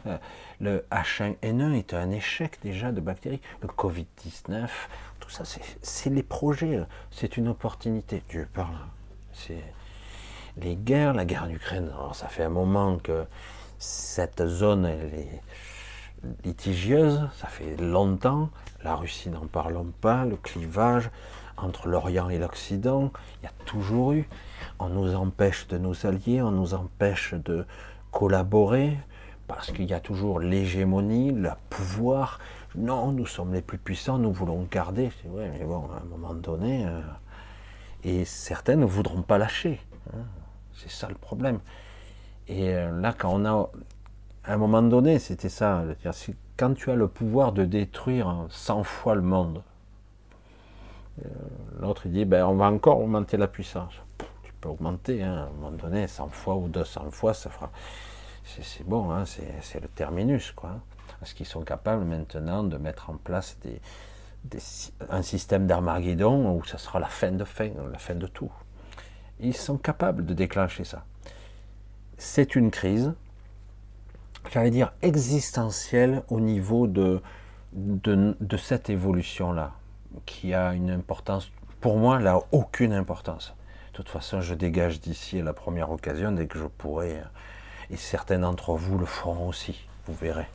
[0.60, 4.68] le H1N1 est un échec déjà de bactéries, le Covid-19,
[5.20, 5.44] tout ça,
[5.82, 6.82] c'est les projets,
[7.12, 8.24] c'est une opportunité.
[8.30, 8.76] Dieu parle.
[9.34, 9.64] C'est
[10.58, 13.26] les guerres, la guerre en Ukraine, alors ça fait un moment que
[13.78, 15.42] cette zone elle est
[16.44, 18.50] litigieuse, ça fait longtemps.
[18.84, 21.10] La Russie, n'en parlons pas, le clivage
[21.58, 23.12] entre l'Orient et l'Occident,
[23.42, 24.28] il y a toujours eu.
[24.80, 27.66] On nous empêche de nous allier, on nous empêche de
[28.12, 28.98] collaborer,
[29.48, 32.40] parce qu'il y a toujours l'hégémonie, le pouvoir.
[32.76, 35.12] Non, nous sommes les plus puissants, nous voulons garder.
[35.26, 37.02] Ouais, mais bon, à un moment donné, euh,
[38.04, 39.82] et certains ne voudront pas lâcher.
[40.14, 40.24] Hein.
[40.74, 41.60] C'est ça le problème.
[42.48, 43.70] Et euh, là, quand on a,
[44.46, 45.84] à un moment donné, c'était ça.
[46.58, 49.64] Quand tu as le pouvoir de détruire 100 fois le monde,
[51.80, 53.94] l'autre il dit, ben, on va encore augmenter la puissance.
[54.44, 57.72] Tu peux augmenter, hein, à un moment donné, 100 fois ou 200 fois, ça fera.
[58.44, 60.80] C'est bon, hein, c'est le terminus, quoi.
[61.20, 63.58] Parce qu'ils sont capables maintenant de mettre en place
[65.10, 68.52] un système d'Armageddon où ça sera la fin de fin, la fin de tout.
[69.40, 71.06] Ils sont capables de déclencher ça.
[72.18, 73.14] C'est une crise,
[74.52, 77.22] j'allais dire existentielle au niveau de
[78.58, 79.74] cette évolution-là,
[80.26, 83.54] qui a une importance, pour moi, elle n'a aucune importance.
[83.92, 87.22] De toute façon, je dégage d'ici à la première occasion dès que je pourrai,
[87.90, 90.48] et certains d'entre vous le feront aussi, vous verrez.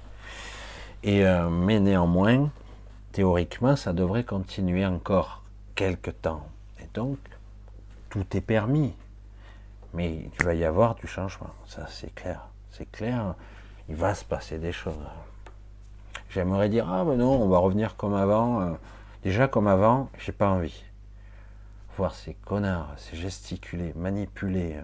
[1.02, 2.50] Et, euh, mais néanmoins,
[3.12, 5.42] théoriquement, ça devrait continuer encore
[5.74, 6.46] quelques temps.
[6.80, 7.18] Et donc,
[8.08, 8.94] tout est permis.
[9.94, 12.40] Mais il va y avoir du changement, ça c'est clair.
[12.70, 13.34] C'est clair,
[13.88, 14.94] il va se passer des choses.
[16.30, 18.76] J'aimerais dire, ah ben non, on va revenir comme avant.
[19.26, 20.84] Euh, déjà comme avant, j'ai pas envie.
[21.96, 24.82] Voir ces connards, ces gesticulés, manipulés, euh,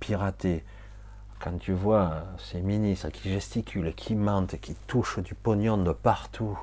[0.00, 0.64] pirater,
[1.40, 6.58] quand tu vois ces ministres qui gesticulent, qui mentent, qui touchent du pognon de partout,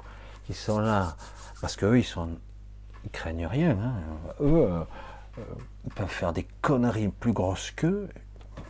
[0.46, 1.16] qui sont là,
[1.62, 2.30] parce qu'eux, ils sont,
[3.04, 3.72] ils craignent rien.
[3.72, 3.94] Hein.
[4.42, 4.84] Eux, euh,
[5.40, 5.42] euh,
[5.86, 8.10] ils peuvent faire des conneries plus grosses qu'eux,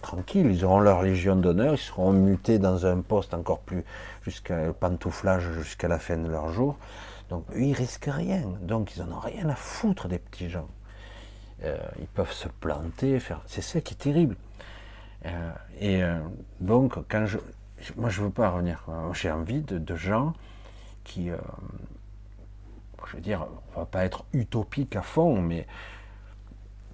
[0.01, 3.83] tranquille, ils auront leur légion d'honneur, ils seront mutés dans un poste encore plus
[4.21, 6.77] jusqu'à pantouflage jusqu'à la fin de leur jour.
[7.29, 8.43] Donc eux, ils risquent rien.
[8.61, 10.67] Donc ils en ont rien à foutre des petits gens.
[11.63, 13.41] Euh, ils peuvent se planter, faire.
[13.47, 14.35] C'est ça qui est terrible.
[15.25, 16.19] Euh, et euh,
[16.59, 17.37] donc, quand je,
[17.95, 18.85] moi, je veux pas revenir.
[19.13, 20.33] J'ai envie de, gens
[21.03, 21.29] qui,
[23.07, 25.65] je veux dire, on va pas être utopique à fond, mais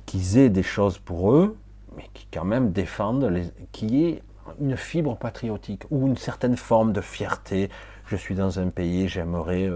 [0.05, 1.57] qu'ils aient des choses pour eux,
[1.95, 4.23] mais qui quand même défendent, les, qui est
[4.59, 7.69] une fibre patriotique ou une certaine forme de fierté.
[8.05, 9.69] Je suis dans un pays, j'aimerais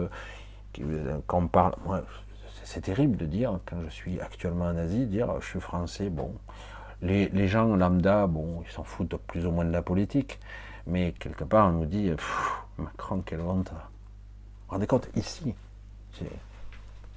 [1.27, 1.73] qu'on parle.
[2.63, 6.33] c'est terrible de dire, quand je suis actuellement en Asie, dire je suis français, bon,
[7.01, 10.39] les, gens lambda, bon, ils s'en foutent plus ou moins de la politique,
[10.87, 12.11] mais quelque part, on nous dit,
[12.77, 13.69] Macron, quelle honte.
[13.69, 13.77] Vous
[14.67, 15.53] vous rendez compte, ici,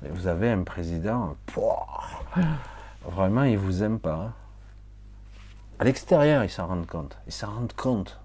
[0.03, 1.37] vous avez un président,
[3.05, 4.15] vraiment, il vous aime pas.
[4.15, 4.33] Hein.
[5.79, 7.17] À l'extérieur, ils s'en rendent compte.
[7.27, 8.19] Ils s'en rendent compte.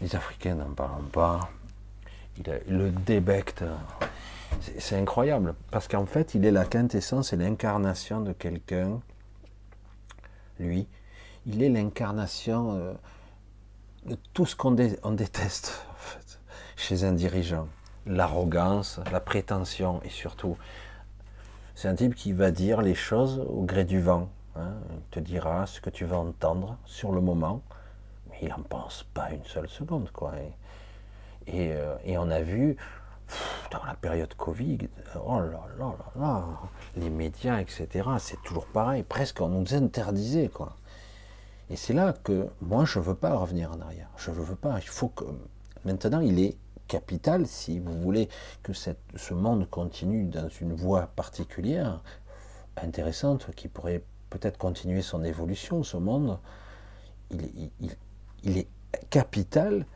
[0.00, 1.50] Les Africains n'en parlent pas.
[2.38, 3.62] Il, le débecte.
[4.78, 9.00] C'est incroyable, parce qu'en fait, il est la quintessence et l'incarnation de quelqu'un
[10.58, 10.86] lui,
[11.46, 12.92] il est l'incarnation euh,
[14.06, 15.86] de tout ce qu'on déteste
[16.76, 17.68] chez un dirigeant.
[18.06, 20.56] L'arrogance, la prétention et surtout,
[21.74, 24.28] c'est un type qui va dire les choses au gré du vent.
[24.56, 24.74] Hein.
[24.92, 27.62] Il te dira ce que tu vas entendre sur le moment,
[28.30, 30.10] mais il n'en pense pas une seule seconde.
[30.12, 30.32] Quoi.
[31.46, 32.76] Et, euh, et on a vu,
[33.72, 34.78] dans la période Covid,
[35.24, 36.44] oh là là là là,
[36.96, 37.88] les médias, etc.,
[38.18, 40.76] c'est toujours pareil, presque on nous interdisait, quoi.
[41.70, 44.10] Et c'est là que moi, je ne veux pas revenir en arrière.
[44.18, 44.78] Je ne veux pas.
[44.78, 45.24] Il faut que.
[45.86, 48.28] Maintenant, il est capital, si vous voulez
[48.62, 52.02] que cette, ce monde continue dans une voie particulière,
[52.76, 56.38] intéressante, qui pourrait peut-être continuer son évolution, ce monde,
[57.30, 58.68] il, est
[59.08, 59.86] capital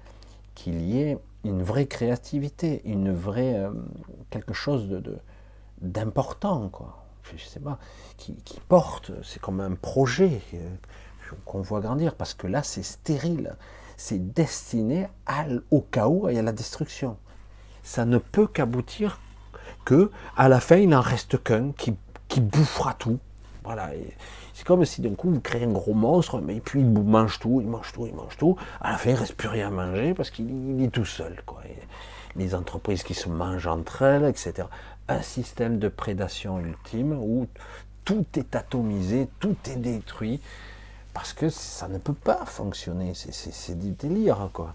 [0.55, 3.71] qu'il y ait une vraie créativité, une vraie euh,
[4.31, 5.03] quelque chose
[5.81, 7.03] d'important, quoi.
[7.37, 7.79] Je sais pas,
[8.17, 8.37] qui,
[8.69, 10.77] porte, c'est comme un projet euh,
[11.45, 13.57] qu'on voit grandir, parce que là, c'est stérile,
[13.97, 15.09] c'est destiné
[15.73, 17.17] au chaos et à la destruction.
[17.83, 19.21] Ça ne peut qu'aboutir
[19.85, 21.97] que, à la fin, il n'en reste qu'un qui,
[22.29, 23.19] qui bouffera tout.
[23.65, 23.91] Voilà.
[24.57, 27.61] C'est comme si d'un coup vous créez un gros monstre, mais puis il mange tout,
[27.61, 28.57] il mange tout, il mange tout.
[28.81, 31.37] À la fin, il ne reste plus rien à manger parce qu'il est tout seul.
[32.37, 34.67] Les entreprises qui se mangent entre elles, etc.
[35.09, 37.49] Un système de prédation ultime où
[38.07, 40.41] tout est atomisé, tout est détruit,
[41.13, 43.13] parce que ça ne peut pas fonctionner.
[43.15, 44.75] C'est du délire, quoi.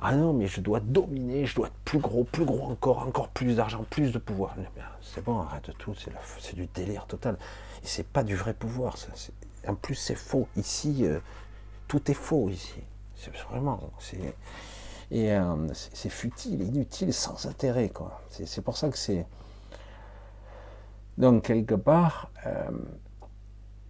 [0.00, 3.28] Ah non, mais je dois dominer, je dois être plus gros, plus gros encore, encore
[3.28, 4.54] plus d'argent, plus de pouvoir.
[5.02, 5.94] C'est bon, arrête tout,
[6.38, 7.36] c'est du délire total.
[7.82, 8.96] C'est pas du vrai pouvoir.
[8.96, 9.08] Ça.
[9.66, 10.48] En plus, c'est faux.
[10.56, 11.20] Ici, euh,
[11.86, 12.80] tout est faux ici.
[13.16, 14.34] C'est vraiment, c'est
[15.10, 18.20] et euh, c'est futile, inutile, sans intérêt, quoi.
[18.30, 19.26] C'est pour ça que c'est.
[21.16, 22.70] Donc quelque part, euh,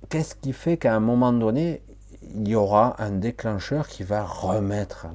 [0.09, 1.83] qu'est-ce qui fait qu'à un moment donné,
[2.23, 5.07] il y aura un déclencheur qui va remettre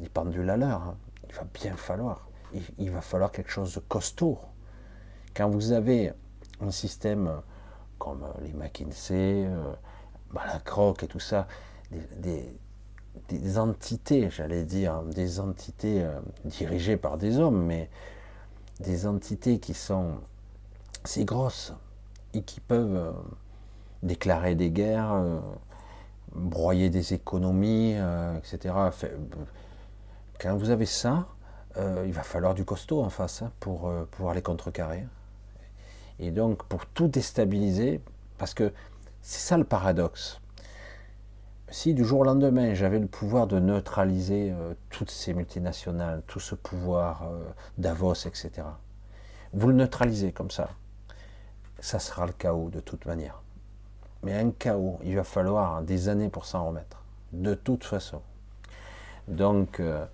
[0.00, 0.82] les, pendules à l'heure.
[0.82, 0.96] Hein.
[1.28, 2.28] Il va bien falloir.
[2.78, 4.38] Il, va falloir quelque chose de costaud.
[5.34, 6.12] Quand vous avez
[6.60, 7.30] un système
[7.98, 9.72] comme les McKinsey, euh,
[10.32, 11.46] Balacroc et tout ça,
[11.90, 17.88] des, entités, j'allais dire, des entités euh, dirigées par des hommes, mais
[18.80, 20.18] des entités qui sont
[21.04, 21.72] assez grosses
[22.34, 23.12] et qui peuvent euh,
[24.02, 25.22] déclarer des guerres,
[26.34, 27.94] broyer des économies,
[28.36, 28.74] etc.
[30.38, 31.26] Quand vous avez ça,
[31.78, 35.06] il va falloir du costaud en face hein, pour pouvoir les contrecarrer.
[36.18, 38.00] Et donc, pour tout déstabiliser,
[38.38, 38.72] parce que
[39.22, 40.40] c'est ça le paradoxe.
[41.68, 46.38] Si du jour au lendemain, j'avais le pouvoir de neutraliser euh, toutes ces multinationales, tout
[46.38, 47.44] ce pouvoir euh,
[47.76, 48.50] Davos, etc.,
[49.52, 50.70] vous le neutralisez comme ça,
[51.80, 53.42] ça sera le chaos de toute manière.
[54.22, 57.02] Mais un chaos, il va falloir des années pour s'en remettre,
[57.32, 58.22] de toute façon.
[59.28, 60.04] Donc, euh,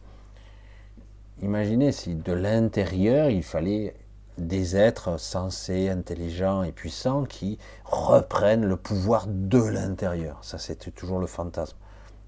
[1.42, 3.94] imaginez si de l'intérieur, il fallait
[4.38, 10.38] des êtres sensés, intelligents et puissants qui reprennent le pouvoir de l'intérieur.
[10.42, 11.76] Ça, c'était toujours le fantasme.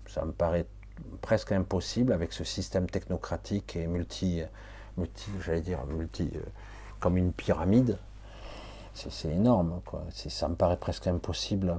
[0.06, 0.66] Ça me paraît
[1.22, 4.43] presque impossible avec ce système technocratique et multi,
[4.97, 6.40] multi j'allais dire, multi, euh,
[7.01, 7.98] comme une pyramide.
[8.94, 10.05] C'est énorme, quoi.
[10.12, 11.74] Ça me paraît presque impossible.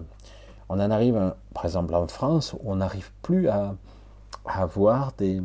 [0.68, 3.76] On en arrive, par exemple en France, où on n'arrive plus à,
[4.46, 5.42] avoir des,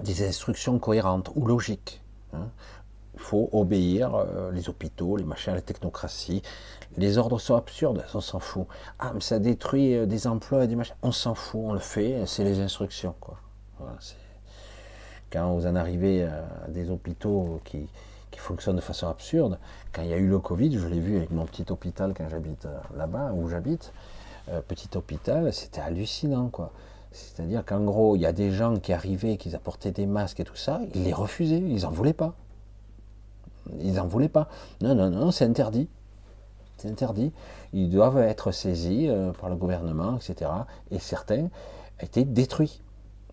[0.00, 2.00] des instructions cohérentes ou logiques.
[2.32, 2.48] Hein.
[3.18, 6.40] Il faut obéir, euh, les hôpitaux, les machins, la technocratie.
[6.96, 8.66] Les ordres sont absurdes, on s'en fout.
[9.00, 10.94] Ah, mais ça détruit euh, des emplois et des machins.
[11.02, 13.16] On s'en fout, on le fait, c'est les instructions.
[13.18, 13.36] Quoi.
[15.32, 17.88] quand vous en arrivez à des hôpitaux qui,
[18.36, 19.58] fonctionnent de façon absurde,
[19.92, 22.28] quand il y a eu le Covid, je l'ai vu avec mon petit hôpital quand
[22.28, 23.92] j'habite euh, là-bas, où j'habite,
[24.68, 26.48] petit hôpital, c'était hallucinant.
[26.50, 26.70] quoi.
[27.10, 30.44] C'est-à-dire qu'en gros, il y a des gens qui arrivaient, qui apportaient des masques et
[30.44, 32.34] tout ça, ils les refusaient, ils n'en voulaient pas.
[33.80, 34.48] Ils n'en voulaient pas.
[34.80, 35.88] Non, non, non, c'est interdit.
[36.78, 37.32] C'est interdit.
[37.72, 40.50] Ils doivent être saisis euh, par le gouvernement, etc.
[40.90, 41.48] Et certains
[42.00, 42.80] étaient détruits,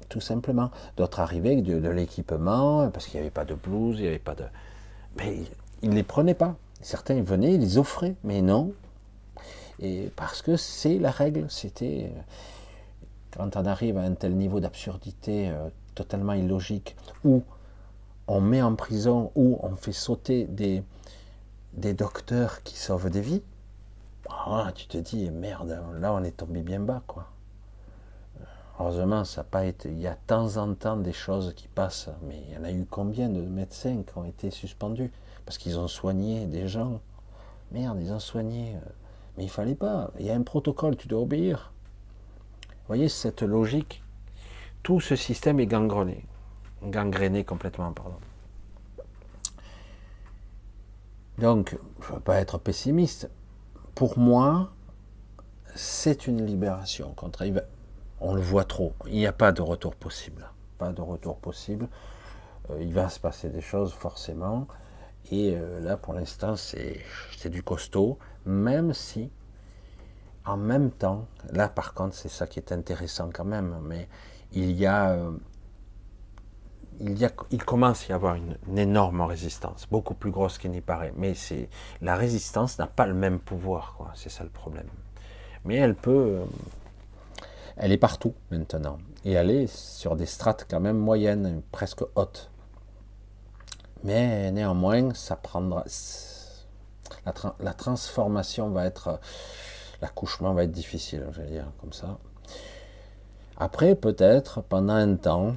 [0.09, 0.71] tout simplement.
[0.97, 4.19] D'autres arrivaient avec de, l'équipement, parce qu'il n'y avait pas de blouse, il n'y avait
[4.19, 4.43] pas de.
[5.17, 5.43] Mais
[5.83, 6.55] ils ne les prenaient pas.
[6.81, 8.73] Certains venaient, ils les offraient, mais non.
[9.79, 11.45] Et parce que c'est la règle.
[11.49, 12.11] C'était.
[12.11, 12.21] Euh,
[13.37, 17.43] quand on arrive à un tel niveau d'absurdité euh, totalement illogique, où
[18.27, 20.83] on met en prison ou on fait sauter des,
[21.93, 23.43] docteurs qui sauvent des vies,
[24.29, 27.27] ah, tu te dis, merde, là on est tombé bien bas, quoi.
[28.79, 29.89] Heureusement, ça n'a pas été.
[29.89, 32.63] Il y a de temps en temps des choses qui passent, mais il y en
[32.65, 35.11] a eu combien de médecins qui ont été suspendus
[35.45, 36.99] parce qu'ils ont soigné des gens?
[37.71, 38.75] Merde, ils ont soigné.
[39.37, 40.11] Mais il fallait pas.
[40.19, 41.71] Il y a un protocole, tu dois obéir.
[42.67, 44.03] Vous voyez cette logique?
[44.83, 46.25] Tout ce système est gangrené
[46.85, 48.17] gangréné complètement, pardon.
[51.37, 53.29] Donc, je ne veux pas être pessimiste.
[53.93, 54.71] Pour moi,
[55.75, 57.13] c'est une libération.
[58.21, 58.93] On le voit trop.
[59.07, 60.49] Il n'y a pas de retour possible.
[60.77, 61.87] Pas de retour possible.
[62.69, 64.67] Euh, il va se passer des choses forcément.
[65.31, 67.01] Et euh, là, pour l'instant, c'est
[67.45, 68.17] du costaud.
[68.45, 69.29] Même si,
[70.45, 73.77] en même temps, là par contre, c'est ça qui est intéressant quand même.
[73.83, 74.07] Mais
[74.53, 75.31] il y a euh,
[76.99, 81.13] il, commence à y avoir une, énorme résistance, beaucoup plus grosse qu'il n'y paraît.
[81.15, 81.69] Mais c'est
[82.01, 83.97] la résistance n'a pas le même pouvoir.
[84.15, 84.87] C'est ça le problème.
[85.63, 86.45] Mais elle peut, euh,
[87.77, 92.51] elle est partout maintenant, et elle est sur des strates quand même moyennes, presque hautes.
[94.03, 95.83] Mais néanmoins, ça prendra.
[97.25, 99.19] La, la transformation va être,
[100.01, 102.19] l'accouchement va être difficile, je vais dire comme ça.
[103.57, 105.55] Après, peut-être, pendant un temps,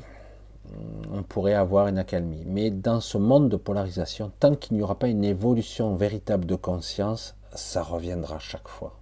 [1.13, 2.45] on pourrait avoir une accalmie.
[2.47, 6.55] Mais dans ce monde de polarisation, tant qu'il n'y aura pas une évolution véritable de
[6.55, 8.99] conscience, ça reviendra chaque fois.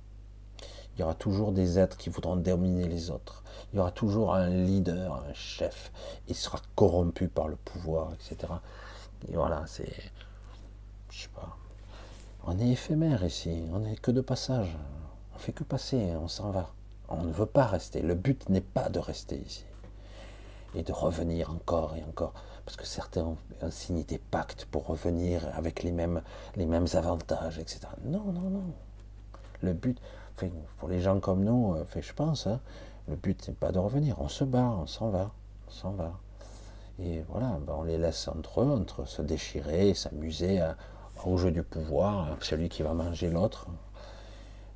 [0.95, 3.43] Il y aura toujours des êtres qui voudront dominer les autres.
[3.73, 5.93] Il y aura toujours un leader, un chef.
[6.29, 8.51] Il sera corrompu par le pouvoir, etc.
[9.29, 9.93] Et voilà, c'est.
[11.11, 11.59] Je sais pas.
[12.47, 13.65] On est éphémère ici.
[13.75, 14.75] On n'est que de passage.
[15.35, 16.15] On fait que passer.
[16.19, 16.71] On s'en va.
[17.09, 18.01] On ne veut pas rester.
[18.01, 19.66] Le but n'est pas de rester ici
[20.77, 22.35] et de revenir encore et encore.
[22.65, 23.37] Parce que certains ont
[23.71, 26.23] signé des pactes pour revenir avec les mêmes,
[26.57, 27.81] les mêmes avantages, etc.
[28.05, 28.65] Non, non, non.
[29.63, 29.99] Le but,
[30.79, 32.61] pour les gens comme nous, euh, je pense, hein,
[33.09, 35.31] Le but n'est pas de revenir, on se bat, on s'en va,
[35.67, 36.19] on s'en va.
[36.99, 40.61] Et voilà, ben, on les laisse entre eux, entre se déchirer, s'amuser
[41.25, 43.69] au jeu du pouvoir, celui qui va manger l'autre.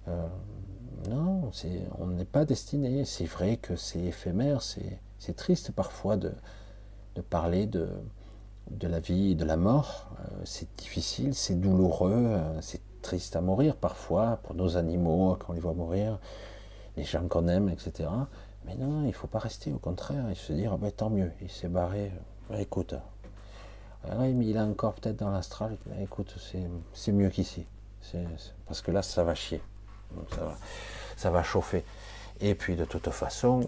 [0.08, 0.26] Euh,
[1.08, 1.50] non,
[1.98, 3.04] on n'est pas destiné.
[3.04, 4.98] C'est vrai que c'est éphémère, c'est
[5.36, 6.32] triste parfois de,
[7.14, 7.88] de parler de,
[8.70, 10.10] de la vie et de la mort.
[10.20, 15.50] Euh, c'est difficile, c'est douloureux, euh, c'est triste à mourir parfois pour nos animaux quand
[15.50, 16.18] on les voit mourir,
[16.96, 18.08] les gens qu'on aime, etc.
[18.66, 21.10] Mais non, il ne faut pas rester, au contraire, et se dire, ah ben, tant
[21.10, 22.12] mieux, il s'est barré,
[22.48, 22.94] ben, écoute,
[24.18, 26.34] mais il est encore peut-être dans l'astral, ben, écoute,
[26.92, 27.66] c'est mieux qu'ici.
[28.66, 29.62] Parce que là, ça va chier,
[30.30, 30.56] ça va,
[31.16, 31.84] ça va chauffer.
[32.40, 33.66] Et puis de toute façon,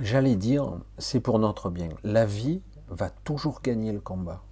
[0.00, 1.90] j'allais dire, c'est pour notre bien.
[2.02, 4.42] La vie va toujours gagner le combat,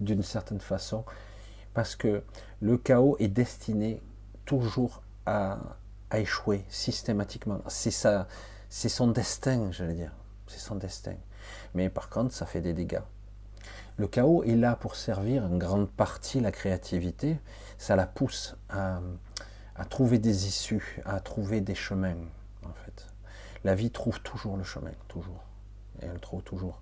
[0.00, 1.04] d'une certaine façon,
[1.74, 2.22] parce que
[2.60, 4.00] le chaos est destiné
[4.44, 5.58] toujours à,
[6.14, 7.62] échouer systématiquement.
[7.68, 8.28] C'est ça,
[8.68, 10.12] c'est son destin, j'allais dire.
[10.46, 11.14] C'est son destin.
[11.74, 13.00] Mais par contre, ça fait des dégâts.
[13.96, 17.38] Le chaos est là pour servir en grande partie la créativité.
[17.78, 19.00] Ça la pousse à,
[19.88, 22.16] trouver des issues, à trouver des chemins.
[23.64, 25.44] La vie trouve toujours le chemin, toujours.
[26.00, 26.80] Et elle trouve toujours.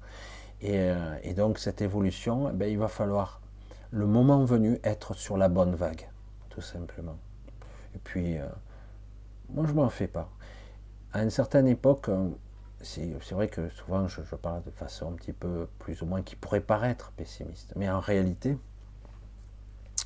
[0.64, 3.40] Euh, et, donc cette évolution, eh ben, il va falloir,
[3.90, 6.08] le moment venu, être sur la bonne vague,
[6.48, 7.16] tout simplement.
[7.94, 8.46] Et puis, euh,
[9.50, 10.30] moi je m'en fais pas.
[11.12, 12.28] À une certaine époque, euh,
[12.82, 16.36] c'est vrai que souvent je, parle de façon un petit peu plus ou moins qui
[16.36, 17.72] pourrait paraître pessimiste.
[17.76, 18.56] Mais en réalité,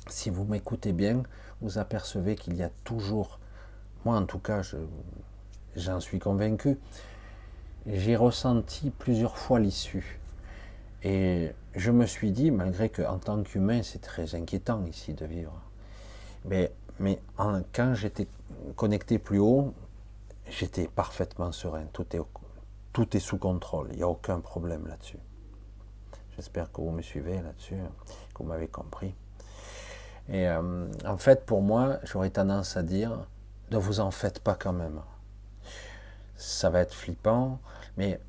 [0.07, 1.23] si vous m'écoutez bien,
[1.61, 3.39] vous apercevez qu'il y a toujours,
[4.03, 4.61] moi en tout cas,
[5.75, 6.77] j'en suis convaincu,
[7.87, 10.19] j'ai ressenti plusieurs fois l'issue.
[11.03, 15.25] Et je me suis dit, malgré que en tant qu'humain, c'est très inquiétant ici de
[15.25, 15.53] vivre,
[16.45, 17.19] mais, mais
[17.73, 18.27] quand j'étais
[18.75, 19.73] connecté plus haut,
[20.49, 21.85] j'étais parfaitement serein.
[21.93, 22.21] Tout est,
[22.93, 23.89] tout est sous contrôle.
[23.91, 25.19] Il n'y a aucun problème là-dessus.
[26.35, 27.75] J'espère que vous me suivez là-dessus,
[28.33, 29.13] que vous m'avez compris.
[30.27, 33.25] Et euh, en fait, pour moi, j'aurais tendance à dire,
[33.71, 35.01] ne vous en faites pas quand même.
[36.37, 37.59] Ça va être flippant,
[37.97, 38.19] mais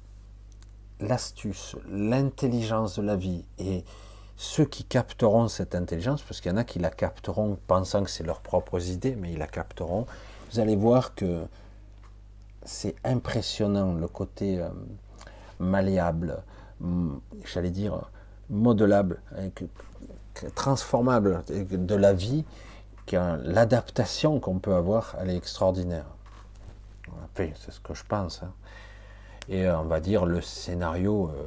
[1.01, 3.85] l'astuce, l'intelligence de la vie et
[4.37, 8.11] ceux qui capteront cette intelligence, parce qu'il y en a qui la capteront pensant que
[8.11, 10.07] c'est leurs propres idées, mais ils la capteront,
[10.53, 11.45] vous allez voir que
[12.65, 14.69] c'est impressionnant le côté euh,
[15.59, 16.43] malléable,
[17.45, 18.11] j'allais dire
[18.51, 19.21] modelable,
[20.55, 22.45] transformable de la vie,
[23.13, 26.16] l'adaptation qu'on peut avoir, elle est extraordinaire.
[27.35, 28.43] C'est ce que je pense.
[28.43, 28.53] Hein
[29.49, 31.47] et euh, on va dire le scénario euh,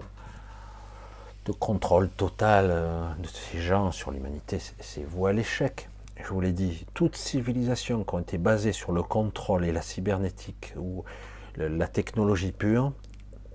[1.45, 5.89] de contrôle total euh, de ces gens sur l'humanité, c'est voué à l'échec.
[6.21, 9.81] Je vous l'ai dit, toutes civilisations qui ont été basées sur le contrôle et la
[9.81, 11.05] cybernétique ou
[11.55, 12.91] la technologie pure,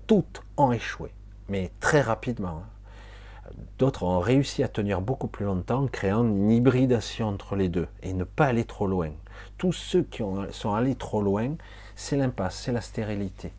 [0.07, 1.11] toutes ont échoué,
[1.47, 2.63] mais très rapidement.
[2.63, 3.51] Hein.
[3.77, 8.13] D'autres ont réussi à tenir beaucoup plus longtemps, créant une hybridation entre les deux et
[8.13, 9.11] ne pas aller trop loin.
[9.59, 11.55] Tous ceux qui sont allés trop loin,
[11.95, 13.51] c'est l'impasse, c'est la stérilité.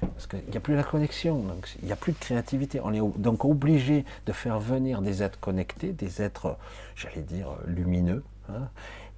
[0.00, 1.44] Parce qu'il n'y a plus la connexion,
[1.80, 2.80] il n'y a plus de créativité.
[2.82, 6.56] On est donc obligé de faire venir des êtres connectés, des êtres,
[6.94, 8.68] j'allais dire, lumineux, hein,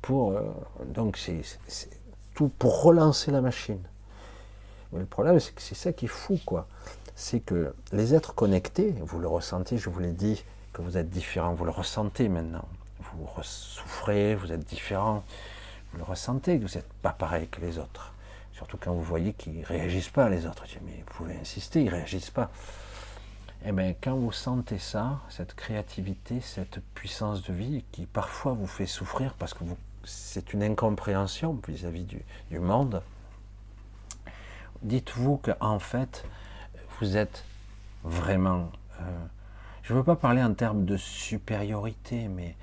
[0.01, 0.43] pour, euh,
[0.87, 1.43] donc c'est
[2.35, 3.81] tout pour relancer la machine.
[4.93, 6.69] Le problème, c'est que c'est ça qui est fou, quoi.
[7.17, 11.11] C'est que les êtres connectés, vous le ressentez, je vous l'ai dit, que vous êtes
[11.11, 12.69] différents, vous le ressentez maintenant.
[13.01, 15.25] Vous souffrez, vous êtes différents,
[15.93, 18.13] vous le ressentez, que vous n'êtes pas pareil que les autres.
[18.57, 20.65] Surtout quand vous voyez qu'ils ne réagissent pas, les autres.
[20.83, 22.51] mais vous pouvez insister, ils ne réagissent pas.
[23.67, 28.67] Eh bien, quand vous sentez ça, cette créativité, cette puissance de vie qui parfois vous
[28.67, 29.63] fait souffrir parce que
[30.05, 33.03] c'est une incompréhension vis-à-vis du, monde,
[34.81, 36.25] dites-vous qu'en fait,
[36.99, 37.45] vous êtes
[38.05, 38.71] vraiment.
[39.01, 39.27] Euh,
[39.83, 42.57] je ne veux pas parler en termes de supériorité, mais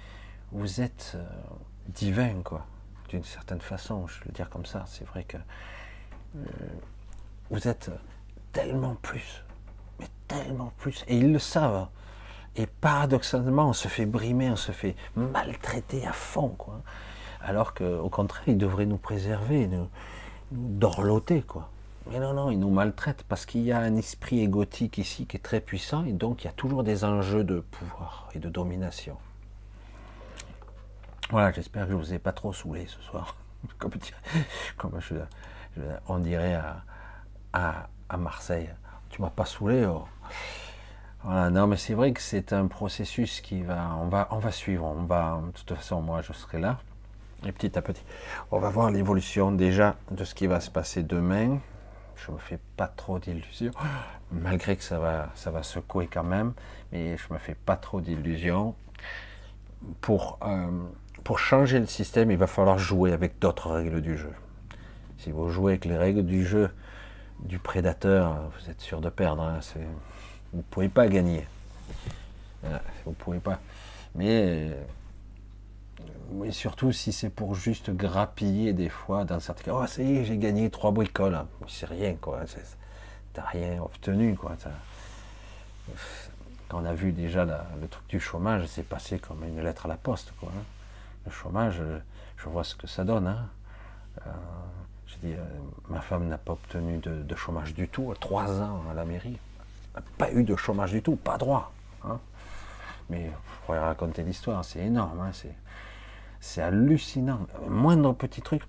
[0.52, 1.24] vous êtes euh,
[1.90, 2.66] divin, quoi,
[3.10, 4.08] d'une certaine façon.
[4.08, 4.86] Je veux le dire comme ça.
[4.88, 5.38] C'est vrai que
[7.50, 7.92] vous êtes
[8.52, 9.44] tellement plus,
[10.00, 11.88] mais tellement plus, et ils le savent.
[12.56, 16.82] Et paradoxalement, on se fait brimer, on se fait maltraiter à fond, quoi.
[17.42, 19.88] Alors qu'au contraire, ils devraient nous préserver, nous,
[20.52, 21.70] dorloter, quoi.
[22.12, 25.38] Mais non, non, ils nous maltraitent parce qu'il y a un esprit égotique ici qui
[25.38, 28.50] est très puissant et donc il y a toujours des enjeux de pouvoir et de
[28.50, 29.18] domination.
[31.30, 33.38] Voilà, j'espère que je ne vous ai pas trop saoulé ce soir.
[33.78, 33.94] comme,
[34.78, 35.16] comme je,
[36.08, 36.60] on dirait
[37.54, 37.88] à,
[38.18, 38.70] Marseille.
[39.10, 39.86] Tu m'as pas saoulé.
[39.86, 40.06] Oh.
[41.26, 44.86] Non, mais c'est vrai que c'est un processus qui va, on va, on va suivre.
[44.86, 46.80] On va, de toute façon, moi, je serai là.
[47.46, 48.04] Et petit à petit,
[48.52, 51.60] on va voir l'évolution déjà de ce qui va se passer demain.
[52.16, 53.72] Je me fais pas trop d'illusions,
[54.32, 56.54] malgré que ça va, ça va secouer quand même,
[56.92, 58.76] mais je me fais pas trop d'illusions.
[60.00, 60.70] Pour, euh,
[61.26, 64.34] pour changer le système, il va falloir jouer avec d'autres règles du jeu.
[65.24, 66.70] Si vous jouez avec les règles du jeu
[67.40, 69.44] du prédateur, vous êtes sûr de perdre.
[69.44, 69.62] Hein,
[70.52, 71.48] vous ne pouvez pas gagner.
[72.62, 73.62] Vous ne pouvez pas.
[74.16, 74.76] Mais
[76.52, 80.26] surtout si c'est pour juste grappiller des fois, dans certains cas, oh ça y est,
[80.26, 81.40] j'ai gagné trois bricoles.
[81.70, 82.42] C'est rien, quoi.
[83.32, 84.58] T'as rien obtenu, quoi.
[86.68, 89.88] Quand on a vu déjà le truc du chômage, c'est passé comme une lettre à
[89.88, 90.50] la poste, quoi.
[90.50, 90.64] Hein.
[91.26, 91.82] Le chômage,
[92.36, 93.28] je vois ce que ça donne.
[93.28, 93.48] Hein.
[94.28, 94.30] Euh,
[95.26, 95.44] euh,
[95.90, 99.40] ma femme n'a pas obtenu de, chômage du tout, trois ans à la mairie.
[100.18, 101.72] Pas eu de chômage du tout, pas droit.
[102.04, 102.20] Hein.
[103.10, 105.20] Mais je pourrais raconter l'histoire, c'est énorme.
[105.22, 105.56] Hein, c'est
[106.44, 107.40] c'est hallucinant.
[107.70, 108.64] Moindre petit truc,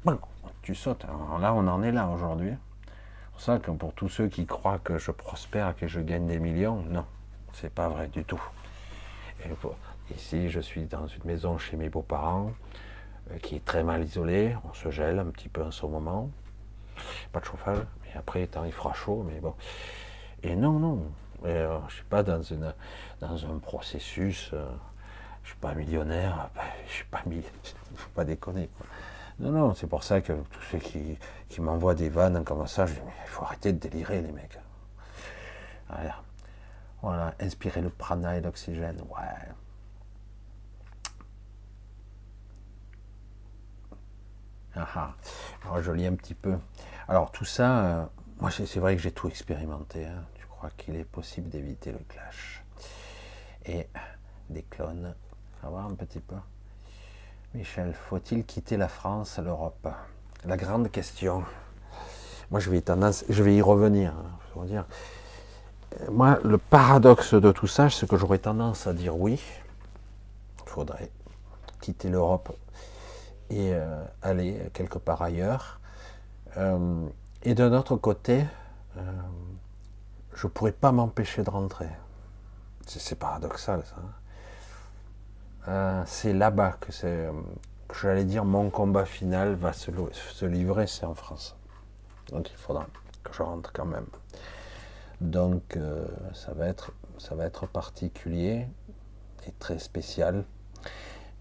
[0.63, 1.05] tu sautes.
[1.41, 2.53] là, on en est là aujourd'hui.
[2.53, 6.25] C'est pour ça que pour tous ceux qui croient que je prospère, que je gagne
[6.29, 7.05] des millions, non,
[7.53, 8.41] c'est pas vrai du tout.
[10.15, 12.53] ici, je suis dans une maison chez mes beaux-parents,
[13.33, 14.55] euh, qui est très mal isolée.
[14.71, 16.31] On se gèle un petit peu en ce moment.
[17.33, 19.55] Pas de chauffage, mais après, il fera chaud, mais bon.
[20.43, 21.03] Et non, non,
[21.45, 22.41] euh, je suis pas dans,
[23.21, 24.51] dans un processus.
[24.53, 24.67] Euh,
[25.43, 27.53] je suis pas millionnaire, ben, je suis pas millionnaire,
[27.97, 28.69] faut pas déconner.
[29.39, 31.19] Non, non, c'est pour ça que tous ceux qui,
[31.61, 34.59] m'envoient des vannes comme ça, je dis, mais il faut arrêter de délirer, les mecs.
[35.89, 36.23] Voilà,
[37.03, 39.55] voilà inspirer le prana et l'oxygène, ouais.
[44.77, 45.15] Ah, ah.
[45.65, 46.57] Alors, je lis un petit peu.
[47.09, 48.05] Alors, tout ça, euh,
[48.41, 50.07] moi, c'est vrai que j'ai tout expérimenté.
[50.07, 50.25] Hein.
[50.35, 52.65] Tu crois qu'il est possible d'éviter le clash
[53.67, 53.87] Et
[54.51, 55.15] des clones?
[55.63, 56.37] Voir un petit peu.
[57.55, 59.89] Michel, faut-il quitter la France, l'Europe?
[60.45, 61.45] La grande question.
[62.51, 64.13] Moi, je vais, tendance, je vais y revenir.
[64.13, 64.85] Hein.
[66.11, 69.41] Moi, le paradoxe de tout ça, c'est que j'aurais tendance à dire oui.
[70.67, 71.11] Il faudrait
[71.81, 72.55] quitter l'Europe
[73.51, 75.81] et euh, aller quelque part ailleurs.
[76.57, 77.07] Euh,
[77.43, 78.45] et d'un autre côté,
[78.97, 79.01] euh,
[80.35, 81.89] je ne pourrais pas m'empêcher de rentrer.
[82.87, 83.97] C'est paradoxal, ça.
[85.67, 86.05] Hein.
[86.07, 87.31] C'est là-bas que c'est,
[88.03, 89.91] j'allais dire, mon combat final va se,
[90.45, 91.57] livrer, c'est en France.
[92.31, 92.87] Donc il faudra
[93.23, 94.07] que je rentre quand même.
[95.23, 95.79] Donc
[96.35, 98.67] ça, va être, ça va être particulier
[99.47, 100.45] et très spécial.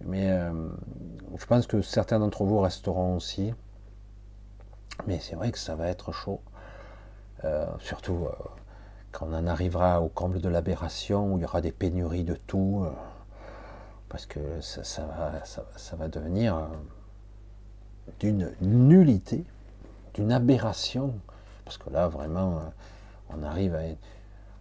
[0.06, 0.30] Mais
[1.38, 3.54] je pense que certains d'entre vous resteront aussi.
[5.08, 6.42] Mais c'est vrai que ça va être chaud.
[7.80, 8.28] surtout
[9.12, 12.36] quand on en arrivera au comble de l'aberration, où il y aura des pénuries de
[12.36, 12.86] tout
[14.14, 15.08] parce que ça,
[15.98, 16.68] va, devenir euh,
[18.20, 19.44] d'une nullité,
[20.14, 21.16] d'une aberration,
[21.66, 22.62] parce que là, vraiment, euh,
[23.32, 23.82] on arrive à...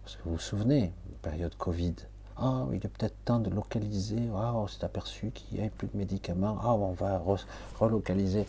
[0.03, 0.91] Parce que vous vous souvenez,
[1.21, 1.93] période Covid,
[2.37, 5.87] ah, il est peut-être temps de localiser, ah, on s'est aperçu qu'il n'y avait plus
[5.87, 7.21] de médicaments, ah, on va
[7.79, 8.45] relocaliser.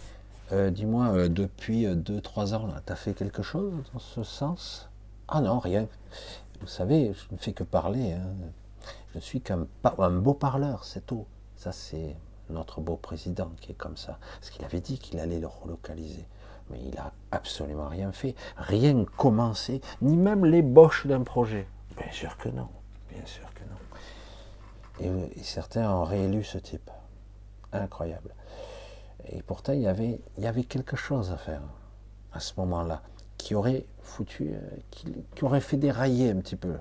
[0.53, 4.89] Euh, dis-moi, depuis 2-3 ans, tu as fait quelque chose dans ce sens?
[5.29, 5.87] Ah non, rien.
[6.61, 8.13] Vous savez, je ne fais que parler.
[8.13, 8.51] Hein.
[9.15, 9.67] Je suis qu'un
[9.99, 11.27] un beau parleur, c'est tout.
[11.57, 12.17] Ça, c'est
[12.51, 14.19] notre beau président qui est comme ça.
[14.41, 16.27] Parce qu'il avait dit qu'il allait le relocaliser.
[16.71, 18.35] Mais il n'a absolument rien fait.
[18.57, 21.67] Rien commencé, ni même l'ébauche d'un projet.
[21.97, 22.69] Bien sûr que non.
[23.15, 25.31] Bien sûr que non.
[25.37, 26.91] Et, certains ont réélu ce type.
[27.73, 28.35] Incroyable.
[29.29, 31.63] Et pourtant, il y avait, il y avait quelque chose à faire
[32.33, 33.03] à ce moment-là
[33.39, 34.61] qui aurait foutu, euh,
[34.91, 35.13] qui,
[35.43, 36.75] aurait fait dérailler un petit peu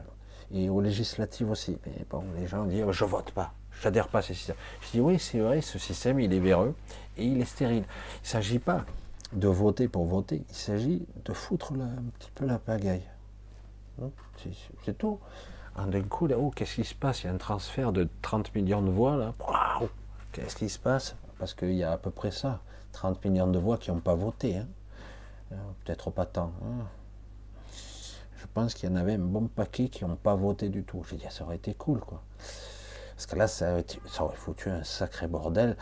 [0.52, 1.78] et aux législatives aussi.
[1.86, 4.56] Mais bon, les gens disent je vote pas, j'adhère pas à ce système.
[4.82, 6.76] Je dis oui, c'est vrai, ce système il est véreux
[7.18, 7.86] et il est stérile.
[7.86, 8.86] Il ne s'agit pas
[9.32, 13.10] de voter pour voter, il s'agit de foutre un petit peu la pagaille.
[14.02, 14.10] Hein,
[14.86, 15.20] c'est tout.
[15.76, 17.24] D'un coup, là, oh, qu'est-ce qui se passe?
[17.24, 19.34] Il y a un transfert de 30 millions de voix là.
[20.32, 21.16] Qu'est-ce qui se passe?
[21.40, 24.16] Parce qu'il y a à peu près ça, 30 millions de voix qui n'ont pas
[24.16, 24.58] voté.
[24.58, 24.68] Hein.
[25.52, 26.52] Euh, peut-être pas tant.
[26.64, 26.86] Hein
[28.44, 31.02] je pense qu'il y en avait un bon paquet qui n'ont pas voté du tout.
[31.10, 32.22] J'ai dit, ça aurait été cool, quoi.
[33.16, 33.78] Parce que là, ça
[34.20, 35.78] aurait, foutu un sacré bordel,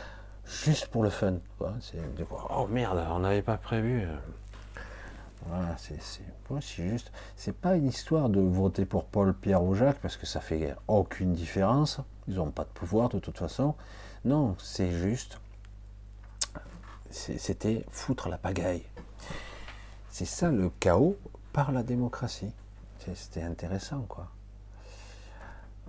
[0.45, 1.37] juste pour le fun.
[1.59, 4.07] Oh merde, on n'avait pas prévu.
[5.47, 7.11] Voilà, c'est juste.
[7.35, 10.75] C'est pas une histoire de voter pour Paul, Pierre ou Jacques, parce que ça fait
[10.87, 11.99] aucune différence.
[12.27, 13.75] Ils n'ont pas de pouvoir de toute façon.
[14.25, 15.39] Non, c'est juste.
[17.09, 18.83] C'était foutre la pagaille.
[20.09, 21.17] C'est ça le chaos
[21.53, 22.51] par la démocratie.
[23.15, 24.27] C'était intéressant, quoi.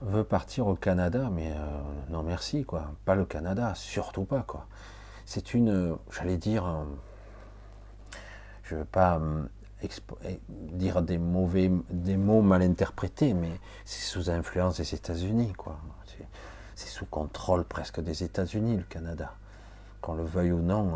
[0.00, 2.90] Veut partir au Canada, mais euh, non merci, quoi.
[3.04, 4.66] Pas le Canada, surtout pas, quoi.
[5.26, 6.66] c'est une, j'allais dire,
[8.72, 9.20] je ne veux pas
[9.82, 13.50] eh, dire des mauvais, des mots mal interprétés, mais
[13.84, 15.78] c'est sous influence des États-Unis, quoi.
[16.74, 19.34] C'est sous contrôle presque des États-Unis, le Canada.
[20.00, 20.94] Qu'on le veuille ou non,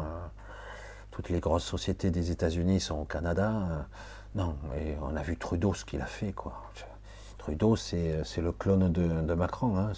[1.10, 3.86] toutes les grosses sociétés des États-Unis sont au Canada.
[4.34, 6.62] non, et on a vu Trudeau ce qu'il a fait, quoi.
[7.36, 9.76] Trudeau, c'est le clone de, Macron.
[9.76, 9.92] Hein,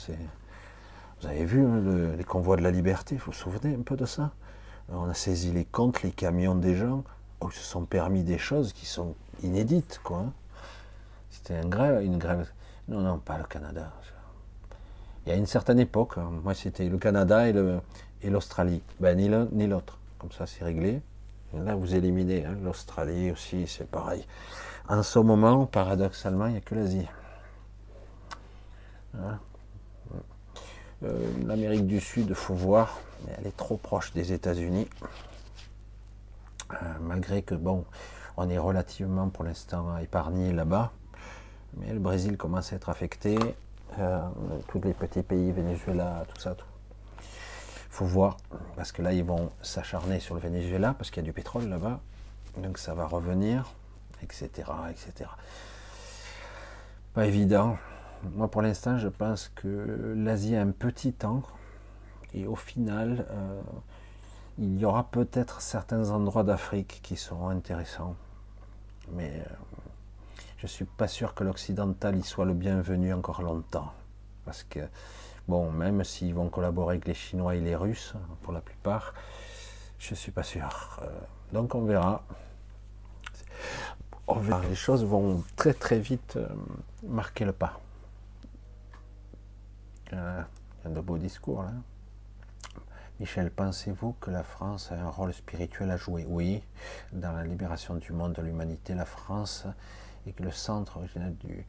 [1.21, 1.81] vous avez vu hein,
[2.17, 4.33] les convois de la liberté, vous vous souvenez un peu de ça?
[4.89, 7.05] On a saisi les comptes, les camions des gens,
[7.41, 10.19] où ils se sont permis des choses qui sont inédites, quoi.
[10.19, 10.33] Hein.
[11.31, 12.49] C'était une grève, une grève.
[12.89, 13.93] Non, non, pas le Canada.
[15.25, 18.83] Il y a une certaine époque, hein, moi c'était le Canada et l'Australie.
[18.99, 19.99] ben, ni l'un ni l'autre.
[20.19, 21.01] Comme ça, c'est réglé.
[21.53, 24.27] là, vous éliminez l'Australie aussi, c'est pareil.
[24.89, 27.07] En ce moment, paradoxalement, il n'y a que l'Asie.
[31.05, 34.89] Euh, L'Amérique du Sud, il faut voir, mais elle est trop proche des États-Unis.
[36.73, 37.85] Euh, malgré que, bon,
[38.37, 40.93] on est relativement pour l'instant épargné là-bas,
[41.77, 43.39] mais le Brésil commence à être affecté,
[43.99, 44.21] euh,
[44.69, 46.67] tous les petits pays, Venezuela, tout ça, tout.
[47.91, 48.37] faut voir,
[48.77, 51.69] parce que là, ils vont s'acharner sur le Venezuela, parce qu'il y a du pétrole
[51.69, 52.01] là-bas,
[52.59, 53.73] donc ça va revenir,
[54.23, 54.51] etc.,
[54.91, 55.31] etc.
[57.15, 57.77] Pas évident,
[58.35, 61.43] moi, pour l'instant, je pense que l'Asie a un petit temps
[62.35, 63.61] et au final, euh,
[64.59, 68.17] il y aura peut-être certains endroits d'Afrique qui seront intéressants.
[69.13, 69.55] Mais euh,
[70.59, 73.93] je ne suis pas sûr que l'occidental y soit le bienvenu encore longtemps.
[74.45, 74.81] Parce que,
[75.47, 79.15] bon, même s'ils vont collaborer avec les Chinois et les Russes, pour la plupart,
[79.99, 80.99] je ne suis pas sûr.
[81.03, 81.07] Euh,
[81.53, 82.25] donc on verra.
[84.27, 84.61] On verra.
[84.69, 86.39] Les choses vont très très vite
[87.03, 87.81] marquer le pas.
[90.13, 90.43] Euh,
[90.85, 91.73] il y a de beaux discours là.
[93.21, 96.25] Michel, pensez-vous que la France a un rôle spirituel à jouer?
[96.29, 96.63] Oui,
[97.13, 99.67] dans la libération du monde, de l'humanité, la France
[100.29, 101.67] est le centre originel du,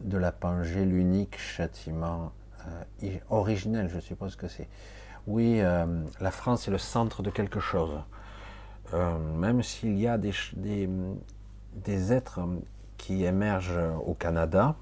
[0.00, 2.30] de la Pangée, l'unique châtiment
[3.02, 4.68] euh, originel, je suppose que c'est.
[5.26, 8.00] Oui, euh, la France est le centre de quelque chose.
[8.92, 12.40] même s'il y a des êtres
[12.98, 14.76] qui émergent au Canada,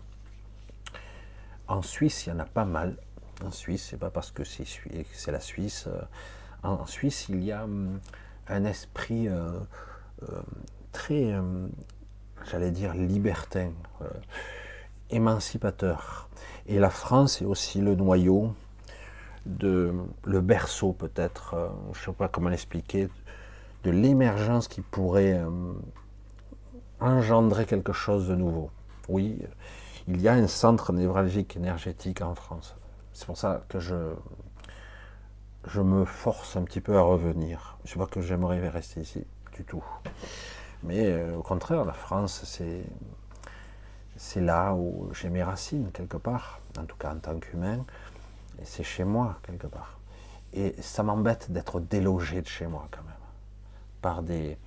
[1.69, 2.99] en Suisse, il y en a pas mal.
[3.45, 5.87] En Suisse, c'est pas parce que c'est la Suisse.
[5.89, 6.01] Euh,
[6.63, 8.01] en Suisse, il y a hum,
[8.49, 9.51] un esprit euh,
[10.23, 10.41] euh,
[10.93, 11.35] très,
[12.51, 13.71] j'allais dire, libertin,
[15.11, 16.29] émancipateur.
[16.67, 18.55] Et la France est aussi le noyau,
[19.45, 19.93] de,
[20.25, 23.09] le berceau peut-être, je ne sais pas comment l'expliquer,
[23.85, 25.41] de l'émergence qui pourrait
[26.99, 28.71] engendrer quelque chose de nouveau.
[29.09, 29.39] Oui,
[30.09, 32.75] il y a un centre névralgique énergétique en France.
[33.17, 34.13] C'est pour ça que je,
[35.67, 37.79] je me force un petit peu à revenir.
[37.87, 39.83] Je vois que j'aimerais rester ici du tout.
[40.83, 42.85] Mais euh, au contraire, la France, c'est,
[44.17, 47.87] c'est là où j'ai mes racines quelque part, en tout cas en tant qu'humain,
[48.65, 49.99] c'est chez moi quelque part.
[50.53, 53.15] Et ça m'embête d'être délogé de chez moi quand même,
[54.03, 54.59] par des,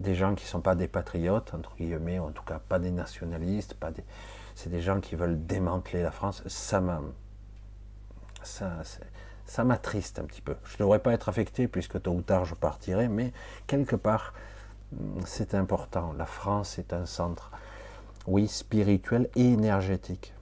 [0.00, 2.78] des gens qui ne sont pas des patriotes, entre guillemets, ou en tout cas pas
[2.78, 4.04] des nationalistes, pas des,
[4.54, 6.42] c'est des gens qui veulent démanteler la France.
[6.46, 6.82] Ça
[8.46, 10.56] ça, m'attriste un petit peu.
[10.64, 13.32] Je ne devrais pas être affecté puisque tôt ou tard je partirai, mais
[13.66, 14.34] quelque part,
[15.24, 16.12] c'est important.
[16.16, 17.50] La France est un centre,
[18.26, 20.32] oui, spirituel et énergétique.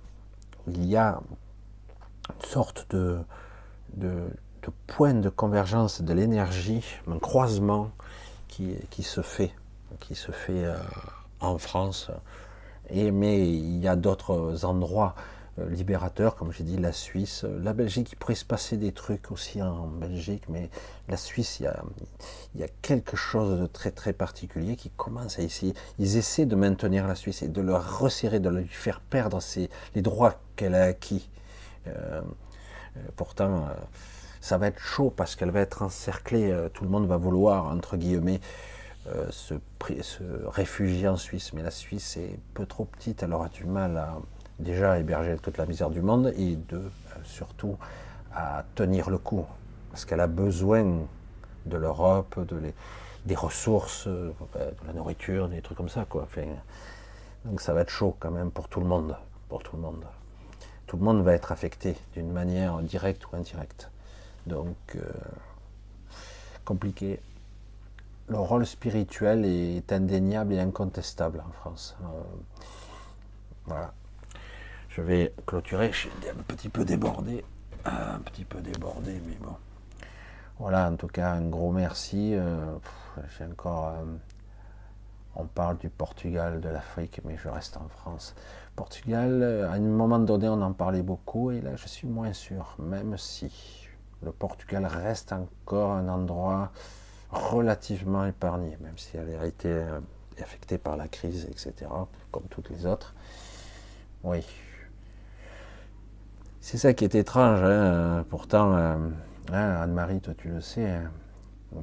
[0.67, 1.21] Il y a
[2.31, 3.19] une sorte de,
[3.95, 4.29] de,
[4.87, 7.91] point de convergence de l'énergie, un croisement
[8.49, 9.53] qui, se fait,
[9.99, 10.77] qui se fait euh,
[11.41, 12.11] en France
[12.91, 15.15] mais il y a d'autres endroits
[15.59, 19.31] euh, libérateurs, comme j'ai dit, la Suisse, la Belgique, il pourrait se passer des trucs
[19.31, 20.71] aussi en Belgique, mais
[21.09, 21.71] la Suisse, il
[22.57, 25.75] y a, quelque chose de très très particulier qui commence à essayer.
[25.99, 29.41] Ils essaient de maintenir la Suisse et de le resserrer, de lui faire perdre
[29.95, 31.29] les droits qu'elle a acquis.
[31.87, 32.21] Euh,
[32.97, 33.69] euh, pourtant,
[34.41, 37.97] ça va être chaud parce qu'elle va être encerclée, tout le monde va vouloir, entre
[37.97, 38.41] guillemets,
[39.07, 39.55] euh, se,
[40.47, 41.53] réfugier en Suisse.
[41.53, 44.19] Mais la Suisse est peu trop petite, elle aura du mal à
[44.59, 46.81] déjà héberger toute la misère du monde et de, euh,
[47.25, 47.77] surtout
[48.35, 49.47] à tenir le coup.
[49.91, 51.07] Parce qu'elle a besoin
[51.67, 52.73] de l'Europe, de
[53.27, 56.07] des ressources, euh, de la nourriture, des trucs comme ça.
[57.45, 59.17] Donc ça va être chaud quand même pour tout le monde.
[59.49, 60.05] Pour tout le monde.
[60.87, 63.91] Tout le monde va être affecté d'une manière directe ou indirecte.
[64.47, 64.99] Donc,
[66.67, 67.19] compliqué
[68.29, 71.97] le rôle spirituel est indéniable et incontestable en France.
[72.03, 72.07] Euh,
[73.67, 73.93] voilà.
[74.95, 75.91] Je vais clôturer.
[75.93, 77.45] Je suis un petit peu débordé.
[77.85, 79.57] Un petit peu débordé, mais bon.
[80.61, 82.37] Voilà, en tout cas, un gros merci.
[83.37, 83.93] J'ai encore.
[85.35, 88.37] on parle du Portugal, de l'Afrique, mais je reste en France.
[88.77, 92.77] Portugal, à un moment donné, on en parlait beaucoup, et là, je suis moins sûr,
[92.79, 93.89] même si
[94.23, 96.71] le Portugal reste encore un endroit
[97.31, 100.01] relativement épargné, même si elle a été euh,
[100.41, 101.91] affectée par la crise, etc.,
[102.31, 103.13] comme toutes les autres.
[104.23, 104.45] Oui.
[106.67, 107.63] C'est ça qui est étrange.
[107.63, 108.25] Hein.
[108.31, 108.97] Pourtant, euh,
[109.53, 111.11] hein, Anne-Marie, toi tu le sais, hein.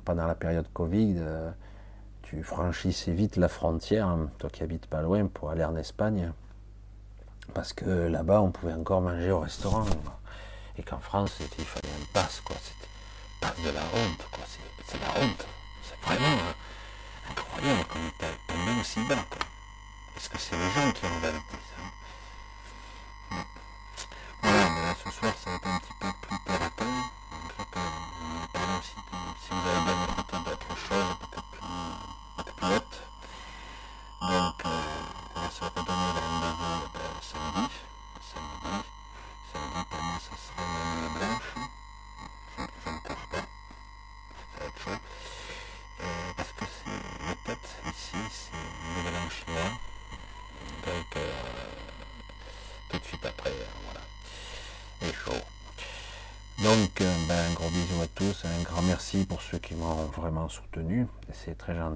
[0.04, 1.52] pendant la période Covid, euh,
[2.24, 6.34] tu franchissais vite la frontière, toi qui habites pas loin, pour aller en Espagne.
[7.54, 9.86] Parce que là-bas, on pouvait encore manger au restaurant.
[10.80, 12.56] Et qu'en France, il fallait un passe, quoi.
[12.60, 12.90] C'était
[13.40, 14.44] pas de la honte, quoi.
[14.88, 15.46] C'est la honte.
[15.84, 16.42] C'est vraiment
[17.30, 19.24] incroyable qu'on est tombé aussi bas.
[20.16, 21.82] Parce que c'est les gens qui ont inventé ça.
[24.44, 26.86] Voilà, mais là, ce soir, ça va être un petit peu plus périton.
[26.86, 29.81] Donc, on parler aussi de, si vous avez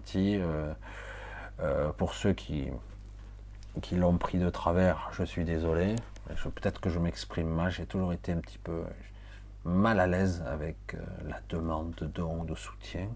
[0.06, 0.40] gentil.
[1.62, 2.68] Euh, pour ceux qui,
[3.82, 5.96] qui l'ont pris de travers, je suis désolé.
[6.28, 8.84] Peut-être que je m'exprime mal, j'ai toujours été un petit peu
[9.64, 13.08] mal à l'aise avec euh, la demande de dons, de soutien,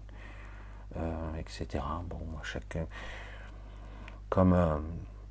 [0.96, 1.84] euh, etc.
[2.08, 2.86] Bon, chacun.
[4.30, 4.56] Comme,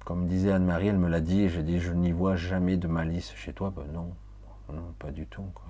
[0.03, 3.33] comme disait Anne-Marie, elle me l'a dit, j'ai dit je n'y vois jamais de malice
[3.35, 3.73] chez toi.
[3.73, 4.13] Ben non,
[4.71, 5.49] non, pas du tout.
[5.55, 5.67] Quoi.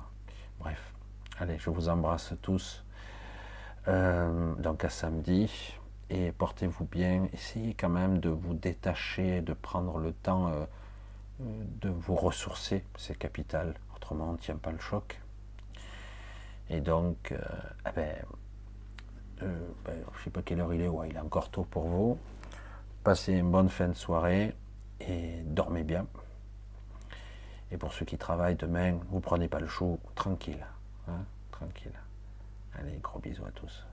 [0.60, 0.94] Bref,
[1.40, 2.84] allez, je vous embrasse tous.
[3.86, 5.79] donc à samedi
[6.10, 7.28] et portez-vous bien.
[7.34, 10.66] Essayez quand même de vous détacher, de prendre le temps euh,
[11.40, 13.74] de vous ressourcer, c'est capital.
[13.96, 15.20] Autrement, on ne tient pas le choc.
[16.70, 17.38] Et donc, euh,
[17.88, 18.16] eh ben,
[19.44, 21.64] euh, ben, je ne sais pas quelle heure il est, ouais, il est encore tôt
[21.64, 22.18] pour vous.
[23.04, 24.54] Passez une bonne fin de soirée
[25.00, 26.06] et dormez bien.
[27.72, 30.66] Et pour ceux qui travaillent demain, vous prenez pas le chaud, tranquille.
[31.08, 31.94] Hein, tranquille.
[32.78, 33.89] Allez, gros bisous à tous.